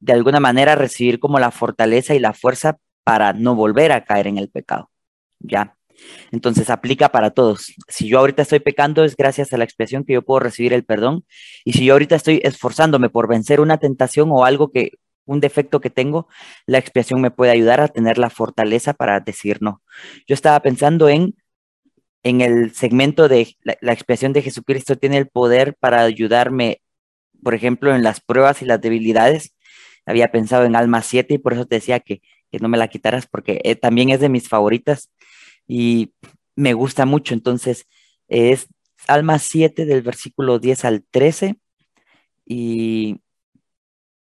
de 0.00 0.12
alguna 0.12 0.40
manera 0.40 0.74
recibir 0.74 1.18
como 1.18 1.38
la 1.38 1.50
fortaleza 1.50 2.14
y 2.14 2.18
la 2.18 2.32
fuerza 2.32 2.78
para 3.04 3.32
no 3.32 3.54
volver 3.54 3.92
a 3.92 4.04
caer 4.04 4.26
en 4.26 4.38
el 4.38 4.48
pecado. 4.48 4.90
¿Ya? 5.40 5.75
Entonces 6.32 6.70
aplica 6.70 7.10
para 7.10 7.30
todos. 7.30 7.72
Si 7.88 8.08
yo 8.08 8.18
ahorita 8.18 8.42
estoy 8.42 8.60
pecando 8.60 9.04
es 9.04 9.16
gracias 9.16 9.52
a 9.52 9.58
la 9.58 9.64
expiación 9.64 10.04
que 10.04 10.14
yo 10.14 10.22
puedo 10.22 10.40
recibir 10.40 10.72
el 10.72 10.84
perdón. 10.84 11.24
Y 11.64 11.72
si 11.72 11.84
yo 11.84 11.94
ahorita 11.94 12.16
estoy 12.16 12.40
esforzándome 12.44 13.10
por 13.10 13.28
vencer 13.28 13.60
una 13.60 13.78
tentación 13.78 14.30
o 14.32 14.44
algo 14.44 14.70
que, 14.70 14.92
un 15.24 15.40
defecto 15.40 15.80
que 15.80 15.90
tengo, 15.90 16.28
la 16.66 16.78
expiación 16.78 17.20
me 17.20 17.30
puede 17.30 17.52
ayudar 17.52 17.80
a 17.80 17.88
tener 17.88 18.18
la 18.18 18.30
fortaleza 18.30 18.94
para 18.94 19.20
decir 19.20 19.58
no. 19.60 19.82
Yo 20.26 20.34
estaba 20.34 20.60
pensando 20.60 21.08
en 21.08 21.34
en 22.26 22.40
el 22.40 22.74
segmento 22.74 23.28
de 23.28 23.56
la, 23.62 23.92
expiación 23.92 24.32
de 24.32 24.42
Jesucristo 24.42 24.96
tiene 24.96 25.16
el 25.16 25.28
poder 25.28 25.76
para 25.78 26.00
ayudarme, 26.00 26.82
por 27.40 27.54
ejemplo, 27.54 27.94
en 27.94 28.02
las 28.02 28.20
pruebas 28.20 28.62
y 28.62 28.64
las 28.64 28.80
debilidades. 28.80 29.54
Había 30.06 30.32
pensado 30.32 30.64
en 30.64 30.74
Alma 30.74 31.02
7 31.02 31.34
y 31.34 31.38
por 31.38 31.52
eso 31.52 31.66
te 31.66 31.76
decía 31.76 32.00
que, 32.00 32.20
no 32.60 32.68
me 32.68 32.78
la 32.78 32.88
quitaras 32.88 33.26
porque 33.26 33.60
eh, 33.64 33.76
también 33.76 34.08
es 34.08 34.18
de 34.18 34.30
mis 34.30 34.48
favoritas 34.48 35.10
y 35.66 36.12
me 36.54 36.72
gusta 36.72 37.06
mucho. 37.06 37.34
Entonces, 37.34 37.86
es 38.28 38.68
Alma 39.06 39.38
7 39.38 39.84
del 39.84 40.02
versículo 40.02 40.58
10 40.58 40.84
al 40.84 41.04
13 41.10 41.56
y 42.44 43.20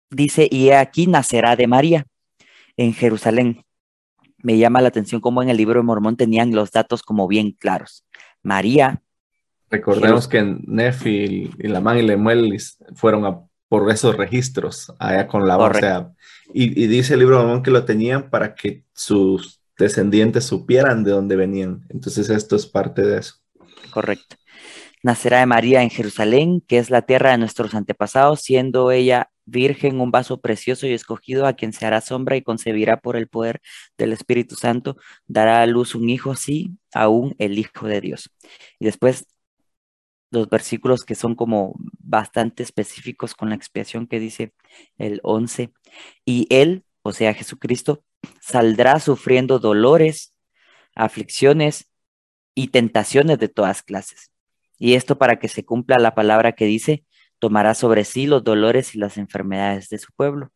dice, 0.10 0.48
y 0.50 0.72
aquí 0.72 1.08
nacerá 1.08 1.56
de 1.56 1.68
María 1.68 2.06
en 2.78 2.94
Jerusalén 2.94 3.66
me 4.46 4.60
llama 4.60 4.80
la 4.80 4.90
atención 4.90 5.22
cómo 5.22 5.42
en 5.42 5.50
el 5.50 5.58
libro 5.58 5.80
de 5.80 5.84
Mormón 5.84 6.18
tenían 6.18 6.54
los 6.54 6.72
datos 6.72 7.02
como 7.02 7.28
bien 7.28 7.52
claros. 7.52 8.06
María. 8.44 9.02
Recordemos 9.72 10.28
que 10.28 10.58
Nefi 10.68 11.50
y 11.58 11.68
Lamán 11.68 11.98
y 11.98 12.04
Lemuel 12.04 12.56
fueron 12.94 13.48
por 13.68 13.90
esos 13.90 14.16
registros 14.16 14.94
allá 15.00 15.28
con 15.28 15.48
la 15.48 15.58
o 15.58 15.74
sea, 15.74 16.12
y, 16.54 16.80
y, 16.80 16.86
dice 16.86 17.16
el 17.16 17.22
libro 17.22 17.40
de 17.40 17.44
Mormón 17.44 17.64
que 17.64 17.72
lo 17.72 17.86
tenían 17.86 18.30
para 18.30 18.54
que 18.54 18.84
sus 18.94 19.60
descendientes 19.78 20.46
supieran 20.46 21.04
de 21.04 21.12
dónde 21.12 21.36
venían. 21.36 21.86
Entonces 21.90 22.30
esto 22.30 22.56
es 22.56 22.66
parte 22.66 23.02
de 23.02 23.20
eso. 23.20 23.36
Correcto. 23.92 24.36
Nacerá 25.04 25.40
de 25.40 25.46
María 25.46 25.84
en 25.84 25.90
Jerusalén, 25.90 26.62
que 26.68 26.80
es 26.80 26.90
la 26.90 27.04
tierra 27.04 27.32
de 27.32 27.38
nuestros 27.38 27.76
antepasados, 27.76 28.42
siendo 28.42 28.92
ella 28.92 29.30
Virgen, 29.46 30.02
un 30.02 30.12
vaso 30.12 30.42
precioso 30.42 30.88
y 30.88 30.94
escogido 30.94 31.46
a 31.46 31.54
quien 31.54 31.72
se 31.72 31.86
hará 31.86 32.02
sombra 32.02 32.36
y 32.36 32.42
concebirá 32.42 33.00
por 33.00 33.16
el 33.16 33.28
poder 33.28 33.62
del 33.98 34.12
Espíritu 34.14 34.56
Santo, 34.56 34.98
dará 35.28 35.62
a 35.62 35.68
luz 35.68 35.94
un 35.94 36.10
hijo, 36.10 36.36
sí, 36.36 36.78
aún 36.94 37.36
el 37.38 37.60
Hijo 37.60 37.88
de 37.88 38.02
Dios. 38.02 38.32
Y 38.80 38.86
después 38.86 39.28
los 40.32 40.50
versículos 40.50 41.06
que 41.06 41.16
son 41.16 41.36
como 41.36 41.76
bastante 42.00 42.64
específicos 42.64 43.36
con 43.36 43.50
la 43.50 43.56
expiación 43.56 44.08
que 44.08 44.20
dice 44.20 44.54
el 44.98 45.20
11, 45.24 45.72
y 46.26 46.48
él, 46.50 46.84
o 47.04 47.14
sea, 47.14 47.34
Jesucristo, 47.34 48.04
saldrá 48.42 49.00
sufriendo 49.00 49.60
dolores, 49.60 50.34
aflicciones 50.96 51.90
y 52.54 52.70
tentaciones 52.70 53.40
de 53.40 53.50
todas 53.50 53.84
clases. 53.84 54.32
Y 54.78 54.94
esto 54.96 55.18
para 55.18 55.40
que 55.40 55.48
se 55.48 55.66
cumpla 55.66 55.98
la 56.00 56.16
palabra 56.16 56.54
que 56.54 56.66
dice, 56.66 57.06
tomará 57.40 57.74
sobre 57.74 58.06
sí 58.06 58.28
los 58.28 58.44
dolores 58.44 58.96
y 58.96 58.98
las 58.98 59.18
enfermedades 59.18 59.90
de 59.90 59.98
su 59.98 60.12
pueblo, 60.16 60.52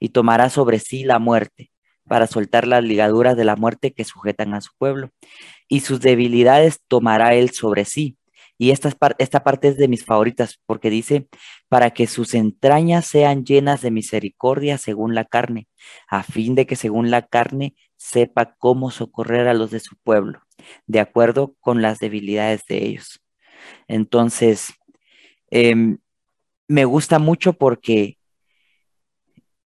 y 0.00 0.10
tomará 0.10 0.50
sobre 0.50 0.78
sí 0.78 1.04
la 1.04 1.18
muerte, 1.18 1.70
para 2.06 2.26
soltar 2.26 2.66
las 2.66 2.84
ligaduras 2.84 3.36
de 3.36 3.44
la 3.44 3.56
muerte 3.56 3.92
que 3.92 4.04
sujetan 4.04 4.54
a 4.54 4.60
su 4.60 4.72
pueblo, 4.76 5.10
y 5.68 5.80
sus 5.80 6.00
debilidades 6.00 6.80
tomará 6.86 7.34
él 7.34 7.50
sobre 7.50 7.84
sí. 7.84 8.16
Y 8.56 8.70
esta, 8.70 8.90
esta 9.18 9.42
parte 9.42 9.68
es 9.68 9.76
de 9.76 9.88
mis 9.88 10.04
favoritas 10.04 10.60
porque 10.66 10.90
dice, 10.90 11.28
para 11.68 11.90
que 11.90 12.06
sus 12.06 12.34
entrañas 12.34 13.06
sean 13.06 13.44
llenas 13.44 13.82
de 13.82 13.90
misericordia 13.90 14.78
según 14.78 15.14
la 15.14 15.24
carne, 15.24 15.68
a 16.08 16.22
fin 16.22 16.54
de 16.54 16.66
que 16.66 16.76
según 16.76 17.10
la 17.10 17.26
carne 17.26 17.74
sepa 17.96 18.54
cómo 18.58 18.90
socorrer 18.90 19.48
a 19.48 19.54
los 19.54 19.70
de 19.70 19.80
su 19.80 19.96
pueblo, 19.96 20.40
de 20.86 21.00
acuerdo 21.00 21.54
con 21.60 21.82
las 21.82 21.98
debilidades 21.98 22.64
de 22.68 22.84
ellos. 22.84 23.20
Entonces, 23.88 24.72
eh, 25.50 25.96
me 26.68 26.84
gusta 26.84 27.18
mucho 27.18 27.54
porque 27.54 28.18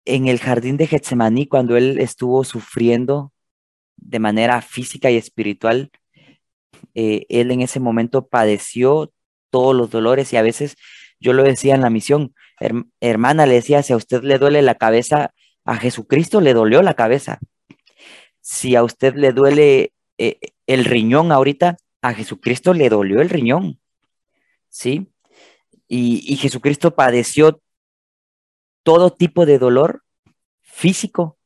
en 0.04 0.26
el 0.26 0.40
jardín 0.40 0.76
de 0.76 0.86
Getsemaní, 0.86 1.46
cuando 1.46 1.76
él 1.76 1.98
estuvo 2.00 2.44
sufriendo 2.44 3.32
de 3.96 4.18
manera 4.18 4.60
física 4.62 5.10
y 5.10 5.16
espiritual, 5.16 5.90
eh, 6.94 7.26
él 7.28 7.50
en 7.50 7.62
ese 7.62 7.80
momento 7.80 8.26
padeció 8.26 9.12
todos 9.50 9.74
los 9.74 9.90
dolores 9.90 10.32
y 10.32 10.36
a 10.36 10.42
veces 10.42 10.76
yo 11.20 11.32
lo 11.32 11.44
decía 11.44 11.74
en 11.74 11.82
la 11.82 11.90
misión, 11.90 12.34
hermana, 13.00 13.46
le 13.46 13.54
decía, 13.54 13.82
si 13.82 13.92
a 13.92 13.96
usted 13.96 14.22
le 14.22 14.38
duele 14.38 14.62
la 14.62 14.74
cabeza, 14.74 15.32
a 15.64 15.76
Jesucristo 15.76 16.40
le 16.40 16.54
dolió 16.54 16.82
la 16.82 16.94
cabeza. 16.94 17.38
Si 18.40 18.74
a 18.74 18.82
usted 18.82 19.14
le 19.14 19.32
duele 19.32 19.92
eh, 20.18 20.38
el 20.66 20.84
riñón 20.84 21.30
ahorita, 21.30 21.76
a 22.02 22.14
Jesucristo 22.14 22.74
le 22.74 22.88
dolió 22.88 23.20
el 23.20 23.30
riñón. 23.30 23.78
¿Sí? 24.68 25.08
Y, 25.86 26.36
Jesucristo 26.36 26.94
padeció 26.94 27.60
todo 28.82 29.12
tipo 29.12 29.46
de 29.46 29.58
dolor 29.58 30.02
físico 30.62 31.38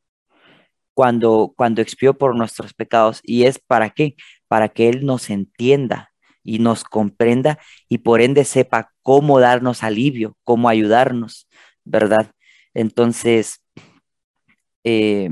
cuando, 0.95 1.53
cuando 1.57 1.83
expió 1.83 2.16
por 2.16 2.35
nuestros 2.37 2.72
pecados. 2.72 3.20
¿Y 3.24 3.45
es 3.45 3.59
para 3.59 3.91
qué? 3.91 4.14
Para 4.49 4.68
que 4.68 4.88
Él 4.88 5.05
nos 5.07 5.30
entienda 5.30 6.12
y 6.47 6.61
nos 6.61 6.84
comprenda 6.84 7.59
y 7.88 7.99
por 7.99 8.20
ende 8.20 8.44
sepa 8.44 8.92
cómo 9.03 9.40
darnos 9.40 9.82
alivio, 9.82 10.36
cómo 10.44 10.68
ayudarnos, 10.68 11.49
¿verdad? 11.84 12.30
Entonces, 12.72 13.62
eh, 14.84 15.30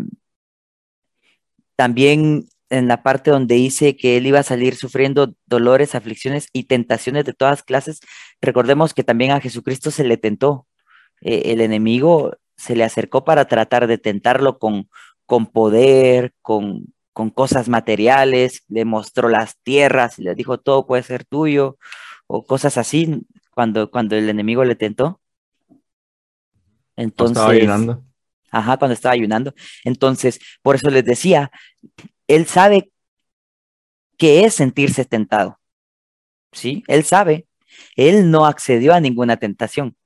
también 1.77 2.49
en 2.71 2.89
la 2.89 3.03
parte 3.03 3.31
donde 3.31 3.55
dice 3.55 3.97
que 3.97 4.17
él 4.17 4.27
iba 4.27 4.41
a 4.41 4.43
salir 4.43 4.75
sufriendo 4.75 5.35
dolores, 5.47 5.95
aflicciones 5.95 6.49
y 6.53 6.65
tentaciones 6.65 7.25
de 7.25 7.33
todas 7.35 7.63
clases, 7.63 8.01
recordemos 8.41 8.95
que 8.95 9.05
también 9.05 9.31
a 9.31 9.41
Jesucristo 9.41 9.91
se 9.91 10.05
le 10.05 10.17
tentó. 10.17 10.67
Eh, 11.21 11.53
el 11.53 11.61
enemigo 11.61 12.37
se 12.57 12.77
le 12.77 12.85
acercó 12.85 13.25
para 13.25 13.47
tratar 13.47 13.87
de 13.87 13.99
tentarlo 13.99 14.59
con, 14.59 14.89
con 15.27 15.47
poder, 15.47 16.35
con, 16.43 16.94
con 17.15 17.31
cosas 17.31 17.69
materiales, 17.69 18.65
le 18.69 18.85
mostró 18.85 19.29
las 19.29 19.57
tierras 19.63 20.19
y 20.19 20.25
le 20.25 20.35
dijo 20.35 20.59
todo 20.59 20.87
puede 20.87 21.05
ser 21.05 21.25
tuyo, 21.25 21.79
o 22.27 22.45
cosas 22.45 22.77
así, 22.77 23.23
cuando, 23.53 23.91
cuando 23.91 24.17
el 24.17 24.29
enemigo 24.29 24.65
le 24.65 24.75
tentó. 24.75 25.21
Entonces, 26.97 27.37
estaba 27.37 27.53
ayunando. 27.53 28.05
Ajá, 28.51 28.77
cuando 28.77 28.95
estaba 28.95 29.15
ayunando. 29.15 29.55
Entonces, 29.85 30.41
por 30.61 30.75
eso 30.75 30.91
les 30.91 31.05
decía, 31.05 31.51
él 32.27 32.47
sabe 32.47 32.91
qué 34.19 34.45
es 34.45 34.55
sentirse 34.55 35.05
tentado. 35.05 35.61
¿Sí? 36.53 36.83
Él 36.89 37.05
sabe. 37.05 37.47
Él 37.97 38.31
no 38.31 38.47
accedió 38.47 38.93
a 38.93 39.01
ninguna 39.01 39.37
tentación. 39.37 39.97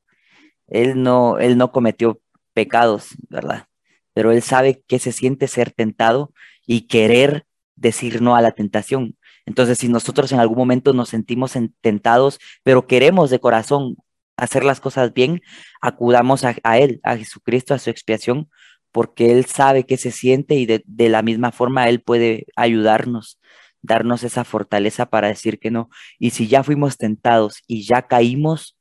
Él 0.67 1.03
no, 1.03 1.39
él 1.39 1.57
no 1.57 1.73
cometió 1.73 2.21
pecados, 2.53 3.09
¿verdad? 3.29 3.67
Pero 4.13 4.33
él 4.33 4.43
sabe 4.43 4.83
qué 4.87 4.99
se 4.99 5.13
siente 5.13 5.49
ser 5.49 5.71
tentado 5.73 6.33
y 6.69 6.83
querer 6.83 7.47
decir 7.75 8.21
no 8.23 8.37
a 8.37 8.43
la 8.43 8.53
tentación. 8.53 9.17
Entonces, 9.47 9.79
si 9.79 9.89
nosotros 9.89 10.31
en 10.31 10.41
algún 10.41 10.59
momento 10.59 10.93
nos 10.93 11.09
sentimos 11.09 11.55
tentados, 11.81 12.39
pero 12.63 12.87
queremos 12.87 13.31
de 13.31 13.41
corazón 13.41 13.97
hacer 14.37 14.65
las 14.65 14.79
cosas 14.79 15.15
bien, 15.15 15.41
acudamos 15.81 16.45
a, 16.45 16.79
Él, 16.79 17.01
a 17.03 17.17
Jesucristo, 17.17 17.73
a 17.73 17.79
su 17.79 17.89
expiación, 17.89 18.51
porque 18.93 19.33
Él 19.33 19.47
sabe 19.47 19.85
qué 19.85 19.97
se 19.97 20.11
siente 20.11 20.55
y 20.57 20.67
de, 20.67 20.85
de 20.87 21.09
la 21.09 21.23
misma 21.23 21.53
forma 21.53 21.89
Él 21.89 22.03
puede 22.03 22.47
ayudarnos, 22.55 23.41
darnos 23.81 24.23
esa 24.23 24.45
fortaleza 24.45 25.07
para 25.07 25.29
decir 25.29 25.59
que 25.59 25.71
no. 25.71 25.89
Y 26.19 26.31
si 26.31 26.49
ya 26.49 26.63
fuimos 26.63 26.99
tentados 26.99 27.63
y 27.67 27.87
ya 27.87 28.03
caímos, 28.03 28.77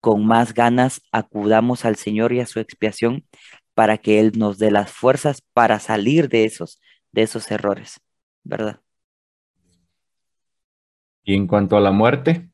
con 0.00 0.24
más 0.24 0.54
ganas 0.54 1.02
acudamos 1.10 1.84
al 1.84 1.96
Señor 1.96 2.32
y 2.32 2.38
a 2.38 2.46
su 2.46 2.60
expiación 2.60 3.26
para 3.74 3.98
que 3.98 4.20
Él 4.20 4.32
nos 4.36 4.58
dé 4.58 4.70
las 4.70 4.92
fuerzas 4.92 5.42
para 5.52 5.80
salir 5.80 6.28
de 6.28 6.44
esos, 6.44 6.80
de 7.18 7.24
esos 7.24 7.50
errores, 7.50 8.00
¿verdad? 8.44 8.80
Y 11.24 11.34
en 11.34 11.48
cuanto 11.48 11.76
a 11.76 11.80
la 11.80 11.90
muerte, 11.90 12.48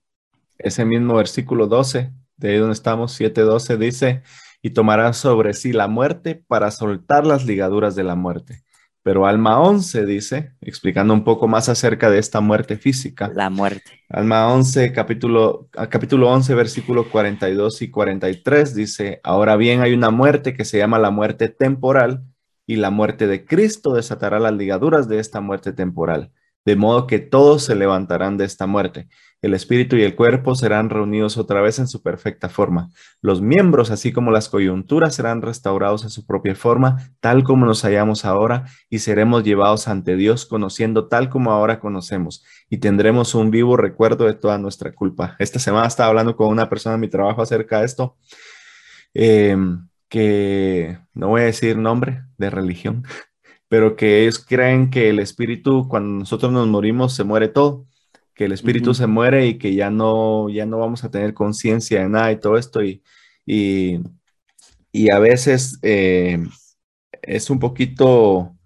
ese 0.56 0.86
mismo 0.86 1.14
versículo 1.14 1.66
12, 1.66 2.12
de 2.38 2.50
ahí 2.50 2.56
donde 2.56 2.72
estamos, 2.72 3.20
7.12, 3.20 3.76
dice, 3.76 4.22
y 4.62 4.70
tomará 4.70 5.12
sobre 5.12 5.52
sí 5.52 5.74
la 5.74 5.86
muerte 5.86 6.42
para 6.48 6.70
soltar 6.70 7.26
las 7.26 7.44
ligaduras 7.44 7.94
de 7.94 8.04
la 8.04 8.14
muerte. 8.14 8.64
Pero 9.02 9.26
Alma 9.26 9.60
11 9.60 10.06
dice, 10.06 10.54
explicando 10.62 11.12
un 11.12 11.24
poco 11.24 11.46
más 11.46 11.68
acerca 11.68 12.08
de 12.08 12.18
esta 12.18 12.40
muerte 12.40 12.78
física. 12.78 13.30
La 13.34 13.50
muerte. 13.50 14.02
Alma 14.08 14.50
11, 14.50 14.94
capítulo, 14.94 15.68
capítulo 15.90 16.30
11, 16.30 16.54
versículos 16.54 17.08
42 17.08 17.82
y 17.82 17.90
43 17.90 18.74
dice, 18.74 19.20
ahora 19.22 19.56
bien 19.56 19.82
hay 19.82 19.92
una 19.92 20.08
muerte 20.08 20.54
que 20.54 20.64
se 20.64 20.78
llama 20.78 20.98
la 20.98 21.10
muerte 21.10 21.50
temporal 21.50 22.24
y 22.66 22.76
la 22.76 22.90
muerte 22.90 23.26
de 23.26 23.44
Cristo 23.44 23.94
desatará 23.94 24.38
las 24.38 24.54
ligaduras 24.54 25.08
de 25.08 25.18
esta 25.18 25.40
muerte 25.40 25.72
temporal 25.72 26.32
de 26.64 26.76
modo 26.76 27.06
que 27.06 27.18
todos 27.18 27.64
se 27.64 27.74
levantarán 27.74 28.36
de 28.36 28.44
esta 28.44 28.66
muerte. 28.66 29.08
El 29.42 29.52
espíritu 29.52 29.96
y 29.96 30.02
el 30.02 30.16
cuerpo 30.16 30.54
serán 30.54 30.88
reunidos 30.88 31.36
otra 31.36 31.60
vez 31.60 31.78
en 31.78 31.86
su 31.86 32.02
perfecta 32.02 32.48
forma. 32.48 32.88
Los 33.20 33.42
miembros, 33.42 33.90
así 33.90 34.12
como 34.12 34.30
las 34.30 34.48
coyunturas, 34.48 35.14
serán 35.14 35.42
restaurados 35.42 36.04
en 36.04 36.10
su 36.10 36.24
propia 36.24 36.54
forma, 36.54 37.10
tal 37.20 37.44
como 37.44 37.66
nos 37.66 37.82
hallamos 37.82 38.24
ahora, 38.24 38.64
y 38.88 39.00
seremos 39.00 39.44
llevados 39.44 39.86
ante 39.88 40.16
Dios, 40.16 40.46
conociendo 40.46 41.08
tal 41.08 41.28
como 41.28 41.52
ahora 41.52 41.78
conocemos, 41.80 42.42
y 42.70 42.78
tendremos 42.78 43.34
un 43.34 43.50
vivo 43.50 43.76
recuerdo 43.76 44.24
de 44.24 44.34
toda 44.34 44.56
nuestra 44.56 44.92
culpa. 44.92 45.36
Esta 45.38 45.58
semana 45.58 45.86
estaba 45.86 46.08
hablando 46.08 46.34
con 46.34 46.48
una 46.48 46.70
persona 46.70 46.94
en 46.94 47.02
mi 47.02 47.08
trabajo 47.08 47.42
acerca 47.42 47.80
de 47.80 47.86
esto, 47.86 48.16
em, 49.12 49.86
que 50.14 50.96
no 51.12 51.30
voy 51.30 51.40
a 51.40 51.46
decir 51.46 51.76
nombre 51.76 52.22
de 52.38 52.48
religión, 52.48 53.02
pero 53.68 53.96
que 53.96 54.22
ellos 54.22 54.38
creen 54.38 54.88
que 54.88 55.10
el 55.10 55.18
espíritu, 55.18 55.88
cuando 55.88 56.20
nosotros 56.20 56.52
nos 56.52 56.68
morimos, 56.68 57.16
se 57.16 57.24
muere 57.24 57.48
todo, 57.48 57.88
que 58.32 58.44
el 58.44 58.52
espíritu 58.52 58.94
se 58.94 59.08
muere 59.08 59.48
y 59.48 59.58
que 59.58 59.74
ya 59.74 59.90
no, 59.90 60.48
ya 60.50 60.66
no 60.66 60.78
vamos 60.78 61.02
a 61.02 61.10
tener 61.10 61.34
conciencia 61.34 62.00
de 62.00 62.08
nada 62.08 62.30
y 62.30 62.38
todo 62.38 62.56
esto. 62.58 62.84
Y, 62.84 63.02
y, 63.44 65.10
a 65.10 65.18
veces 65.18 65.80
eh, 65.82 66.38
es 67.22 67.50
un 67.50 67.58
poquito 67.58 68.56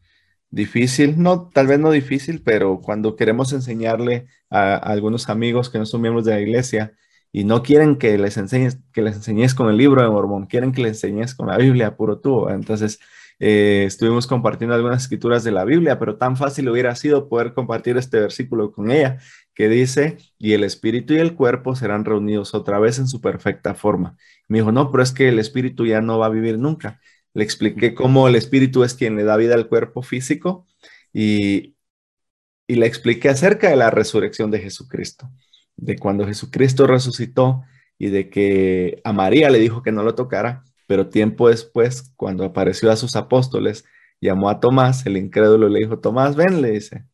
difícil, 0.51 1.19
no, 1.19 1.49
tal 1.49 1.67
vez 1.67 1.79
no 1.79 1.91
difícil, 1.91 2.43
pero 2.43 2.83
cuando 2.83 3.17
queremos 3.17 3.55
enseñarle 3.55 4.27
a, 4.51 4.77
algunos 4.77 5.31
amigos 5.31 5.71
que 5.71 5.79
no 5.79 5.87
son 5.87 6.03
miembros 6.03 6.27
de 6.27 6.33
la 6.33 6.41
iglesia, 6.41 6.93
y 7.33 7.45
no 7.45 7.63
quieren 7.63 7.97
que 7.97 8.17
les 8.19 8.37
enseñes, 8.37 8.79
que 8.93 9.03
les 9.03 9.17
enseñes 9.17 9.55
con 9.55 9.69
el 9.69 9.77
libro 9.77 10.03
de 10.03 10.09
Mormón, 10.09 10.47
quieren 10.47 10.73
que 10.73 10.83
les 10.83 11.03
enseñes 11.05 11.35
con 11.35 11.49
la 11.49 11.59
Biblia, 11.59 11.97
puro 11.97 12.21
tú. 12.21 12.49
Entonces, 12.49 13.01
eh, 13.41 13.85
estuvimos 13.87 14.27
compartiendo 14.27 14.75
algunas 14.75 15.03
escrituras 15.03 15.45
de 15.45 15.53
la 15.53 15.65
Biblia, 15.65 15.99
pero 15.99 16.17
tan 16.17 16.37
fácil 16.37 16.69
hubiera 16.69 16.95
sido 16.97 17.29
poder 17.29 17.55
compartir 17.55 17.97
este 17.97 18.19
versículo 18.21 18.73
con 18.73 18.91
ella, 18.91 19.19
que 19.55 19.69
dice, 19.69 20.19
y 20.39 20.53
el 20.53 20.65
espíritu 20.65 21.15
y 21.15 21.19
el 21.19 21.35
cuerpo 21.35 21.77
serán 21.77 22.05
reunidos 22.05 22.55
otra 22.55 22.79
vez 22.79 22.99
en 22.99 23.09
su 23.09 23.21
perfecta 23.21 23.75
forma. 23.75 24.17
Me 24.49 24.59
dijo, 24.59 24.73
no, 24.73 24.91
pero 24.91 25.03
es 25.03 25.13
que 25.13 25.29
el 25.29 25.39
espíritu 25.39 25.87
ya 25.87 26.01
no 26.01 26.19
va 26.19 26.27
a 26.27 26.31
vivir 26.31 26.59
nunca. 26.59 27.01
Le 27.35 27.45
expliqué 27.45 27.95
cómo 27.95 28.27
el 28.29 28.35
espíritu 28.37 28.83
es 28.85 28.95
quien 28.95 29.17
le 29.17 29.25
da 29.25 29.37
vida 29.37 29.55
al 29.55 29.69
cuerpo 29.69 30.03
físico 30.03 30.67
y, 31.13 31.77
y 32.67 32.77
le 32.77 32.87
expliqué 32.87 33.29
acerca 33.29 33.71
de 33.71 33.77
la 33.77 33.91
resurrección 33.91 34.51
de 34.51 34.61
Jesucristo, 34.61 35.31
de 35.79 35.97
cuando 35.97 36.27
Jesucristo 36.27 36.87
resucitó 36.87 37.63
y 37.99 38.09
de 38.09 38.29
que 38.29 39.01
a 39.05 39.15
María 39.15 39.49
le 39.49 39.59
dijo 39.59 39.83
que 39.83 39.93
no 39.93 40.03
lo 40.03 40.15
tocara 40.15 40.65
pero 40.89 41.11
tiempo 41.11 41.51
después, 41.51 42.15
cuando 42.17 42.45
apareció 42.47 42.91
a 42.91 42.97
sus 42.97 43.15
apóstoles, 43.15 43.85
llamó 44.23 44.49
a 44.49 44.59
Tomás, 44.59 45.05
el 45.05 45.19
incrédulo, 45.19 45.69
le 45.69 45.81
dijo, 45.81 45.99
Tomás, 45.99 46.35
ven, 46.35 46.63
le 46.63 46.71
dice, 46.71 47.05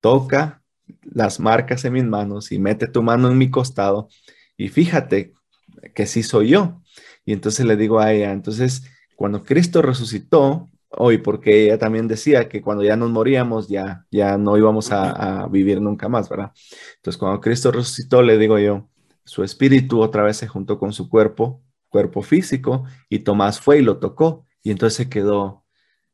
toca 0.00 0.64
las 1.02 1.38
marcas 1.38 1.84
en 1.84 1.92
mis 1.92 2.04
manos 2.04 2.50
y 2.50 2.58
mete 2.58 2.88
tu 2.88 3.00
mano 3.00 3.30
en 3.30 3.38
mi 3.38 3.48
costado 3.48 4.08
y 4.56 4.68
fíjate 4.68 5.34
que 5.94 6.06
sí 6.06 6.24
soy 6.24 6.48
yo. 6.48 6.82
Y 7.24 7.32
entonces 7.32 7.64
le 7.64 7.76
digo 7.76 8.00
a 8.00 8.12
ella, 8.12 8.32
entonces, 8.32 8.90
cuando 9.14 9.44
Cristo 9.44 9.82
resucitó, 9.82 10.68
hoy, 10.96 11.18
porque 11.18 11.64
ella 11.64 11.78
también 11.78 12.08
decía 12.08 12.48
que 12.48 12.62
cuando 12.62 12.84
ya 12.84 12.96
nos 12.96 13.10
moríamos, 13.10 13.68
ya, 13.68 14.06
ya 14.10 14.38
no 14.38 14.56
íbamos 14.56 14.92
a, 14.92 15.42
a 15.42 15.48
vivir 15.48 15.80
nunca 15.80 16.08
más, 16.08 16.28
¿verdad? 16.28 16.52
Entonces, 16.96 17.18
cuando 17.18 17.40
Cristo 17.40 17.72
resucitó, 17.72 18.22
le 18.22 18.38
digo 18.38 18.58
yo, 18.58 18.88
su 19.24 19.44
espíritu 19.44 20.00
otra 20.00 20.22
vez 20.22 20.36
se 20.36 20.48
juntó 20.48 20.78
con 20.78 20.92
su 20.92 21.08
cuerpo 21.08 21.62
cuerpo 21.92 22.22
físico 22.22 22.84
y 23.08 23.20
Tomás 23.20 23.60
fue 23.60 23.78
y 23.78 23.82
lo 23.82 23.98
tocó 23.98 24.46
y 24.64 24.72
entonces 24.72 24.96
se 24.96 25.08
quedó, 25.08 25.64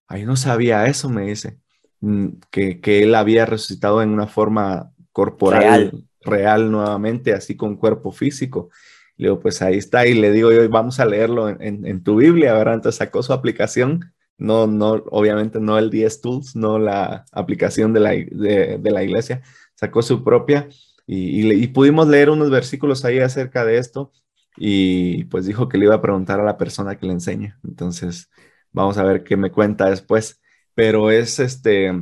ay, 0.08 0.24
no 0.24 0.36
sabía 0.36 0.86
eso, 0.86 1.08
me 1.08 1.26
dice, 1.26 1.58
mm, 2.00 2.26
que, 2.50 2.80
que 2.80 3.02
él 3.04 3.14
había 3.14 3.46
resucitado 3.46 4.02
en 4.02 4.10
una 4.10 4.26
forma 4.26 4.92
corporal, 5.12 6.04
real, 6.20 6.70
nuevamente, 6.70 7.32
así 7.32 7.56
con 7.56 7.76
cuerpo 7.76 8.10
físico. 8.10 8.70
Le 9.16 9.28
digo, 9.28 9.40
pues 9.40 9.62
ahí 9.62 9.76
está, 9.76 10.06
y 10.06 10.14
le 10.14 10.32
digo 10.32 10.52
yo, 10.52 10.68
vamos 10.68 11.00
a 11.00 11.06
leerlo 11.06 11.48
en, 11.48 11.86
en, 11.86 12.02
tu 12.02 12.16
Biblia, 12.16 12.54
¿verdad? 12.54 12.74
Entonces 12.74 12.98
sacó 12.98 13.22
su 13.22 13.32
aplicación, 13.32 14.12
no, 14.38 14.66
no, 14.66 15.04
obviamente 15.10 15.60
no 15.60 15.78
el 15.78 15.90
10 15.90 16.20
Tools, 16.20 16.56
no 16.56 16.78
la 16.78 17.24
aplicación 17.32 17.92
de 17.92 18.00
la, 18.00 18.10
de, 18.10 18.78
de 18.80 18.90
la 18.90 19.02
iglesia, 19.02 19.42
sacó 19.74 20.02
su 20.02 20.24
propia 20.24 20.68
y, 21.06 21.40
y, 21.40 21.52
y, 21.52 21.66
pudimos 21.68 22.08
leer 22.08 22.30
unos 22.30 22.50
versículos 22.50 23.04
ahí 23.04 23.18
acerca 23.18 23.64
de 23.64 23.78
esto 23.78 24.12
y 24.56 25.24
pues 25.24 25.46
dijo 25.46 25.68
que 25.68 25.78
le 25.78 25.86
iba 25.86 25.94
a 25.94 26.02
preguntar 26.02 26.40
a 26.40 26.44
la 26.44 26.58
persona 26.58 26.96
que 26.96 27.06
le 27.06 27.12
enseña. 27.12 27.58
Entonces, 27.64 28.30
vamos 28.72 28.98
a 28.98 29.04
ver 29.04 29.24
qué 29.24 29.36
me 29.36 29.50
cuenta 29.50 29.88
después. 29.88 30.40
Pero 30.74 31.10
es 31.10 31.38
este, 31.38 31.92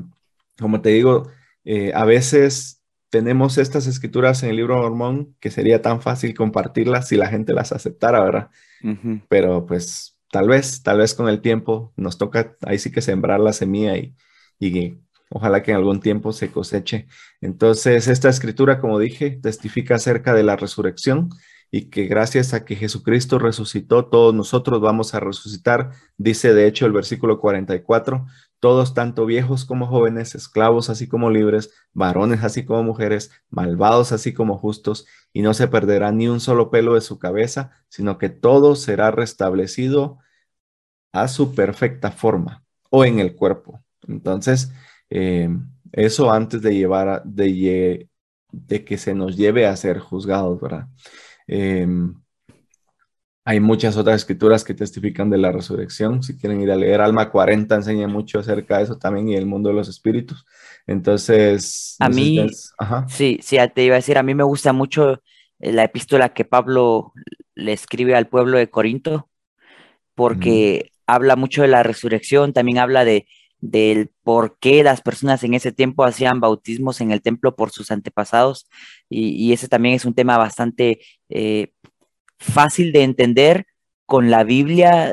como 0.59 0.81
te 0.81 0.91
digo, 0.91 1.31
eh, 1.65 1.93
a 1.95 2.05
veces 2.05 2.83
tenemos 3.11 3.59
estas 3.59 3.87
escrituras 3.87 4.43
en 4.43 4.51
el 4.51 4.57
libro 4.57 4.79
Mormón 4.79 5.35
que 5.41 5.51
sería 5.51 5.81
tan 5.83 6.03
fácil 6.03 6.35
compartirlas 6.35 7.09
si 7.09 7.17
la 7.17 7.29
gente 7.29 7.53
las 7.53 7.73
aceptara, 7.73 8.23
¿verdad? 8.23 8.51
Pero 9.29 9.67
pues 9.67 10.16
tal 10.37 10.49
vez, 10.49 10.83
tal 10.83 10.99
vez 10.99 11.15
con 11.15 11.31
el 11.31 11.41
tiempo 11.41 11.95
nos 11.97 12.19
toca 12.19 12.59
ahí 12.61 12.79
sí 12.79 12.93
que 12.93 13.01
sembrar 13.01 13.41
la 13.41 13.55
semilla 13.55 13.97
y, 13.97 15.01
ojalá 15.31 15.63
que 15.63 15.71
en 15.71 15.79
algún 15.79 16.01
tiempo 16.01 16.31
se 16.35 16.53
coseche. 16.53 17.07
Entonces, 17.41 18.07
esta 18.07 18.29
escritura, 18.29 18.79
como 18.79 18.99
dije, 18.99 19.31
testifica 19.43 19.95
acerca 19.95 20.35
de 20.35 20.43
la 20.43 20.57
resurrección 20.57 21.31
y 21.71 21.89
que 21.89 22.05
gracias 22.05 22.53
a 22.53 22.67
que 22.67 22.77
Jesucristo 22.77 23.39
resucitó, 23.39 24.09
todos 24.09 24.35
nosotros 24.35 24.83
vamos 24.83 25.15
a 25.15 25.21
resucitar. 25.21 25.93
Dice 26.19 26.53
de 26.53 26.67
hecho 26.67 26.85
el 26.85 26.93
versículo 26.93 27.41
44, 27.41 28.27
todos 28.61 28.93
tanto 28.93 29.25
viejos 29.25 29.65
como 29.65 29.87
jóvenes, 29.87 30.35
esclavos 30.35 30.91
así 30.91 31.09
como 31.09 31.31
libres, 31.31 31.71
varones 31.95 32.45
así 32.45 32.67
como 32.67 32.83
mujeres, 32.83 33.31
malvados 33.49 34.13
así 34.13 34.35
como 34.35 34.59
justos, 34.59 35.07
y 35.33 35.41
no 35.41 35.55
se 35.55 35.67
perderá 35.67 36.13
ni 36.13 36.29
un 36.29 36.41
solo 36.41 36.71
pelo 36.71 36.95
de 36.95 37.01
su 37.01 37.19
cabeza, 37.19 37.71
sino 37.89 38.19
que 38.19 38.29
todo 38.29 38.77
será 38.77 39.11
restablecido 39.11 40.19
a 41.13 41.29
su 41.29 41.55
perfecta 41.55 42.11
forma 42.11 42.65
o 42.91 43.05
en 43.05 43.19
el 43.19 43.35
cuerpo. 43.35 43.81
Entonces, 44.07 44.73
eh, 45.11 45.49
eso 45.93 46.31
antes 46.31 46.63
de 46.63 46.75
llevar, 46.75 47.23
de, 47.25 48.09
de 48.51 48.85
que 48.85 48.99
se 48.99 49.15
nos 49.15 49.37
lleve 49.37 49.67
a 49.67 49.77
ser 49.77 49.99
juzgados, 49.99 50.61
¿verdad? 50.61 50.89
Em, 51.47 52.15
hay 53.45 53.61
muchas 53.61 53.97
otras 53.97 54.17
escrituras 54.17 54.65
que 54.65 54.75
testifican 54.75 55.31
de 55.31 55.39
la 55.39 55.53
resurrección. 55.53 56.23
Si 56.23 56.37
quieren 56.37 56.61
ir 56.61 56.71
a 56.73 56.77
leer, 56.77 57.01
Alma 57.01 57.31
40 57.31 57.77
enseña 57.77 58.09
mucho 58.09 58.41
acerca 58.41 58.79
de 58.79 58.85
eso 58.85 58.99
también 58.99 59.29
y 59.29 59.37
el 59.37 59.47
mundo 59.47 59.69
de 59.69 59.77
los 59.77 59.89
espíritus. 59.89 60.45
Entonces, 60.85 61.95
a 62.01 62.09
mí, 62.09 62.45
sí, 63.07 63.39
sí, 63.41 63.57
te 63.73 63.85
iba 63.85 63.95
a 63.95 64.03
decir, 64.03 64.19
a 64.19 64.25
mí 64.25 64.35
me 64.35 64.43
gusta 64.43 64.73
mucho 64.73 65.23
eh, 65.61 65.73
la 65.73 65.85
epístola 65.85 66.35
que 66.35 66.45
Pablo 66.45 67.13
le 67.55 67.73
escribe 67.73 68.17
al 68.17 68.27
pueblo 68.27 68.59
de 68.59 68.69
Corinto, 68.69 69.29
porque 70.17 70.91
habla 71.07 71.37
mucho 71.37 71.63
de 71.63 71.69
la 71.69 71.83
resurrección, 71.83 72.53
también 72.53 72.79
habla 72.79 73.05
de, 73.05 73.27
del 73.61 74.11
por 74.23 74.59
qué 74.59 74.83
las 74.83 75.01
personas 75.01 75.43
en 75.45 75.55
ese 75.55 75.73
tiempo 75.73 76.05
hacían 76.05 76.41
bautismos 76.41 77.01
en 77.01 77.11
el 77.11 77.23
templo 77.23 77.57
por 77.57 77.71
sus 77.71 77.91
antepasados. 77.91 78.67
Y, 79.09 79.53
ese 79.53 79.69
también 79.69 79.95
es 79.95 80.05
un 80.05 80.15
tema 80.15 80.37
bastante 80.37 81.01
eh, 81.29 81.73
fácil 82.39 82.93
de 82.93 83.03
entender 83.03 83.67
con 84.05 84.31
la 84.31 84.45
Biblia 84.45 85.13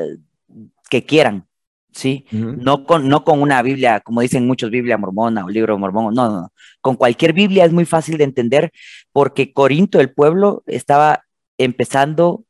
que 0.90 1.06
quieran, 1.06 1.48
¿sí? 1.92 2.26
no, 2.32 2.86
con, 2.86 3.08
no 3.08 3.24
con 3.24 3.42
una 3.42 3.62
Biblia, 3.62 4.02
como 4.02 4.22
dicen 4.22 4.46
muchos, 4.46 4.70
Biblia 4.70 4.98
mormona 4.98 5.46
o 5.46 5.50
libro 5.50 5.78
mormón, 5.80 6.14
no, 6.14 6.30
no, 6.30 6.42
no. 6.42 6.54
Con 6.82 6.96
cualquier 6.96 7.34
Biblia 7.34 7.66
es 7.66 7.72
muy 7.72 7.86
fácil 7.86 8.18
de 8.18 8.26
entender 8.26 8.72
porque 9.12 9.54
Corinto, 9.54 10.00
el 10.00 10.14
pueblo, 10.14 10.64
estaba 10.68 11.24
empezando 11.58 12.46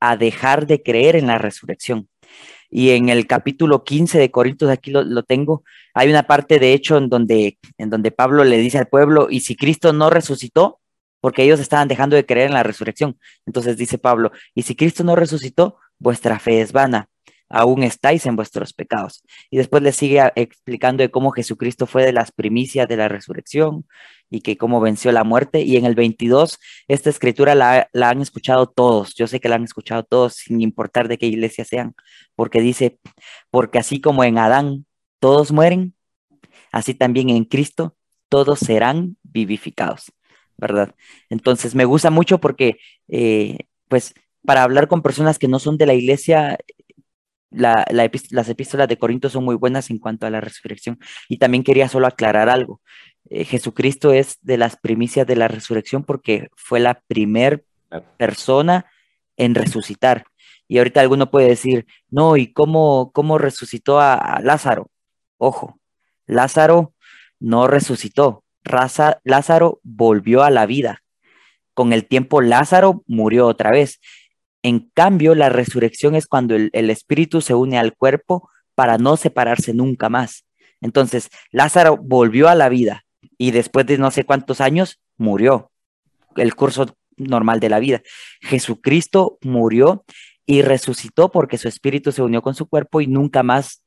a 0.00 0.16
dejar 0.16 0.66
de 0.66 0.82
creer 0.82 1.16
en 1.16 1.26
la 1.26 1.38
resurrección. 1.38 2.09
Y 2.70 2.90
en 2.90 3.08
el 3.08 3.26
capítulo 3.26 3.84
15 3.84 4.18
de 4.18 4.30
Corintios, 4.30 4.70
aquí 4.70 4.90
lo, 4.92 5.22
tengo, 5.24 5.64
hay 5.92 6.08
una 6.08 6.22
parte 6.22 6.58
de 6.58 6.72
hecho 6.72 6.96
en 6.96 7.08
donde, 7.08 7.58
en 7.78 7.90
donde 7.90 8.12
Pablo 8.12 8.44
le 8.44 8.58
dice 8.58 8.78
al 8.78 8.88
pueblo, 8.88 9.28
y 9.30 9.40
si 9.40 9.56
Cristo 9.56 9.92
no 9.92 10.08
resucitó, 10.08 10.80
porque 11.20 11.42
ellos 11.42 11.60
estaban 11.60 11.88
dejando 11.88 12.16
de 12.16 12.24
creer 12.24 12.46
en 12.46 12.54
la 12.54 12.62
resurrección. 12.62 13.18
Entonces 13.44 13.76
dice 13.76 13.98
Pablo, 13.98 14.32
y 14.54 14.62
si 14.62 14.74
Cristo 14.76 15.04
no 15.04 15.16
resucitó, 15.16 15.76
vuestra 15.98 16.38
fe 16.38 16.60
es 16.60 16.72
vana, 16.72 17.08
aún 17.48 17.82
estáis 17.82 18.24
en 18.26 18.36
vuestros 18.36 18.72
pecados. 18.72 19.22
Y 19.50 19.58
después 19.58 19.82
le 19.82 19.92
sigue 19.92 20.22
explicando 20.36 21.02
de 21.02 21.10
cómo 21.10 21.32
Jesucristo 21.32 21.86
fue 21.86 22.04
de 22.04 22.12
las 22.12 22.32
primicias 22.32 22.88
de 22.88 22.96
la 22.96 23.08
resurrección 23.08 23.84
y 24.30 24.40
que 24.40 24.56
cómo 24.56 24.80
venció 24.80 25.12
la 25.12 25.24
muerte. 25.24 25.62
Y 25.62 25.76
en 25.76 25.84
el 25.84 25.94
22, 25.94 26.58
esta 26.88 27.10
escritura 27.10 27.54
la, 27.54 27.88
la 27.92 28.10
han 28.10 28.20
escuchado 28.22 28.66
todos. 28.68 29.14
Yo 29.14 29.26
sé 29.26 29.40
que 29.40 29.48
la 29.48 29.56
han 29.56 29.64
escuchado 29.64 30.04
todos, 30.04 30.34
sin 30.34 30.60
importar 30.60 31.08
de 31.08 31.18
qué 31.18 31.26
iglesia 31.26 31.64
sean, 31.64 31.94
porque 32.36 32.60
dice, 32.60 32.98
porque 33.50 33.78
así 33.78 34.00
como 34.00 34.24
en 34.24 34.38
Adán 34.38 34.86
todos 35.18 35.52
mueren, 35.52 35.94
así 36.72 36.94
también 36.94 37.30
en 37.30 37.44
Cristo 37.44 37.96
todos 38.28 38.60
serán 38.60 39.16
vivificados. 39.22 40.12
¿verdad? 40.60 40.94
Entonces 41.30 41.74
me 41.74 41.86
gusta 41.86 42.10
mucho 42.10 42.38
porque, 42.38 42.76
eh, 43.08 43.58
pues, 43.88 44.14
para 44.44 44.62
hablar 44.62 44.88
con 44.88 45.02
personas 45.02 45.38
que 45.38 45.48
no 45.48 45.58
son 45.58 45.78
de 45.78 45.86
la 45.86 45.94
iglesia, 45.94 46.58
las 47.50 48.48
epístolas 48.48 48.88
de 48.88 48.98
Corinto 48.98 49.28
son 49.28 49.44
muy 49.44 49.56
buenas 49.56 49.90
en 49.90 49.98
cuanto 49.98 50.26
a 50.26 50.30
la 50.30 50.40
resurrección. 50.40 50.98
Y 51.28 51.38
también 51.38 51.64
quería 51.64 51.88
solo 51.88 52.06
aclarar 52.06 52.48
algo. 52.48 52.80
Eh, 53.30 53.44
Jesucristo 53.44 54.12
es 54.12 54.38
de 54.42 54.58
las 54.58 54.76
primicias 54.76 55.26
de 55.26 55.36
la 55.36 55.48
resurrección 55.48 56.04
porque 56.04 56.50
fue 56.54 56.80
la 56.80 57.00
primer 57.06 57.64
persona 58.18 58.86
en 59.36 59.54
resucitar. 59.54 60.24
Y 60.68 60.78
ahorita 60.78 61.00
alguno 61.00 61.30
puede 61.30 61.48
decir, 61.48 61.86
no, 62.10 62.36
¿y 62.36 62.52
cómo, 62.52 63.10
cómo 63.12 63.38
resucitó 63.38 63.98
a 64.00 64.40
Lázaro? 64.42 64.90
Ojo, 65.38 65.80
Lázaro 66.26 66.94
no 67.40 67.66
resucitó, 67.66 68.44
Lázaro 69.24 69.80
volvió 69.82 70.42
a 70.42 70.50
la 70.50 70.66
vida. 70.66 71.02
Con 71.74 71.92
el 71.92 72.06
tiempo 72.06 72.40
Lázaro 72.40 73.02
murió 73.06 73.46
otra 73.46 73.70
vez. 73.70 74.00
En 74.62 74.90
cambio, 74.94 75.34
la 75.34 75.48
resurrección 75.48 76.14
es 76.14 76.26
cuando 76.26 76.54
el, 76.54 76.90
espíritu 76.90 77.40
se 77.40 77.54
une 77.54 77.78
al 77.78 77.96
cuerpo 77.96 78.50
para 78.74 78.98
no 78.98 79.16
separarse 79.16 79.72
nunca 79.72 80.08
más. 80.08 80.44
Entonces, 80.80 81.30
Lázaro 81.50 81.96
volvió 81.96 82.48
a 82.48 82.54
la 82.54 82.68
vida 82.68 83.04
y 83.40 83.52
después 83.52 83.86
de 83.86 83.96
no 83.96 84.10
sé 84.10 84.24
cuántos 84.24 84.60
años 84.60 85.00
murió. 85.16 85.72
El 86.36 86.54
curso 86.54 86.94
normal 87.16 87.58
de 87.58 87.70
la 87.70 87.78
vida. 87.78 88.02
Jesucristo 88.42 89.38
murió 89.40 90.04
y 90.44 90.60
resucitó 90.60 91.30
porque 91.30 91.56
su 91.56 91.66
espíritu 91.66 92.12
se 92.12 92.20
unió 92.20 92.42
con 92.42 92.54
su 92.54 92.68
cuerpo 92.68 93.00
y 93.00 93.06
nunca 93.06 93.42
más 93.42 93.82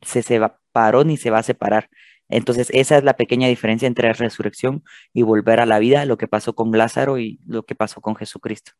se 0.00 0.22
separó 0.22 1.02
ni 1.02 1.16
se 1.16 1.30
va 1.30 1.38
a 1.38 1.42
separar. 1.42 1.90
Entonces, 2.28 2.70
esa 2.72 2.96
es 2.96 3.02
la 3.02 3.16
pequeña 3.16 3.48
diferencia 3.48 3.88
entre 3.88 4.12
resurrección 4.12 4.84
y 5.12 5.22
volver 5.22 5.58
a 5.58 5.66
la 5.66 5.80
vida, 5.80 6.04
lo 6.04 6.16
que 6.16 6.28
pasó 6.28 6.54
con 6.54 6.70
Lázaro 6.70 7.18
y 7.18 7.40
lo 7.48 7.64
que 7.64 7.74
pasó 7.74 8.00
con 8.00 8.14
Jesucristo. 8.14 8.72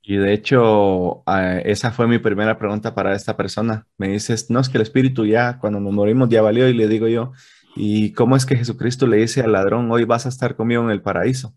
Y 0.00 0.16
de 0.16 0.32
hecho, 0.32 1.24
esa 1.64 1.90
fue 1.90 2.06
mi 2.06 2.20
primera 2.20 2.56
pregunta 2.56 2.94
para 2.94 3.16
esta 3.16 3.36
persona. 3.36 3.84
Me 3.98 4.08
dices, 4.08 4.48
no, 4.48 4.60
es 4.60 4.68
que 4.68 4.78
el 4.78 4.82
espíritu 4.82 5.26
ya, 5.26 5.58
cuando 5.58 5.80
nos 5.80 5.92
morimos, 5.92 6.28
ya 6.28 6.40
valió. 6.40 6.68
Y 6.68 6.74
le 6.74 6.86
digo 6.86 7.08
yo, 7.08 7.32
¿y 7.76 8.12
cómo 8.12 8.36
es 8.36 8.46
que 8.46 8.56
Jesucristo 8.56 9.06
le 9.06 9.18
dice 9.18 9.42
al 9.42 9.52
ladrón, 9.52 9.90
hoy 9.90 10.04
vas 10.04 10.26
a 10.26 10.28
estar 10.28 10.56
conmigo 10.56 10.82
en 10.82 10.90
el 10.90 11.02
paraíso? 11.02 11.54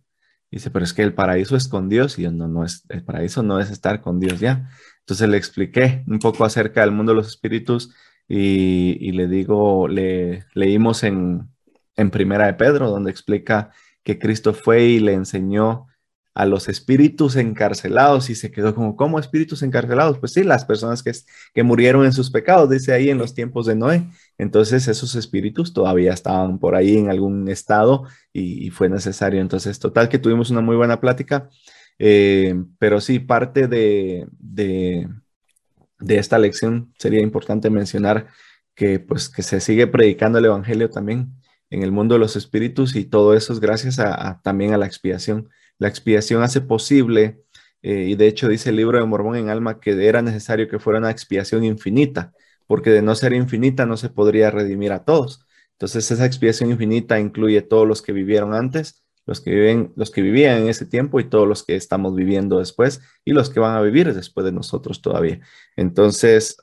dice, 0.52 0.72
pero 0.72 0.86
es 0.86 0.94
que 0.94 1.04
el 1.04 1.14
paraíso 1.14 1.56
es 1.56 1.68
con 1.68 1.90
Dios. 1.90 2.18
Y 2.18 2.26
el 2.26 3.04
paraíso 3.06 3.44
no 3.44 3.60
es 3.60 3.72
estar 3.72 4.02
con 4.02 4.20
Dios 4.20 4.40
ya. 4.40 4.70
Entonces 5.02 5.30
le 5.30 5.38
expliqué 5.38 6.04
un 6.08 6.20
poco 6.20 6.46
acerca 6.46 6.82
del 6.82 6.92
mundo 6.92 7.12
de 7.12 7.18
los 7.18 7.28
espíritus 7.28 7.94
y, 8.28 9.12
le 9.12 9.28
digo, 9.28 9.88
le 9.88 10.46
leímos 10.54 11.04
en, 11.04 11.50
en 11.96 12.10
Primera 12.10 12.48
de 12.48 12.54
Pedro, 12.54 12.90
donde 12.90 13.12
explica 13.12 13.72
que 14.04 14.18
Cristo 14.18 14.54
fue 14.54 14.86
y 14.86 15.00
le 15.00 15.14
enseñó 15.14 15.88
a 16.34 16.46
los 16.46 16.68
espíritus 16.68 17.38
encarcelados 17.38 18.30
y 18.30 18.36
se 18.36 18.52
quedó 18.52 18.76
como, 18.76 18.96
¿cómo 18.96 19.20
espíritus 19.20 19.62
encarcelados? 19.64 20.20
Pues 20.20 20.34
sí, 20.34 20.44
las 20.44 20.66
personas 20.66 21.02
que, 21.02 21.12
que 21.54 21.64
murieron 21.64 22.06
en 22.06 22.12
sus 22.14 22.30
pecados, 22.30 22.70
dice 22.70 22.94
ahí 22.94 23.10
en 23.10 23.18
los 23.18 23.34
tiempos 23.34 23.66
de 23.66 23.76
Noé. 23.76 24.10
Entonces 24.38 24.88
esos 24.88 25.16
espíritus 25.16 25.74
todavía 25.74 26.14
estaban 26.14 26.60
por 26.60 26.76
ahí 26.76 26.98
en 26.98 27.10
algún 27.10 27.48
estado 27.50 28.06
y, 28.34 28.70
fue 28.72 28.90
necesario. 28.90 29.42
Entonces, 29.42 29.80
total 29.80 30.10
que 30.10 30.20
tuvimos 30.20 30.50
una 30.50 30.62
muy 30.62 30.76
buena 30.76 31.00
plática, 31.00 31.50
eh, 32.00 32.56
pero 32.80 33.00
sí, 33.02 33.20
parte 33.20 33.68
de, 33.68 34.28
de 34.40 36.18
esta 36.18 36.38
lección 36.38 36.94
sería 36.98 37.22
importante 37.22 37.70
mencionar 37.70 38.28
que 38.76 39.00
pues 39.00 39.30
que 39.30 39.42
se 39.42 39.60
sigue 39.62 39.88
predicando 39.88 40.38
el 40.38 40.46
evangelio 40.46 40.90
también 40.90 41.32
en 41.70 41.82
el 41.84 41.92
mundo 41.92 42.16
de 42.16 42.20
los 42.20 42.36
espíritus 42.36 42.96
y 42.96 43.06
todo 43.06 43.34
eso 43.34 43.54
es 43.54 43.60
gracias 43.60 44.00
a, 44.00 44.42
también 44.44 44.74
a 44.74 44.78
la 44.78 44.86
expiación. 44.86 45.50
La 45.80 45.88
expiación 45.88 46.44
hace 46.44 46.62
posible 46.62 47.42
eh, 47.82 48.08
y 48.10 48.16
de 48.16 48.28
hecho 48.28 48.48
dice 48.48 48.70
el 48.70 48.76
libro 48.78 49.00
de 49.00 49.06
Mormón 49.06 49.38
en 49.38 49.50
Alma 49.50 49.80
que 49.80 50.08
era 50.08 50.22
necesario 50.22 50.68
que 50.68 50.80
fuera 50.80 51.00
una 51.00 51.12
expiación 51.12 51.64
infinita, 51.64 52.34
porque 52.68 52.90
de 52.90 53.02
no 53.02 53.16
ser 53.16 53.34
infinita 53.34 53.86
no 53.86 53.98
se 53.98 54.10
podría 54.10 54.52
redimir 54.52 54.92
a 54.92 55.04
todos. 55.04 55.46
Entonces 55.74 56.10
esa 56.12 56.26
expiación 56.26 56.72
infinita 56.72 57.20
incluye 57.20 57.62
todos 57.62 57.88
los 57.88 58.02
que 58.02 58.14
vivieron 58.14 58.54
antes, 58.54 59.04
los 59.26 59.42
que 59.42 59.52
viven, 59.52 59.94
los 59.96 60.12
que 60.12 60.22
vivían 60.22 60.62
en 60.62 60.70
ese 60.70 60.86
tiempo 60.86 61.20
y 61.20 61.30
todos 61.30 61.48
los 61.48 61.64
que 61.64 61.76
estamos 61.76 62.16
viviendo 62.16 62.60
después 62.60 63.02
y 63.26 63.34
los 63.34 63.50
que 63.50 63.60
van 63.60 63.76
a 63.76 63.82
vivir 63.82 64.14
después 64.14 64.46
de 64.46 64.52
nosotros 64.52 65.02
todavía. 65.02 65.42
Entonces, 65.76 66.58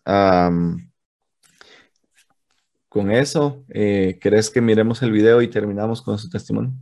con 2.88 3.11
eso, 3.11 3.64
eh, 3.70 4.18
¿crees 4.20 4.50
que 4.50 4.61
miremos 4.61 5.03
el 5.03 5.12
video 5.12 5.42
y 5.42 5.48
terminamos 5.48 6.03
con 6.03 6.18
su 6.18 6.28
testimonio? 6.28 6.72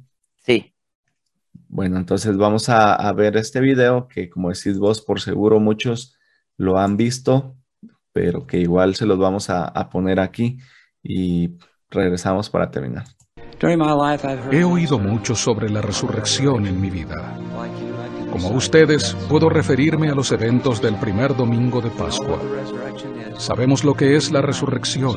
Sí. 0.45 0.75
Bueno, 1.69 1.99
entonces 1.99 2.37
vamos 2.37 2.69
a, 2.69 3.13
ver 3.13 3.37
este 3.37 3.61
video 3.61 4.09
que, 4.09 4.29
como 4.29 4.51
decís 4.51 4.77
vos, 4.79 5.01
por 5.01 5.21
seguro 5.21 5.61
muchos 5.61 6.17
lo 6.57 6.79
han 6.79 6.97
visto, 6.97 7.57
pero 8.13 8.47
que 8.47 8.59
igual 8.59 8.95
se 8.95 9.07
los 9.07 9.19
vamos 9.19 9.51
a 9.51 9.91
poner 9.91 10.21
aquí 10.21 10.59
y 11.03 11.57
regresamos 11.91 12.51
para 12.51 12.71
terminar. 12.71 13.05
He 14.51 14.65
oído 14.65 14.99
mucho 14.99 15.35
sobre 15.35 15.69
la 15.69 15.83
resurrección 15.83 16.67
en 16.67 16.81
mi 16.81 16.89
vida. 16.89 17.37
Como 18.33 18.51
ustedes, 18.51 19.15
puedo 19.29 19.51
referirme 19.51 20.09
a 20.09 20.15
los 20.15 20.33
eventos 20.33 20.81
del 20.81 20.95
primer 20.97 21.37
domingo 21.37 21.81
de 21.81 21.91
Pascua. 21.91 22.39
Sabemos 23.37 23.85
lo 23.85 23.95
que 23.95 24.17
es 24.17 24.31
la 24.31 24.41
resurrección, 24.41 25.17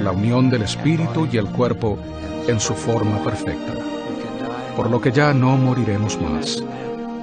la 0.00 0.12
unión 0.12 0.48
del 0.48 0.62
espíritu 0.62 1.28
y 1.30 1.36
el 1.36 1.46
cuerpo 1.46 1.98
en 2.46 2.58
su 2.58 2.74
forma 2.74 3.22
perfecta, 3.22 3.74
por 4.76 4.88
lo 4.88 5.00
que 5.00 5.12
ya 5.12 5.34
no 5.34 5.56
moriremos 5.56 6.18
más. 6.20 6.64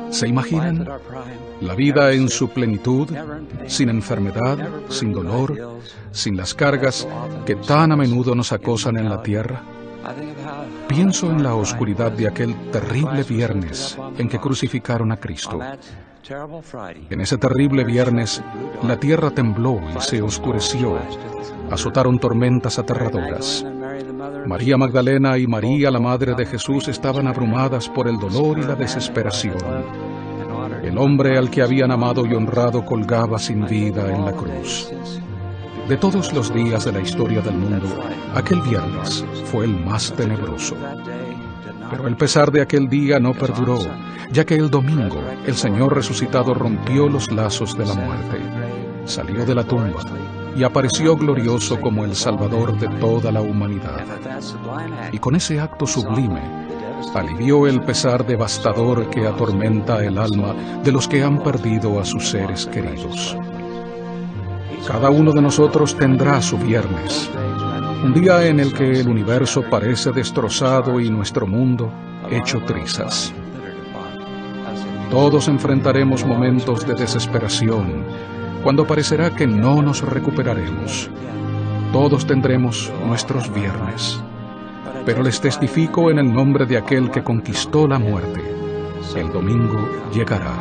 ¿Se 0.10 0.28
imaginan? 0.28 0.88
La 1.62 1.76
vida 1.76 2.12
en 2.12 2.30
su 2.30 2.50
plenitud, 2.50 3.10
sin 3.68 3.90
enfermedad, 3.90 4.58
sin 4.90 5.14
dolor, 5.14 5.80
sin 6.12 6.36
las 6.38 6.54
cargas 6.54 7.08
que 7.46 7.56
tan 7.56 7.92
a 7.92 7.96
menudo 7.96 8.36
nos 8.36 8.52
acosan 8.52 8.98
en 8.98 9.10
la 9.10 9.22
tierra. 9.22 9.62
Pienso 10.88 11.30
en 11.30 11.44
la 11.44 11.56
oscuridad 11.56 12.12
de 12.12 12.28
aquel 12.28 12.56
terrible 12.72 13.24
viernes 13.24 13.98
en 14.18 14.28
que 14.28 14.40
crucificaron 14.40 15.12
a 15.12 15.18
Cristo. 15.18 15.60
En 17.10 17.22
ese 17.22 17.38
terrible 17.38 17.84
viernes, 17.84 18.42
la 18.84 19.00
tierra 19.00 19.32
tembló 19.32 19.80
y 19.96 20.02
se 20.02 20.22
oscureció. 20.22 20.98
Azotaron 21.70 22.20
tormentas 22.20 22.80
aterradoras. 22.80 23.66
María 24.46 24.78
Magdalena 24.78 25.38
y 25.38 25.48
María, 25.48 25.92
la 25.92 26.00
Madre 26.00 26.34
de 26.34 26.46
Jesús, 26.46 26.88
estaban 26.88 27.28
abrumadas 27.28 27.90
por 27.90 28.08
el 28.08 28.18
dolor 28.18 28.58
y 28.58 28.64
la 28.64 28.76
desesperación. 28.76 29.58
El 30.84 30.98
hombre 30.98 31.38
al 31.38 31.50
que 31.50 31.62
habían 31.62 31.92
amado 31.92 32.26
y 32.26 32.34
honrado 32.34 32.86
colgaba 32.86 33.38
sin 33.40 33.66
vida 33.66 34.14
en 34.14 34.26
la 34.26 34.32
cruz. 34.32 34.92
De 35.88 35.98
todos 35.98 36.34
los 36.34 36.54
días 36.54 36.86
de 36.86 36.92
la 36.92 37.02
historia 37.02 37.42
del 37.42 37.56
mundo, 37.56 37.88
aquel 38.36 38.62
viernes 38.62 39.26
fue 39.46 39.66
el 39.66 39.84
más 39.84 40.14
tenebroso. 40.14 40.76
Pero 41.90 42.08
el 42.08 42.16
pesar 42.16 42.52
de 42.52 42.62
aquel 42.62 42.88
día 42.88 43.20
no 43.20 43.34
perduró, 43.34 43.80
ya 44.32 44.46
que 44.46 44.56
el 44.56 44.70
domingo 44.70 45.20
el 45.46 45.56
Señor 45.56 45.96
resucitado 45.96 46.54
rompió 46.54 47.10
los 47.10 47.32
lazos 47.32 47.78
de 47.78 47.86
la 47.86 47.96
muerte, 47.96 48.40
salió 49.06 49.46
de 49.46 49.56
la 49.56 49.64
tumba, 49.64 50.00
y 50.56 50.64
apareció 50.64 51.16
glorioso 51.16 51.80
como 51.80 52.06
el 52.06 52.16
Salvador 52.16 52.78
de 52.78 52.88
toda 53.00 53.32
la 53.32 53.42
humanidad. 53.42 54.06
Y 55.12 55.20
con 55.20 55.36
ese 55.36 55.60
acto 55.60 55.86
sublime, 55.86 56.42
alivió 57.14 57.68
el 57.68 57.82
pesar 57.82 58.26
devastador 58.26 59.10
que 59.10 59.26
atormenta 59.26 60.04
el 60.04 60.18
alma 60.18 60.54
de 60.84 60.92
los 60.92 61.08
que 61.08 61.24
han 61.24 61.42
perdido 61.42 62.00
a 62.00 62.06
sus 62.06 62.30
seres 62.30 62.66
queridos. 62.66 63.36
Cada 64.88 65.10
uno 65.10 65.32
de 65.32 65.42
nosotros 65.42 65.96
tendrá 65.96 66.42
su 66.42 66.58
viernes, 66.58 67.30
un 68.04 68.14
día 68.14 68.46
en 68.48 68.60
el 68.60 68.74
que 68.74 69.00
el 69.00 69.10
universo 69.10 69.64
parece 69.70 70.12
destrozado 70.12 71.00
y 71.00 71.10
nuestro 71.10 71.46
mundo 71.46 71.92
hecho 72.32 72.62
trizas. 72.66 73.34
Todos 75.10 75.48
enfrentaremos 75.48 76.26
momentos 76.26 76.86
de 76.86 76.94
desesperación, 76.94 78.06
cuando 78.64 78.86
parecerá 78.86 79.30
que 79.36 79.48
no 79.48 79.82
nos 79.82 80.02
recuperaremos. 80.02 81.10
Todos 81.92 82.26
tendremos 82.26 82.92
nuestros 83.06 83.54
viernes. 83.54 84.22
Pero 85.06 85.24
les 85.24 85.42
testifico 85.42 86.12
en 86.12 86.20
el 86.20 86.32
nombre 86.32 86.66
de 86.66 86.78
aquel 86.78 87.10
que 87.10 87.24
conquistó 87.24 87.88
la 87.88 87.98
muerte, 87.98 88.42
el 89.16 89.32
domingo 89.32 89.90
llegará. 90.14 90.56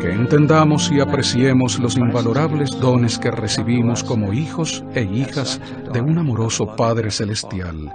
Que 0.00 0.12
entendamos 0.12 0.90
y 0.90 1.00
apreciemos 1.00 1.78
los 1.78 1.96
invalorables 1.96 2.78
dones 2.78 3.18
que 3.18 3.30
recibimos 3.30 4.04
como 4.04 4.32
hijos 4.32 4.84
e 4.94 5.02
hijas 5.02 5.60
de 5.92 6.00
un 6.00 6.18
amoroso 6.18 6.66
Padre 6.76 7.10
Celestial 7.10 7.90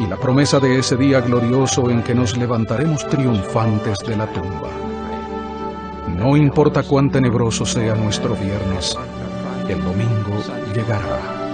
y 0.00 0.06
la 0.06 0.16
promesa 0.16 0.58
de 0.58 0.78
ese 0.78 0.96
día 0.96 1.20
glorioso 1.20 1.90
en 1.90 2.02
que 2.02 2.14
nos 2.14 2.36
levantaremos 2.36 3.06
triunfantes 3.08 3.98
de 4.00 4.16
la 4.16 4.26
tumba. 4.32 4.93
No 6.08 6.36
importa 6.36 6.82
cuán 6.82 7.10
tenebroso 7.10 7.66
sea 7.66 7.94
nuestro 7.94 8.34
viernes, 8.34 8.96
el 9.68 9.82
domingo 9.82 10.42
llegará. 10.74 11.44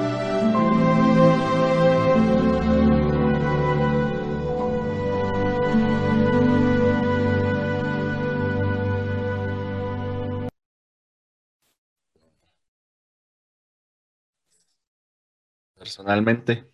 Personalmente, 15.80 16.70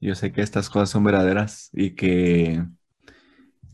yo 0.00 0.14
sé 0.14 0.32
que 0.32 0.40
estas 0.42 0.70
cosas 0.70 0.90
son 0.90 1.04
verdaderas 1.04 1.70
y 1.72 1.94
que 1.94 2.64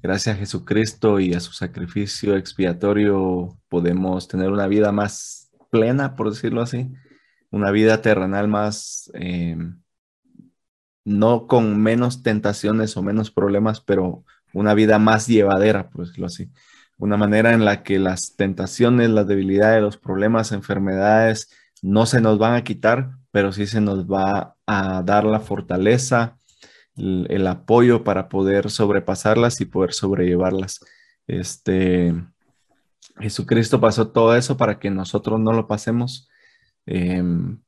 gracias 0.02 0.36
a 0.36 0.38
Jesucristo 0.38 1.20
y 1.20 1.34
a 1.34 1.40
su 1.40 1.52
sacrificio 1.52 2.36
expiatorio 2.36 3.56
podemos 3.68 4.26
tener 4.28 4.50
una 4.50 4.66
vida 4.66 4.90
más 4.92 5.50
plena, 5.70 6.16
por 6.16 6.30
decirlo 6.30 6.60
así, 6.62 6.90
una 7.50 7.70
vida 7.70 8.02
terrenal 8.02 8.48
más, 8.48 9.10
eh, 9.14 9.56
no 11.04 11.46
con 11.46 11.80
menos 11.80 12.22
tentaciones 12.22 12.96
o 12.96 13.02
menos 13.02 13.30
problemas, 13.30 13.80
pero 13.80 14.24
una 14.52 14.74
vida 14.74 14.98
más 14.98 15.28
llevadera, 15.28 15.88
por 15.88 16.06
decirlo 16.06 16.26
así. 16.26 16.50
Una 16.98 17.16
manera 17.16 17.52
en 17.52 17.64
la 17.64 17.82
que 17.82 17.98
las 17.98 18.36
tentaciones, 18.36 19.10
las 19.10 19.26
debilidades, 19.26 19.82
los 19.82 19.96
problemas, 19.96 20.52
enfermedades 20.52 21.50
no 21.80 22.06
se 22.06 22.20
nos 22.20 22.38
van 22.38 22.54
a 22.54 22.64
quitar, 22.64 23.12
pero 23.30 23.52
sí 23.52 23.66
se 23.66 23.80
nos 23.80 24.06
va 24.06 24.56
a 24.66 25.02
dar 25.02 25.24
la 25.24 25.40
fortaleza, 25.40 26.38
el, 26.96 27.46
apoyo 27.46 28.04
para 28.04 28.28
poder 28.28 28.70
sobrepasarlas 28.70 29.60
y 29.60 29.64
poder 29.64 29.92
sobrellevarlas. 29.92 30.80
Este, 31.26 32.14
Jesucristo 33.18 33.80
pasó 33.80 34.08
todo 34.08 34.36
eso 34.36 34.56
para 34.56 34.78
que 34.78 34.90
nosotros 34.90 35.40
no 35.40 35.52
lo 35.52 35.66
pasemos, 35.66 36.28
em, 36.86 37.60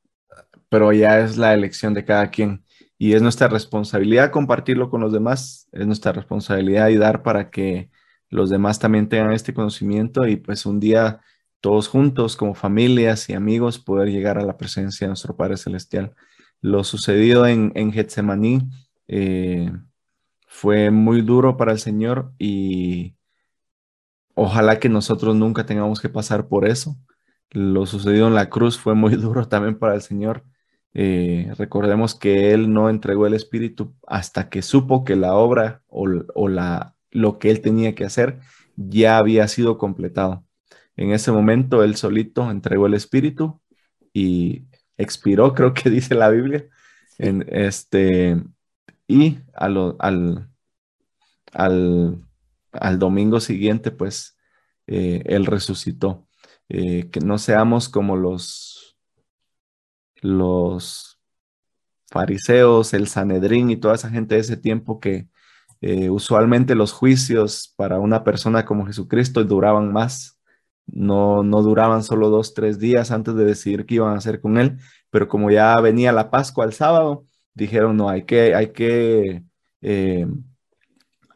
pero 0.69 0.93
ya 0.93 1.21
es 1.21 1.37
la 1.37 1.55
elección 1.55 1.95
de 1.95 2.05
cada 2.05 2.31
quien 2.31 2.65
y 2.99 3.15
es 3.15 3.23
nuestra 3.23 3.49
responsabilidad 3.49 4.31
compartirlo 4.31 4.91
con 4.91 5.01
los 5.01 5.13
demás, 5.13 5.69
es 5.73 5.87
nuestra 5.87 6.13
responsabilidad 6.13 6.89
y 6.89 6.97
dar 6.97 7.23
para 7.23 7.51
que 7.51 7.91
los 8.31 8.51
demás 8.51 8.79
también 8.79 9.09
tengan 9.09 9.33
este 9.33 9.55
conocimiento 9.55 10.27
y 10.27 10.37
pues 10.37 10.67
un 10.67 10.81
día 10.81 11.21
todos 11.61 11.89
juntos 11.89 12.37
como 12.37 12.55
familias 12.55 13.29
y 13.29 13.35
amigos 13.35 13.79
poder 13.79 14.11
llegar 14.11 14.39
a 14.39 14.45
la 14.45 14.57
presencia 14.57 15.07
de 15.07 15.11
nuestro 15.11 15.37
Padre 15.37 15.57
Celestial. 15.57 16.15
Lo 16.61 16.85
sucedido 16.85 17.47
en, 17.47 17.73
en 17.75 17.93
Getsemaní 17.93 18.69
eh, 19.09 19.71
fue 20.49 20.91
muy 20.91 21.23
duro 21.23 21.57
para 21.57 21.73
el 21.73 21.79
Señor 21.79 22.33
y 22.39 23.17
ojalá 24.35 24.79
que 24.81 24.89
nosotros 24.89 25.37
nunca 25.37 25.67
tengamos 25.67 26.01
que 26.01 26.09
pasar 26.09 26.49
por 26.49 26.67
eso. 26.67 26.97
Lo 27.51 27.87
sucedido 27.87 28.29
en 28.29 28.35
la 28.35 28.51
cruz 28.51 28.79
fue 28.79 28.95
muy 28.95 29.17
duro 29.17 29.49
también 29.49 29.79
para 29.79 29.95
el 29.95 30.03
Señor. 30.03 30.45
Eh, 30.95 31.53
recordemos 31.59 32.15
que 32.15 32.53
Él 32.53 32.73
no 32.73 32.89
entregó 32.91 33.27
el 33.27 33.35
Espíritu 33.35 33.95
hasta 34.07 34.49
que 34.49 34.63
supo 34.63 35.05
que 35.05 35.17
la 35.17 35.35
obra 35.35 35.83
o, 35.89 36.07
o 36.35 36.49
la, 36.49 36.95
lo 37.11 37.39
que 37.39 37.51
Él 37.51 37.61
tenía 37.61 37.95
que 37.95 38.05
hacer 38.05 38.41
ya 38.77 39.19
había 39.19 39.49
sido 39.49 39.79
completado. 39.79 40.45
En 40.97 41.13
ese 41.13 41.33
momento 41.33 41.83
él 41.83 41.97
solito 41.97 42.51
entregó 42.51 42.87
el 42.87 42.95
espíritu 42.95 43.61
y 44.13 44.67
expiró, 44.97 45.55
creo 45.55 45.75
que 45.75 45.91
dice 45.91 46.15
la 46.15 46.31
Biblia. 46.31 46.67
En 47.19 47.47
este, 47.49 48.43
y 49.07 49.39
al, 49.55 49.97
al, 51.53 52.99
domingo 52.99 53.41
siguiente, 53.41 53.91
pues, 53.91 54.37
eh, 54.87 55.23
él 55.27 55.47
resucitó. 55.47 56.27
Eh, 56.69 57.11
que 57.11 57.21
no 57.21 57.39
seamos 57.39 57.89
como 57.89 58.17
los, 58.17 58.97
los 60.23 61.21
fariseos, 62.11 62.95
el 62.95 63.09
Sanedrín 63.09 63.71
y 63.71 63.77
toda 63.77 63.95
esa 63.97 64.11
gente 64.11 64.37
de 64.37 64.41
ese 64.41 64.57
tiempo 64.57 65.01
que 65.01 65.29
eh, 65.83 66.11
usualmente 66.11 66.75
los 66.75 66.93
juicios 66.93 67.75
para 67.77 67.99
una 68.01 68.25
persona 68.25 68.65
como 68.65 68.87
Jesucristo 68.87 69.45
duraban 69.45 69.93
más 69.93 70.35
no, 70.87 71.43
no 71.43 71.63
duraban 71.63 72.03
solo 72.03 72.31
dos, 72.31 72.55
tres 72.55 72.79
días 72.79 73.11
antes 73.11 73.35
de 73.35 73.45
decidir 73.45 73.87
qué 73.87 73.97
iban 73.97 74.15
a 74.15 74.19
hacer 74.19 74.41
con 74.41 74.59
él, 74.59 74.79
pero 75.11 75.29
como 75.29 75.51
ya 75.51 75.81
venía 75.81 76.13
la 76.13 76.31
Pascua 76.31 76.65
el 76.65 76.73
sábado, 76.73 77.27
dijeron, 77.55 77.97
no, 77.97 78.09
hay 78.09 78.25
que, 78.25 78.55
hay 78.55 78.73
que, 78.73 79.45
eh, 79.83 80.27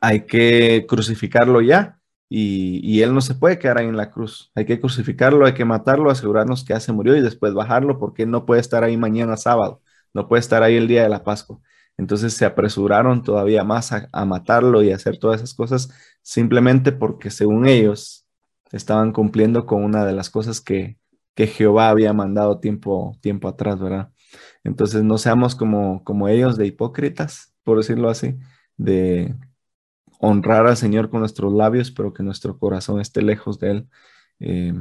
hay 0.00 0.26
que 0.26 0.86
crucificarlo 0.88 1.60
ya 1.60 2.00
y, 2.28 2.80
y, 2.82 3.02
él 3.02 3.14
no 3.14 3.20
se 3.20 3.34
puede 3.34 3.58
quedar 3.58 3.78
ahí 3.78 3.86
en 3.86 3.96
la 3.96 4.10
cruz, 4.10 4.52
hay 4.54 4.66
que 4.66 4.80
crucificarlo, 4.80 5.46
hay 5.46 5.54
que 5.54 5.64
matarlo, 5.64 6.10
asegurarnos 6.10 6.64
que 6.64 6.74
ya 6.74 6.80
se 6.80 6.92
murió 6.92 7.16
y 7.16 7.22
después 7.22 7.54
bajarlo 7.54 7.98
porque 7.98 8.26
no 8.26 8.44
puede 8.46 8.60
estar 8.60 8.84
ahí 8.84 8.96
mañana 8.96 9.36
sábado, 9.36 9.82
no 10.12 10.28
puede 10.28 10.40
estar 10.40 10.62
ahí 10.62 10.76
el 10.76 10.88
día 10.88 11.02
de 11.02 11.08
la 11.08 11.24
Pascua. 11.24 11.60
Entonces 11.96 12.34
se 12.34 12.44
apresuraron 12.44 13.22
todavía 13.22 13.64
más 13.64 13.92
a, 13.92 14.08
a 14.12 14.24
matarlo 14.24 14.82
y 14.82 14.92
a 14.92 14.96
hacer 14.96 15.18
todas 15.18 15.40
esas 15.40 15.54
cosas 15.54 15.90
simplemente 16.22 16.92
porque 16.92 17.30
según 17.30 17.66
ellos 17.66 18.26
estaban 18.72 19.12
cumpliendo 19.12 19.66
con 19.66 19.82
una 19.84 20.04
de 20.04 20.12
las 20.12 20.30
cosas 20.30 20.60
que, 20.60 20.98
que 21.34 21.46
Jehová 21.46 21.88
había 21.88 22.12
mandado 22.12 22.60
tiempo, 22.60 23.16
tiempo 23.20 23.48
atrás, 23.48 23.80
¿verdad? 23.80 24.10
Entonces 24.64 25.02
no 25.04 25.18
seamos 25.18 25.54
como, 25.54 26.04
como 26.04 26.28
ellos 26.28 26.56
de 26.56 26.66
hipócritas, 26.66 27.54
por 27.64 27.78
decirlo 27.78 28.10
así, 28.10 28.38
de 28.76 29.34
honrar 30.20 30.66
al 30.66 30.76
Señor 30.76 31.10
con 31.10 31.20
nuestros 31.20 31.52
labios, 31.52 31.90
pero 31.90 32.12
que 32.12 32.22
nuestro 32.22 32.58
corazón 32.58 33.00
esté 33.00 33.22
lejos 33.22 33.58
de 33.58 33.70
Él. 33.70 33.88
Eh, 34.40 34.74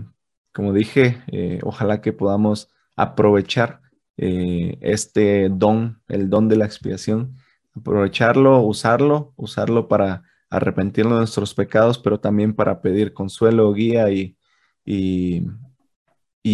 como 0.53 0.73
dije, 0.73 1.21
eh, 1.27 1.59
ojalá 1.63 2.01
que 2.01 2.13
podamos 2.13 2.69
aprovechar 2.95 3.81
eh, 4.17 4.77
este 4.81 5.49
don, 5.49 6.01
el 6.07 6.29
don 6.29 6.47
de 6.47 6.55
la 6.57 6.65
expiación, 6.65 7.37
aprovecharlo, 7.75 8.61
usarlo, 8.61 9.33
usarlo 9.37 9.87
para 9.87 10.23
arrepentirnos 10.49 11.13
de 11.13 11.19
nuestros 11.19 11.53
pecados, 11.53 11.99
pero 11.99 12.19
también 12.19 12.53
para 12.55 12.81
pedir 12.81 13.13
consuelo, 13.13 13.71
guía 13.73 14.09
y, 14.11 14.37
y, 14.85 15.45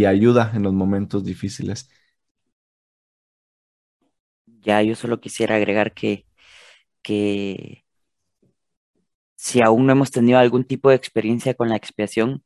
ayuda 0.06 0.52
en 0.56 0.64
los 0.64 0.74
momentos 0.74 1.24
difíciles. 1.24 1.90
Ya, 4.64 4.82
yo 4.82 4.96
solo 4.96 5.20
quisiera 5.20 5.56
agregar 5.56 5.94
que, 5.94 6.26
que 7.04 7.84
si 9.36 9.62
aún 9.62 9.86
no 9.86 9.92
hemos 9.94 10.12
tenido 10.12 10.40
algún 10.40 10.64
tipo 10.66 10.90
de 10.90 10.96
experiencia 10.96 11.54
con 11.54 11.70
la 11.70 11.76
expiación, 11.76 12.44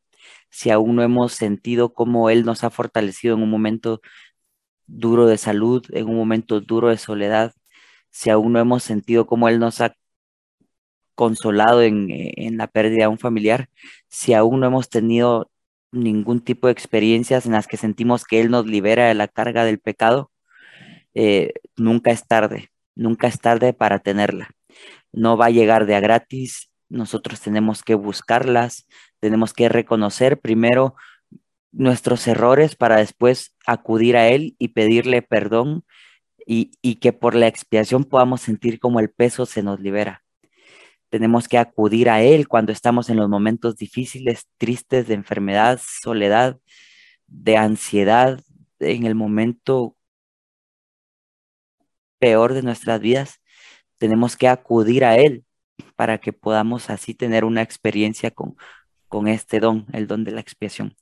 si 0.49 0.71
aún 0.71 0.95
no 0.95 1.03
hemos 1.03 1.33
sentido 1.33 1.93
cómo 1.93 2.29
Él 2.29 2.45
nos 2.45 2.63
ha 2.63 2.69
fortalecido 2.71 3.35
en 3.35 3.43
un 3.43 3.49
momento 3.51 4.01
duro 4.87 5.27
de 5.27 5.37
salud, 5.37 5.85
en 5.91 6.07
un 6.09 6.15
momento 6.17 6.61
duro 6.61 6.89
de 6.89 6.97
soledad, 6.97 7.53
si 8.11 8.29
aún 8.31 8.53
no 8.53 8.59
hemos 8.59 8.83
sentido 8.83 9.27
cómo 9.27 9.49
Él 9.49 9.59
nos 9.59 9.81
ha 9.81 9.95
consolado 11.15 11.81
en, 11.81 12.57
la 12.57 12.67
pérdida 12.67 13.05
de 13.05 13.07
un 13.09 13.19
familiar, 13.19 13.69
si 14.07 14.33
aún 14.33 14.59
no 14.61 14.67
hemos 14.67 14.89
tenido 14.89 15.51
ningún 15.91 16.41
tipo 16.41 16.67
de 16.67 16.73
experiencias 16.73 17.45
en 17.45 17.53
las 17.53 17.67
que 17.67 17.77
sentimos 17.77 18.25
que 18.25 18.39
Él 18.41 18.51
nos 18.51 18.67
libera 18.67 19.07
de 19.07 19.15
la 19.15 19.27
carga 19.27 19.65
del 19.65 19.79
pecado, 19.79 20.31
eh, 21.19 21.53
nunca 21.75 22.11
es 22.11 22.27
tarde, 22.27 22.69
nunca 22.93 23.25
es 23.25 23.39
tarde 23.39 23.73
para 23.73 23.97
tenerla. 23.97 24.51
No 25.11 25.35
va 25.35 25.47
a 25.47 25.49
llegar 25.49 25.87
de 25.87 25.95
a 25.95 25.99
gratis, 25.99 26.69
nosotros 26.89 27.41
tenemos 27.41 27.81
que 27.81 27.95
buscarlas, 27.95 28.85
tenemos 29.19 29.51
que 29.51 29.67
reconocer 29.67 30.39
primero 30.39 30.95
nuestros 31.71 32.27
errores 32.27 32.75
para 32.75 32.97
después 32.97 33.55
acudir 33.65 34.15
a 34.15 34.27
Él 34.27 34.55
y 34.59 34.67
pedirle 34.67 35.23
perdón 35.23 35.85
y, 36.45 36.69
y 36.83 36.97
que 36.97 37.13
por 37.13 37.33
la 37.33 37.47
expiación 37.47 38.03
podamos 38.03 38.41
sentir 38.41 38.79
como 38.79 38.99
el 38.99 39.09
peso 39.09 39.47
se 39.47 39.63
nos 39.63 39.79
libera. 39.79 40.23
Tenemos 41.09 41.47
que 41.47 41.57
acudir 41.57 42.11
a 42.11 42.21
Él 42.21 42.47
cuando 42.47 42.71
estamos 42.71 43.09
en 43.09 43.17
los 43.17 43.27
momentos 43.27 43.75
difíciles, 43.75 44.45
tristes, 44.59 45.07
de 45.07 45.15
enfermedad, 45.15 45.81
soledad, 45.83 46.59
de 47.25 47.57
ansiedad, 47.57 48.39
en 48.79 49.07
el 49.07 49.15
momento 49.15 49.96
peor 52.19 52.53
de 52.53 52.63
nuestras 52.63 52.99
vidas. 53.01 53.41
Tenemos 53.97 54.37
que 54.37 54.47
acudir 54.47 55.05
a 55.05 55.17
Él 55.17 55.45
para 55.95 56.19
que 56.19 56.33
podamos 56.33 56.89
así 56.89 57.13
tener 57.13 57.45
una 57.45 57.61
experiencia 57.61 58.31
con, 58.31 58.55
con 59.07 59.27
este 59.27 59.59
don, 59.59 59.85
el 59.93 60.07
don 60.07 60.23
de 60.23 60.31
la 60.31 60.41
expiación. 60.41 60.95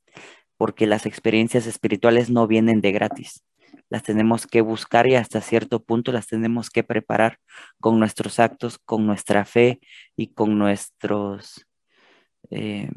Porque 0.58 0.88
las 0.88 1.06
experiencias 1.06 1.68
espirituales 1.68 2.30
no 2.30 2.48
vienen 2.48 2.82
de 2.82 2.92
gratis 2.92 3.44
las 3.90 4.04
tenemos 4.04 4.48
que 4.48 4.62
buscar 4.62 5.08
y 5.08 5.16
hasta 5.16 5.42
cierto 5.42 5.84
punto 5.84 6.12
las 6.12 6.28
tenemos 6.28 6.70
que 6.70 6.84
preparar 6.84 7.40
con 7.80 8.00
nuestros 8.00 8.40
actos, 8.40 8.80
con 8.80 9.06
nuestra 9.06 9.46
fe 9.46 9.80
y 10.16 10.34
con 10.34 10.58
nuestros... 10.58 11.66
Eh, 12.52 12.90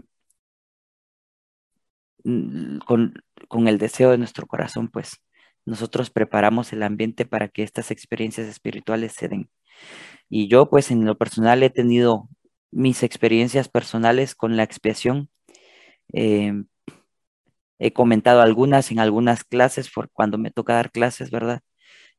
con, 2.84 3.14
con 3.48 3.68
el 3.68 3.78
deseo 3.78 4.10
de 4.10 4.18
nuestro 4.18 4.46
corazón, 4.46 4.88
pues 4.88 5.22
nosotros 5.68 6.10
preparamos 6.10 6.72
el 6.72 6.82
ambiente 6.82 7.26
para 7.26 7.48
que 7.48 7.62
estas 7.62 7.90
experiencias 7.90 8.48
espirituales 8.48 9.12
se 9.12 9.28
den. 9.28 9.50
Y 10.30 10.48
yo, 10.48 10.70
pues 10.70 10.90
en 10.90 11.04
lo 11.06 11.16
personal, 11.18 11.62
he 11.62 11.70
tenido 11.70 12.28
mis 12.70 13.02
experiencias 13.02 13.68
personales 13.68 14.34
con 14.34 14.56
la 14.56 14.64
expiación. 14.64 15.30
Eh, 16.12 16.52
He 17.78 17.92
comentado 17.92 18.40
algunas 18.42 18.90
en 18.90 18.98
algunas 18.98 19.44
clases 19.44 19.90
por 19.90 20.10
cuando 20.10 20.38
me 20.38 20.50
toca 20.50 20.74
dar 20.74 20.90
clases, 20.90 21.30
¿verdad? 21.30 21.62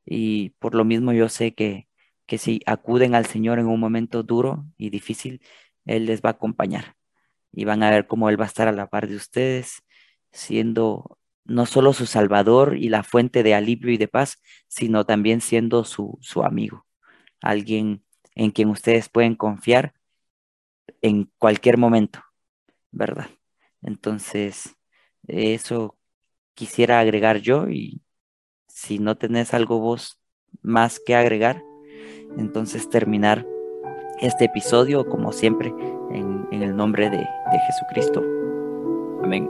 Y 0.06 0.52
por 0.60 0.76
lo 0.76 0.86
mismo 0.86 1.14
yo 1.14 1.30
sé 1.30 1.54
que, 1.56 1.88
que 2.28 2.38
si 2.38 2.62
acuden 2.66 3.16
al 3.16 3.26
Señor 3.26 3.60
en 3.60 3.68
un 3.68 3.80
momento 3.80 4.24
duro 4.24 4.66
y 4.78 4.89
difícil, 4.89 5.41
Él 5.86 6.06
les 6.06 6.22
va 6.24 6.30
a 6.32 6.34
acompañar 6.34 6.95
y 7.52 7.66
van 7.66 7.84
a 7.84 7.91
ver 7.91 8.08
cómo 8.08 8.30
Él 8.30 8.39
va 8.39 8.45
a 8.45 8.47
estar 8.47 8.68
a 8.70 8.72
la 8.74 8.88
par 8.89 9.08
de 9.10 9.16
ustedes, 9.18 9.84
siendo 10.32 11.19
no 11.46 11.66
solo 11.66 11.94
su 11.94 12.06
Salvador 12.06 12.78
y 12.78 12.90
la 12.90 13.04
fuente 13.04 13.44
de 13.44 13.56
alivio 13.56 13.92
y 13.92 13.98
de 13.98 14.08
paz, 14.08 14.42
sino 14.68 15.06
también 15.06 15.42
siendo 15.42 15.84
su, 15.84 16.18
su 16.22 16.44
amigo, 16.44 16.86
alguien 17.42 18.04
en 18.36 18.52
quien 18.52 18.70
ustedes 18.70 19.10
pueden 19.10 19.36
confiar 19.36 19.94
en 21.02 21.32
cualquier 21.38 21.78
momento, 21.78 22.24
¿verdad? 22.92 23.30
Entonces, 23.82 24.76
eso 25.28 25.98
quisiera 26.54 27.00
agregar 27.00 27.38
yo 27.38 27.70
y 27.70 28.02
si 28.68 29.00
no 29.00 29.18
tenés 29.18 29.54
algo 29.54 29.80
vos 29.80 30.20
más 30.62 31.00
que 31.06 31.16
agregar, 31.16 31.64
entonces 32.38 32.90
terminar 32.90 33.46
este 34.20 34.46
episodio 34.46 35.08
como 35.08 35.32
siempre 35.32 35.74
en, 36.12 36.48
el 36.52 36.76
nombre 36.76 37.10
de, 37.10 37.18
de 37.18 37.60
Jesucristo. 37.68 38.24
Amén. 39.24 39.50